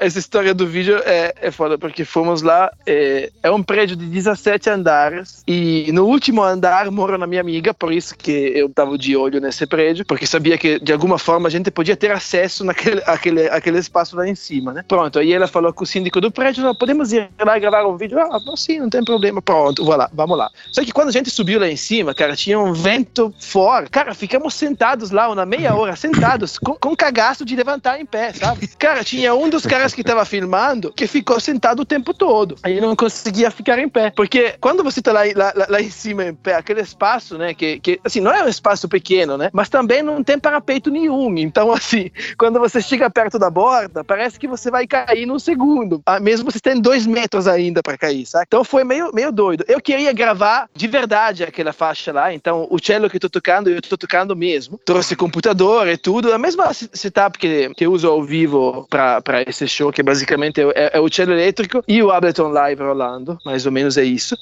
[0.00, 4.06] Essa história do vídeo é, é foda, porque fomos lá, é, é um prédio de
[4.06, 8.96] 17 andares, e no último andar mora na minha amiga, por isso que eu tava
[8.96, 12.64] de olho nesse prédio, porque sabia que de alguma forma a gente podia ter acesso
[12.66, 14.84] naquele aquele, aquele espaço lá em cima, né?
[14.86, 18.18] Pronto, aí ela falou com o síndico do prédio, podemos ir lá gravar um vídeo?
[18.18, 19.40] Ah, sim, não tem problema.
[19.40, 20.50] Pronto, vou lá, vamos lá.
[20.72, 23.90] Só que quando a gente subiu lá em cima, cara, tinha um vento forte.
[23.90, 28.32] Cara, ficamos sentados lá, uma meia hora, sentados, com, com cagaço de levantar em pé,
[28.32, 28.66] sabe?
[28.78, 32.56] Cara, tinha um dos caras que tava filmando que ficou sentado o tempo todo.
[32.62, 34.10] Aí não conseguia ficar em pé.
[34.10, 37.80] Porque quando você tá lá, lá, lá em cima em pé, aquele espaço, né, que,
[37.80, 39.50] que, assim, não é um espaço pequeno, né?
[39.52, 41.36] Mas também não tem parapeito nenhum.
[41.38, 46.02] Então, assim, quando você chega perto da borda, parece que você vai cair num segundo.
[46.06, 48.44] Ah, mesmo você tem dois metros ainda para cair, sabe?
[48.46, 49.64] Então foi meio, meio doido.
[49.68, 53.70] Eu queria gravar de verdade aquela faixa lá, então o cello que eu tô tocando,
[53.70, 54.78] eu tô tocando mesmo.
[54.84, 59.66] Trouxe computador e tudo, a mesma setup que, que eu uso ao vivo para esse
[59.68, 63.72] show, que basicamente é, é o cello elétrico e o Ableton Live rolando, mais ou
[63.72, 64.36] menos é isso.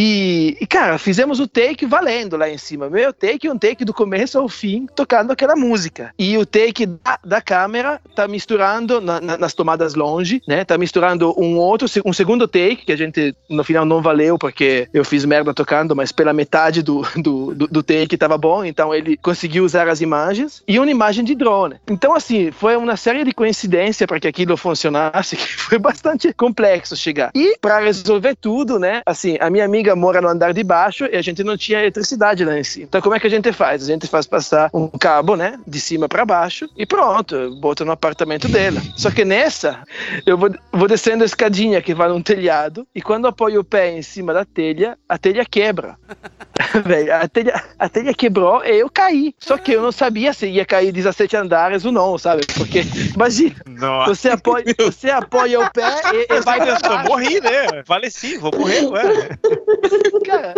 [0.00, 2.88] E, e, cara, fizemos o take valendo lá em cima.
[2.88, 6.14] Meu take, um take do começo ao fim, tocando aquela música.
[6.16, 10.64] E o take da, da câmera tá misturando na, na, nas tomadas longe, né?
[10.64, 14.88] Tá misturando um outro, um segundo take, que a gente no final não valeu porque
[14.94, 18.94] eu fiz merda tocando, mas pela metade do, do, do, do take tava bom, então
[18.94, 21.74] ele conseguiu usar as imagens e uma imagem de drone.
[21.90, 26.94] Então, assim, foi uma série de coincidências para que aquilo funcionasse, que foi bastante complexo
[26.94, 27.32] chegar.
[27.34, 29.02] E para resolver tudo, né?
[29.04, 31.80] Assim, a minha amiga amiga mora no andar de baixo e a gente não tinha
[31.80, 32.86] eletricidade lá em cima.
[32.86, 33.82] Então como é que a gente faz?
[33.82, 37.92] A gente faz passar um cabo, né, de cima para baixo e pronto, bota no
[37.92, 38.80] apartamento dela.
[38.96, 39.82] Só que nessa,
[40.26, 43.92] eu vou, vou descendo a escadinha que vai no telhado e quando apoio o pé
[43.92, 45.96] em cima da telha, a telha quebra.
[46.84, 49.34] Velho, a telha, a telha quebrou e eu caí.
[49.38, 52.42] Só que eu não sabia se ia cair 17 andares ou não, sabe?
[52.56, 52.82] Porque,
[53.14, 54.14] imagina, Nossa.
[54.14, 57.82] você apoia, você apoia o pé e, e vai Eu morri, né?
[57.86, 59.38] Faleci, vou morrer, ué.
[60.26, 60.54] Cara,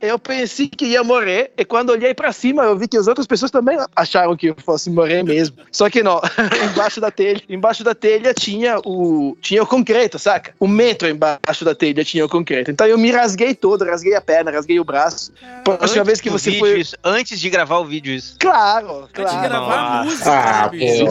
[0.00, 3.26] eu pensei que ia morrer e quando olhei pra cima eu vi que as outras
[3.26, 5.56] pessoas também acharam que eu fosse morrer mesmo.
[5.70, 6.20] Só que não,
[6.72, 10.54] embaixo da telha, embaixo da telha tinha o tinha o concreto, saca?
[10.60, 12.70] Um metro embaixo da telha tinha o concreto.
[12.70, 15.32] Então eu me rasguei todo, rasguei a perna, rasguei o braço.
[15.64, 18.36] Próxima vez que você foi, isso, antes de gravar o vídeo isso.
[18.38, 19.48] claro, Antes de claro.
[19.48, 20.04] gravar a Nossa.
[20.04, 21.04] música, Ah, né, bicho?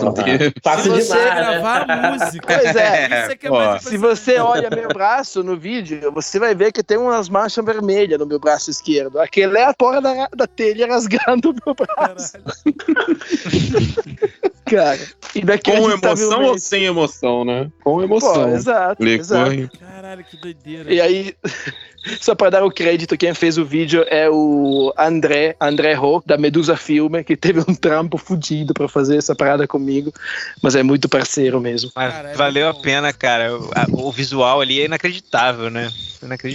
[0.61, 0.81] porra.
[0.81, 1.35] Se você demais, né?
[1.35, 2.47] gravar a música.
[2.47, 3.05] Pois é.
[3.05, 3.55] Isso é que é Pô.
[3.57, 7.63] mais Se você olha meu braço no vídeo, você vai ver que tem umas manchas
[7.63, 9.21] vermelhas no meu braço esquerdo.
[9.21, 12.33] Aquele é a porra da, da telha rasgando o meu braço.
[14.65, 14.99] Cara,
[15.35, 17.69] e daqui Com tá emoção ou sem emoção, né?
[17.83, 18.49] Com emoção.
[18.49, 19.51] Pô, exato, exato.
[19.51, 19.79] Licor.
[19.79, 20.93] Caralho, que doideira.
[20.93, 21.35] E aí,
[22.21, 26.37] só para dar o crédito, quem fez o vídeo é o André, André Ho, da
[26.37, 30.13] Medusa Filme, que teve um trampo fudido para fazer essa parada comigo,
[30.61, 31.91] mas é muito parceiro mesmo.
[31.97, 33.57] É valeu a pena, cara.
[33.57, 35.91] O, a- o visual ali é inacreditável, né?
[36.23, 36.50] Inacreditável.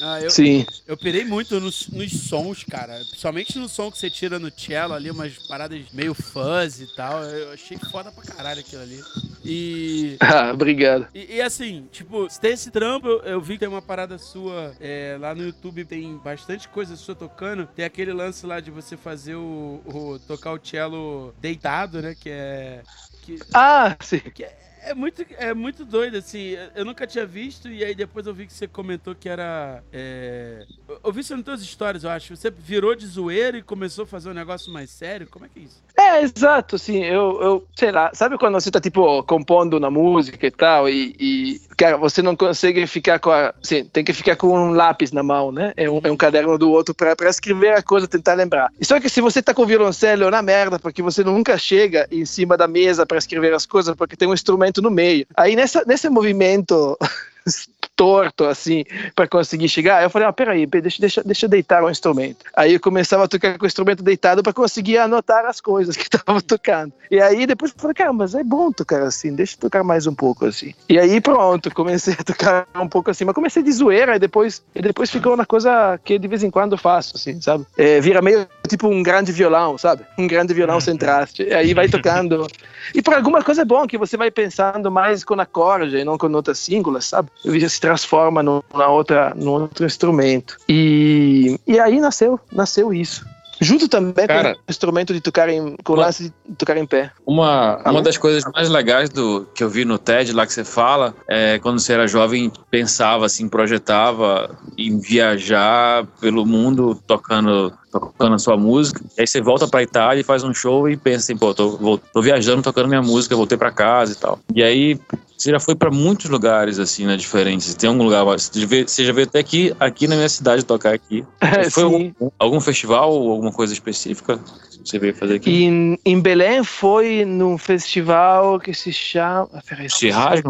[0.00, 0.64] Ah, eu, Sim.
[0.86, 2.94] eu pirei muito nos, nos sons, cara.
[3.08, 7.22] Principalmente no som que você tira no cello ali, umas paradas meio fuzz e tal.
[7.24, 9.00] Eu achei foda pra caralho aquilo ali.
[9.44, 10.16] E.
[10.20, 11.08] Ah, obrigado.
[11.14, 14.18] E, e assim, tipo, se tem esse trampo, eu, eu vi que tem uma parada
[14.18, 17.66] sua é, lá no YouTube, tem bastante coisa sua tocando.
[17.66, 22.14] Tem aquele lance lá de você fazer o, o- tocar o cello deitado, né?
[22.14, 22.82] Que é.
[23.22, 24.20] Que, Ah, sim.
[24.40, 26.56] é muito, é muito doido, assim.
[26.74, 29.82] Eu nunca tinha visto, e aí depois eu vi que você comentou que era.
[29.92, 30.66] É...
[31.02, 32.36] Eu- vi isso nas tuas histórias, eu acho.
[32.36, 35.26] Você virou de zoeira e começou a fazer um negócio mais sério?
[35.26, 35.82] Como é que é isso?
[36.06, 40.46] É, exato, assim, eu, eu, sei lá, sabe quando você tá, tipo, compondo na música
[40.46, 44.36] e tal, e, e, cara, você não consegue ficar com a, assim, tem que ficar
[44.36, 47.28] com um lápis na mão, né, é um, é um caderno do outro pra, pra
[47.28, 48.70] escrever a coisa, tentar lembrar.
[48.80, 52.06] E só que se você tá com o violoncelo, na merda, porque você nunca chega
[52.10, 55.26] em cima da mesa pra escrever as coisas, porque tem um instrumento no meio.
[55.36, 56.96] Aí, nessa, nesse movimento...
[57.94, 58.84] torto assim
[59.14, 60.02] para conseguir chegar.
[60.02, 62.44] Eu falei, ah, peraí, pe- deixa, deixa, deixa eu deitar o instrumento.
[62.56, 66.02] Aí eu começava a tocar com o instrumento deitado para conseguir anotar as coisas que
[66.04, 66.92] estavam tocando.
[67.10, 70.06] E aí depois eu falei, cara, mas é bom tocar assim, deixa eu tocar mais
[70.06, 70.72] um pouco assim.
[70.88, 74.62] E aí pronto, comecei a tocar um pouco assim, mas comecei de zoeira e depois,
[74.74, 77.66] e depois ficou uma coisa que de vez em quando eu faço, assim, sabe?
[77.76, 80.04] É, vira meio tipo um grande violão, sabe?
[80.18, 81.42] Um grande violão sem traste.
[81.44, 82.46] E aí vai tocando.
[82.94, 86.18] E por alguma coisa é bom que você vai pensando mais com acorde e não
[86.18, 87.28] com notas síngulas, sabe?
[87.44, 90.56] E se transforma no, na outra, no outro instrumento.
[90.68, 93.24] E, e aí nasceu, nasceu isso.
[93.58, 94.54] Junto também Cara.
[94.54, 97.10] com o instrumento de tocar em, com o lance de tocar em pé.
[97.24, 100.64] Uma, uma das coisas mais legais do que eu vi no TED lá que você
[100.64, 108.34] fala é quando você era jovem pensava assim projetava em viajar pelo mundo tocando tocando
[108.34, 111.36] a sua música aí você volta pra Itália e faz um show e pensa assim
[111.36, 114.98] pô tô, vou- tô viajando tocando minha música voltei pra casa e tal e aí
[115.36, 118.88] você já foi pra muitos lugares assim né diferentes tem algum lugar você já veio,
[118.88, 121.24] você já veio até aqui aqui na minha cidade tocar aqui
[121.70, 122.14] foi Sim.
[122.18, 126.62] algum, algum festival ou alguma coisa específica que você veio fazer aqui em, em Belém
[126.64, 129.48] foi num festival que se chama.
[129.88, 130.48] Chirrasco?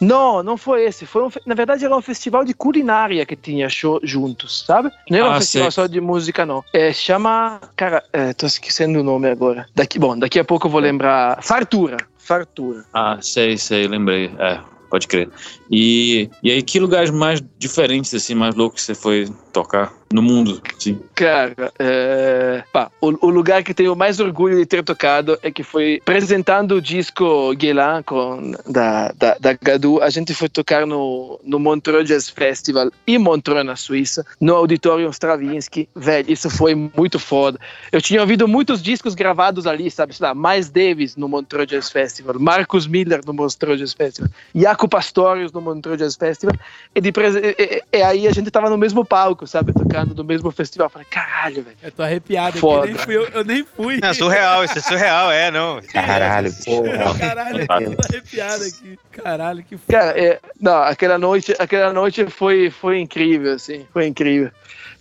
[0.00, 1.06] Não, não foi esse.
[1.06, 4.90] Foi um, na verdade, era um festival de culinária que tinha show juntos, sabe?
[5.10, 5.82] Não era um Ah, festival sei.
[5.82, 6.64] só de música, não.
[6.72, 7.60] É, chama.
[7.76, 9.66] Cara, é, tô esquecendo o nome agora.
[9.74, 11.42] Daqui, bom, daqui a pouco eu vou lembrar.
[11.42, 11.96] Fartura.
[12.18, 12.84] Fartura.
[12.92, 14.30] Ah, sei, sei, lembrei.
[14.38, 14.58] É,
[14.90, 15.28] pode crer.
[15.70, 20.62] E, e aí, que lugares mais diferentes, assim, mais loucos você foi tocar no mundo?
[20.78, 21.00] Sim.
[21.16, 25.64] Cara, é, pá, o, o lugar que tenho mais orgulho de ter tocado é que
[25.64, 30.00] foi apresentando o disco Guelan com, da, da, da Gadu.
[30.00, 35.10] A gente foi tocar no, no Montreux Jazz Festival em Montreux, na Suíça, no Auditorium
[35.10, 35.88] Stravinsky.
[35.96, 37.58] Velho, isso foi muito foda.
[37.90, 40.14] Eu tinha ouvido muitos discos gravados ali, sabe?
[40.14, 44.88] Sei lá, Miles Davis no Montreux Jazz Festival, Marcus Miller no Montreux Jazz Festival, Jaco
[44.88, 46.54] Pastorius no Montreux Jazz Festival.
[46.94, 49.72] E, de e- e aí a gente tava no mesmo palco, sabe?
[49.72, 50.86] Tocando no mesmo festival.
[50.86, 51.76] Eu Falei, caralho, velho.
[51.82, 52.84] Eu tô arrepiado Foda.
[52.84, 54.00] aqui, nem fui, eu, eu nem fui.
[54.00, 55.80] Não, surreal, isso é surreal, é, não.
[55.92, 57.18] Caralho, porra.
[57.18, 58.98] Caralho, eu tô arrepiado aqui.
[59.12, 59.98] Caralho, que foda.
[59.98, 64.50] Cara, é, não, aquela noite, aquela noite foi, foi incrível, assim, foi incrível.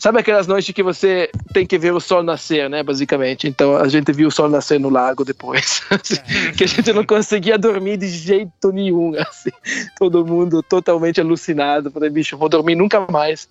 [0.03, 2.83] Sabe aquelas noites que você tem que ver o sol nascer, né?
[2.83, 3.47] Basicamente.
[3.47, 5.81] Então a gente viu o sol nascer no lago depois.
[6.57, 9.13] que a gente não conseguia dormir de jeito nenhum.
[9.17, 9.51] Assim.
[9.97, 11.89] Todo mundo totalmente alucinado.
[11.89, 13.47] Falei, bicho, vou dormir nunca mais.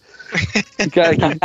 [0.78, 1.22] Ficar aqui.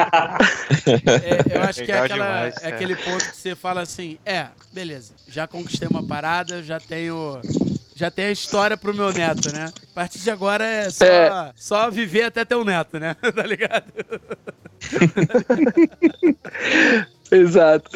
[0.88, 4.48] É, eu acho que é, aquela, demais, é aquele ponto que você fala assim: é,
[4.72, 7.40] beleza, já conquistei uma parada, já tenho
[7.98, 9.65] já tem a história pro meu neto, né?
[9.65, 11.52] A partir de agora é só, é.
[11.56, 13.15] só viver até ter um neto, né?
[13.36, 13.91] tá ligado?
[17.32, 17.91] Exato.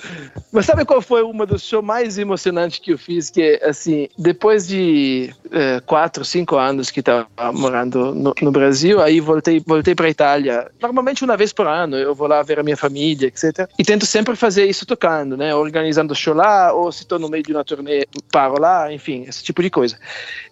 [0.51, 3.29] Mas sabe qual foi uma dos shows mais emocionantes que eu fiz?
[3.29, 9.19] Que, assim, depois de é, quatro, cinco anos que estava morando no, no, Brasil, aí
[9.19, 10.69] voltei, voltei para Itália.
[10.81, 13.69] Normalmente uma vez por ano eu vou lá ver a minha família, etc.
[13.79, 15.55] E tento sempre fazer isso tocando, né?
[15.55, 19.43] Organizando show lá, ou se estou no meio de uma turnê, paro lá, enfim, esse
[19.43, 19.97] tipo de coisa.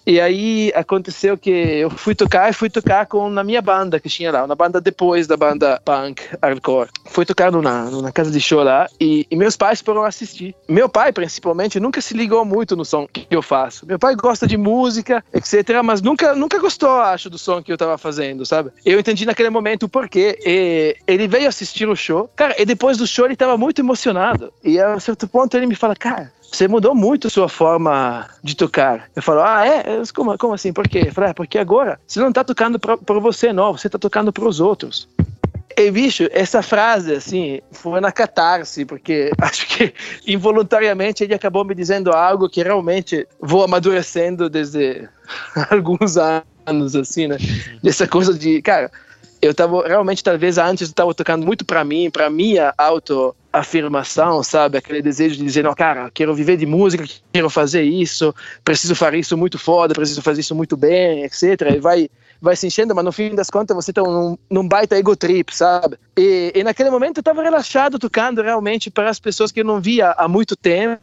[0.05, 4.09] E aí aconteceu que eu fui tocar e fui tocar com na minha banda que
[4.09, 6.89] tinha lá, uma banda depois da banda punk, hardcore.
[7.05, 10.55] Fui tocar numa, numa casa de show lá e, e, meus pais foram assistir.
[10.67, 13.85] Meu pai, principalmente, nunca se ligou muito no som que eu faço.
[13.85, 17.77] Meu pai gosta de música, etc., mas nunca, nunca gostou, acho, do som que eu
[17.77, 18.71] tava fazendo, sabe?
[18.85, 20.39] Eu entendi naquele momento o porquê.
[20.45, 24.51] E ele veio assistir o show, cara, e depois do show ele tava muito emocionado.
[24.63, 29.09] E a certo ponto ele me fala, cara, você mudou muito sua forma de tocar.
[29.15, 29.83] Eu falo, ah, é?
[30.13, 30.73] Como, como assim?
[30.73, 31.03] Por quê?
[31.07, 34.33] Eu falo, é, porque agora você não está tocando para você, não, você está tocando
[34.33, 35.07] para os outros.
[35.77, 39.93] E, bicho, essa frase, assim, foi na catarse, porque acho que
[40.27, 45.07] involuntariamente ele acabou me dizendo algo que realmente vou amadurecendo desde
[45.71, 47.37] alguns anos, assim, né?
[47.81, 48.91] Dessa coisa de, cara,
[49.41, 52.73] eu tava realmente talvez antes eu tava tocando muito para mim, para minha
[53.51, 54.77] autoafirmação, sabe?
[54.77, 59.17] Aquele desejo de dizer, não, cara, quero viver de música, quero fazer isso, preciso fazer
[59.17, 61.43] isso muito foda, preciso fazer isso muito bem, etc.
[61.75, 62.09] E vai
[62.41, 65.53] vai se enchendo, mas no fim das contas você tá num, num baita ego trip,
[65.53, 65.97] sabe?
[66.17, 69.81] E, e naquele momento eu tava relaxado tocando realmente para as pessoas que eu não
[69.81, 71.01] via há muito tempo,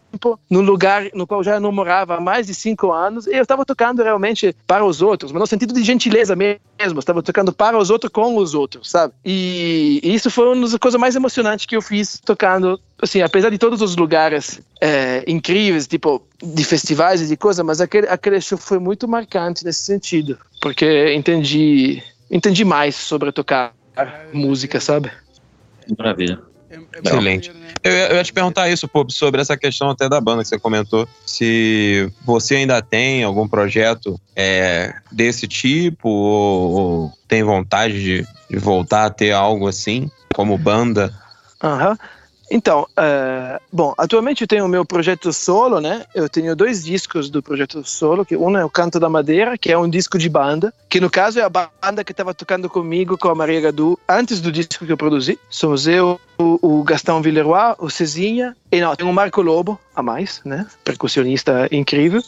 [0.50, 3.64] num lugar no qual já não morava há mais de cinco anos, e eu tava
[3.64, 7.90] tocando realmente para os outros, mas no sentido de gentileza mesmo, estava tocando para os
[7.90, 9.12] outros com os outros, sabe?
[9.24, 13.50] E, e isso foi uma das coisas mais emocionantes que eu fiz tocando assim, apesar
[13.50, 18.40] de todos os lugares é, incríveis, tipo, de festivais e de coisas, mas aquele, aquele
[18.40, 23.72] show foi muito marcante nesse sentido porque entendi, entendi mais sobre tocar
[24.32, 25.12] música, sabe?
[25.96, 26.40] Maravilha.
[26.76, 27.50] É, é Excelente.
[27.52, 27.68] Né?
[27.82, 30.58] Eu, eu ia te perguntar isso, pô, sobre essa questão até da banda que você
[30.58, 31.08] comentou.
[31.24, 38.58] Se você ainda tem algum projeto é, desse tipo ou, ou, tem vontade de, de
[38.58, 41.12] voltar a ter algo assim, como banda?
[41.62, 41.90] Aham.
[41.90, 42.15] Uhum.
[42.50, 46.04] Então, uh, bom, atualmente eu tenho o meu projeto solo, né?
[46.14, 49.72] Eu tenho dois discos do projeto solo, que um é o Canto da Madeira, que
[49.72, 53.18] é um disco de banda, que no caso é a banda que estava tocando comigo
[53.18, 55.38] com a Maria Gadu antes do disco que eu produzi.
[55.50, 60.02] Somos eu, o, o Gastão Villeroy, o Cezinha, e não, tem o Marco Lobo a
[60.02, 60.66] mais, né?
[60.84, 62.22] Percussionista incrível.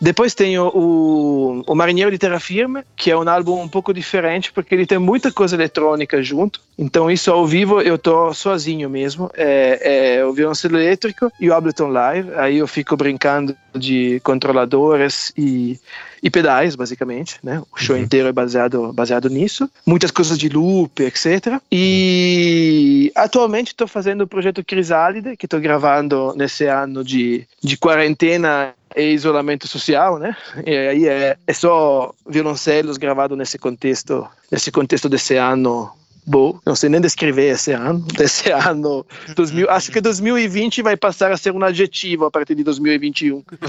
[0.00, 4.52] Depois tem o, o Marinheiro de Terra Firme, que é um álbum um pouco diferente,
[4.52, 6.60] porque ele tem muita coisa eletrônica junto.
[6.78, 9.28] Então, isso ao vivo eu tô sozinho mesmo.
[9.34, 12.30] É, é o violoncelo elétrico e o Ableton Live.
[12.36, 15.78] Aí eu fico brincando de controladores e,
[16.22, 17.36] e pedais, basicamente.
[17.42, 17.62] Né?
[17.72, 18.02] O show uhum.
[18.02, 19.70] inteiro é baseado, baseado nisso.
[19.86, 21.60] Muitas coisas de loop, etc.
[21.70, 28.74] E atualmente estou fazendo o projeto Crisálide, que estou gravando nesse ano de, de quarentena
[28.96, 30.36] e isolamento social, né?
[30.66, 35.90] E aí é, é só violoncelos gravados nesse contexto, nesse contexto desse ano
[36.28, 41.32] bom, não sei nem descrever esse ano, desse ano 2000, acho que 2020 vai passar
[41.32, 43.42] a ser um adjetivo a partir de 2021.
[43.42, 43.58] Porque...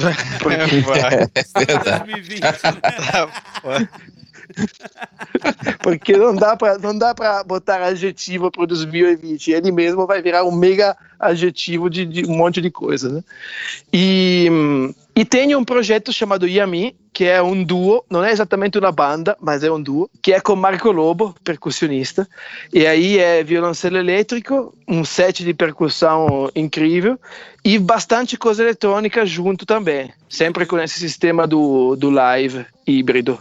[1.00, 2.42] É, é 2020.
[5.82, 9.52] Porque não dá para não dá para botar adjetivo para 2020.
[9.52, 13.24] Ele mesmo vai virar um mega adjetivo de, de um monte de coisa, né?
[13.94, 14.50] E
[15.20, 19.36] e tenho um projeto chamado Yami, que é um duo, não é exatamente uma banda,
[19.42, 22.26] mas é um duo, que é com Marco Lobo, percussionista.
[22.72, 27.20] E aí é violoncelo elétrico, um set de percussão incrível
[27.66, 33.38] e bastante coisa eletrônica junto também, sempre com esse sistema do, do live híbrido.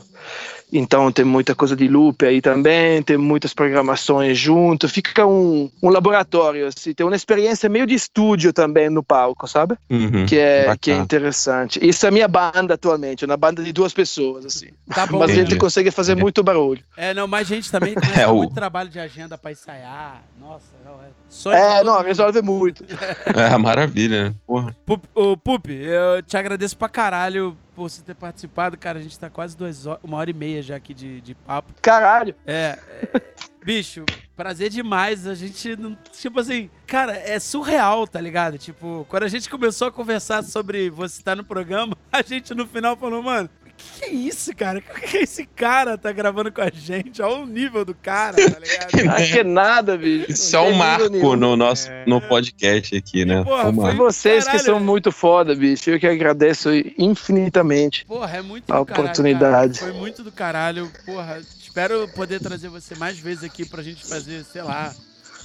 [0.73, 5.89] Então tem muita coisa de loop aí também, tem muitas programações junto, fica um, um
[5.89, 9.77] laboratório, assim, tem uma experiência meio de estúdio também no palco, sabe?
[9.89, 11.79] Uhum, que, é, que é interessante.
[11.83, 14.69] Isso é a minha banda atualmente, uma banda de duas pessoas, assim.
[14.95, 16.23] Tá bom, Mas a gente consegue fazer Entendi.
[16.23, 16.83] muito barulho.
[16.97, 20.23] É, não, mas a gente também tem é, muito trabalho de agenda para ensaiar.
[20.39, 21.09] Nossa, não, é.
[21.29, 22.85] Só é, não, resolve muito.
[23.35, 24.35] é, maravilha, né?
[24.47, 24.77] Porra.
[24.85, 28.77] Pup, oh, Pup, eu te agradeço pra caralho por você ter participado.
[28.77, 31.33] Cara, a gente tá quase duas horas, uma hora e meia já aqui de, de
[31.33, 31.73] papo.
[31.81, 32.35] Caralho!
[32.45, 32.77] É,
[33.15, 33.21] é,
[33.65, 34.05] bicho,
[34.37, 35.29] prazer demais.
[35.29, 35.97] A gente não.
[36.13, 38.59] Tipo assim, cara, é surreal, tá ligado?
[38.59, 42.67] Tipo, quando a gente começou a conversar sobre você estar no programa, a gente no
[42.67, 43.49] final falou, mano,
[43.79, 44.79] que, que é isso, cara?
[44.79, 47.23] O que, esse cara tá gravando com a gente?
[47.23, 49.11] Olha o nível do cara, tá ligado?
[49.15, 50.33] Acho que é nada, bicho.
[50.33, 52.05] Isso é um marco no nosso é.
[52.07, 53.43] no podcast aqui, né?
[53.45, 55.91] porra, foi vocês caralho, que são muito foda, bicho.
[55.91, 59.79] Eu que agradeço infinitamente porra, é muito a oportunidade.
[59.79, 60.91] Caralho, foi muito do caralho.
[61.07, 64.95] Porra, espero poder trazer você mais vezes aqui pra gente fazer, sei lá,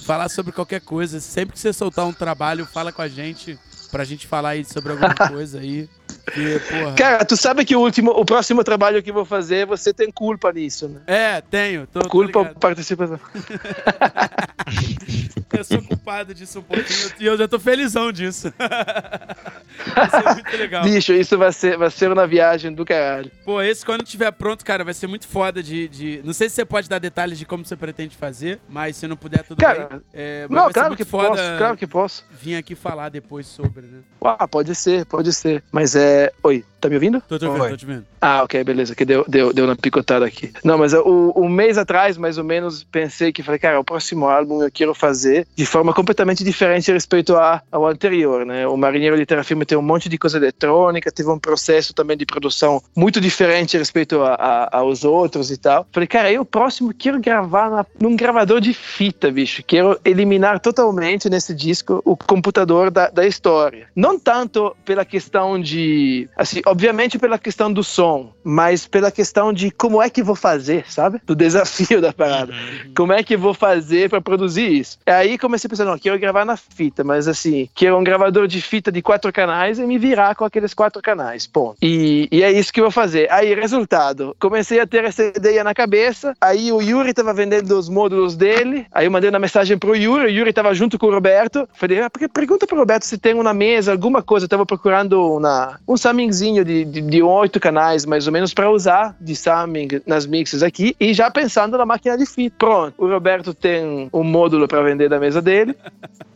[0.04, 1.20] falar sobre qualquer coisa.
[1.20, 3.58] Sempre que você soltar um trabalho, fala com a gente
[3.90, 5.88] pra gente falar aí sobre alguma coisa aí.
[6.32, 6.60] Que,
[6.96, 10.10] Cara, tu sabe que o último, o próximo trabalho que eu vou fazer, você tem
[10.10, 11.00] culpa nisso, né?
[11.06, 11.86] É, tenho.
[11.86, 13.20] Tô, culpa tô participação.
[15.52, 18.52] eu sou culpado disso um pouquinho e eu já tô felizão disso.
[19.94, 20.84] vai ser muito legal.
[20.84, 23.30] Bicho, isso vai ser, vai ser uma viagem do caralho.
[23.44, 26.20] Pô, esse quando tiver pronto, cara, vai ser muito foda de, de...
[26.24, 29.16] Não sei se você pode dar detalhes de como você pretende fazer, mas se não
[29.16, 30.00] puder, tudo cara, bem.
[30.12, 32.24] É, não, claro que posso, claro que posso.
[32.30, 33.98] Vim aqui falar depois sobre, né?
[34.22, 35.62] Ah, pode ser, pode ser.
[35.70, 36.13] Mas é.
[36.42, 37.22] Oi, Tá me ouvindo?
[37.26, 37.70] Tô te ouvindo, Oi.
[37.70, 38.04] tô te ouvindo.
[38.20, 40.52] Ah, ok, beleza, que deu, deu, deu uma picotada aqui.
[40.62, 44.28] Não, mas o, um mês atrás, mais ou menos, pensei que falei, cara, o próximo
[44.28, 48.66] álbum eu quero fazer de forma completamente diferente respeito a, ao anterior, né?
[48.66, 52.26] O Marinheiro Litera Filme tem um monte de coisa eletrônica, teve um processo também de
[52.26, 55.86] produção muito diferente respeito a, a, aos outros e tal.
[55.90, 59.62] Falei, cara, eu o próximo quero gravar na, num gravador de fita, bicho.
[59.66, 63.88] Quero eliminar totalmente nesse disco o computador da, da história.
[63.96, 66.03] Não tanto pela questão de,
[66.36, 70.84] assim, obviamente pela questão do som, mas pela questão de como é que vou fazer,
[70.88, 71.20] sabe?
[71.24, 72.52] Do desafio da parada.
[72.52, 72.92] Uhum.
[72.96, 74.98] Como é que vou fazer para produzir isso?
[75.06, 78.60] Aí comecei a pensar, não, quero gravar na fita, mas assim, quero um gravador de
[78.60, 81.76] fita de quatro canais e me virar com aqueles quatro canais, ponto.
[81.82, 83.30] E, e é isso que eu vou fazer.
[83.30, 87.88] Aí, resultado, comecei a ter essa ideia na cabeça, aí o Yuri tava vendendo os
[87.88, 91.10] módulos dele, aí eu mandei uma mensagem pro Yuri, o Yuri tava junto com o
[91.10, 95.36] Roberto, falei, ah, pergunta pro Roberto se tem uma mesa, alguma coisa, eu tava procurando
[95.36, 100.00] uma, um samingzinho de, de, de oito canais, mais ou menos, para usar de summing
[100.06, 102.56] nas mixes aqui e já pensando na máquina de fita.
[102.58, 105.76] Pronto, o Roberto tem um módulo para vender da mesa dele.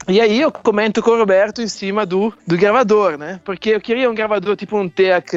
[0.08, 3.40] E aí eu comento com o Roberto em cima do, do gravador, né?
[3.44, 5.32] Porque eu queria um gravador tipo um TEC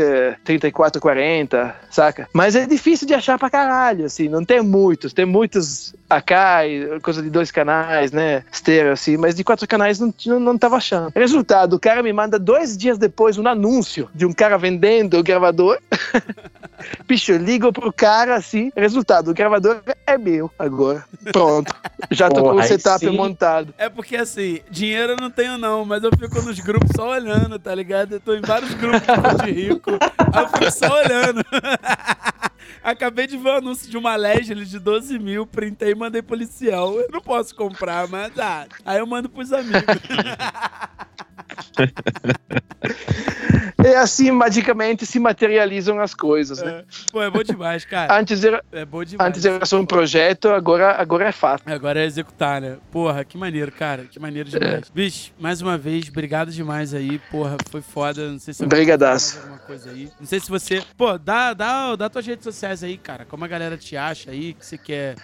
[0.45, 2.29] 3440, saca?
[2.33, 5.11] Mas é difícil de achar pra caralho, assim, não tem muitos.
[5.11, 8.43] Tem muitos AK, coisa de dois canais, né?
[8.49, 11.11] Stereo, assim, mas de quatro canais não, não, não tava achando.
[11.13, 15.23] Resultado, o cara me manda dois dias depois um anúncio de um cara vendendo o
[15.23, 15.79] gravador.
[17.07, 21.05] Bicho, eu ligo pro cara assim, resultado, o gravador é meu agora.
[21.31, 21.73] Pronto.
[22.09, 23.15] Já tô Porra, com o setup sim.
[23.15, 23.73] montado.
[23.77, 27.59] É porque assim, dinheiro eu não tenho não, mas eu fico nos grupos só olhando,
[27.59, 28.13] tá ligado?
[28.13, 29.01] Eu tô em vários grupos
[29.43, 31.43] de rico, aí eu fico só olhando.
[32.83, 36.21] Acabei de ver o um anúncio de uma Legend de 12 mil, printei e mandei
[36.21, 36.99] policial.
[36.99, 39.83] Eu não posso comprar, mas ah, aí eu mando pros amigos.
[43.83, 46.79] É assim, magicamente se materializam as coisas, né?
[46.79, 46.83] É.
[47.11, 48.15] Pô, é bom demais, cara.
[48.17, 49.27] Antes era, é bom demais.
[49.27, 51.63] Antes era só um projeto, agora, agora é fato.
[51.65, 52.77] Agora é executar, né?
[52.91, 54.05] Porra, que maneiro, cara.
[54.05, 54.73] Que maneiro demais.
[54.73, 54.81] É.
[54.93, 57.19] Bicho, mais uma vez, obrigado demais aí.
[57.31, 58.29] Porra, foi foda.
[58.29, 59.39] Não sei se Brigadaço.
[59.39, 60.09] alguma coisa aí.
[60.19, 60.83] Não sei se você.
[60.95, 63.25] Pô, dá, dá, dá tuas redes sociais aí, cara.
[63.25, 65.15] Como a galera te acha aí, que você quer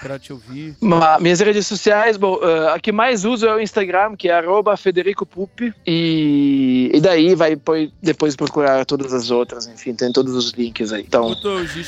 [0.00, 0.76] para te ouvir?
[1.20, 4.42] Minhas redes sociais, bom, uh, a que mais uso é o Instagram, que é
[4.76, 7.56] @federicopupi e, e daí vai
[8.02, 11.04] depois procurar todas as outras, enfim, tem todos os links aí.
[11.06, 11.34] Então,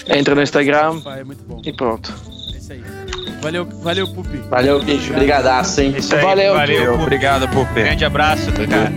[0.08, 2.12] entra no Instagram é e pronto.
[2.54, 2.82] É isso aí.
[3.40, 4.36] Valeu, valeu, Pupi.
[4.48, 5.12] Valeu, bicho.
[5.12, 5.94] Obrigadaço, hein?
[6.22, 6.94] Valeu, valeu.
[6.94, 7.74] Obrigado, Pupi.
[7.74, 8.92] Grande abraço, cara.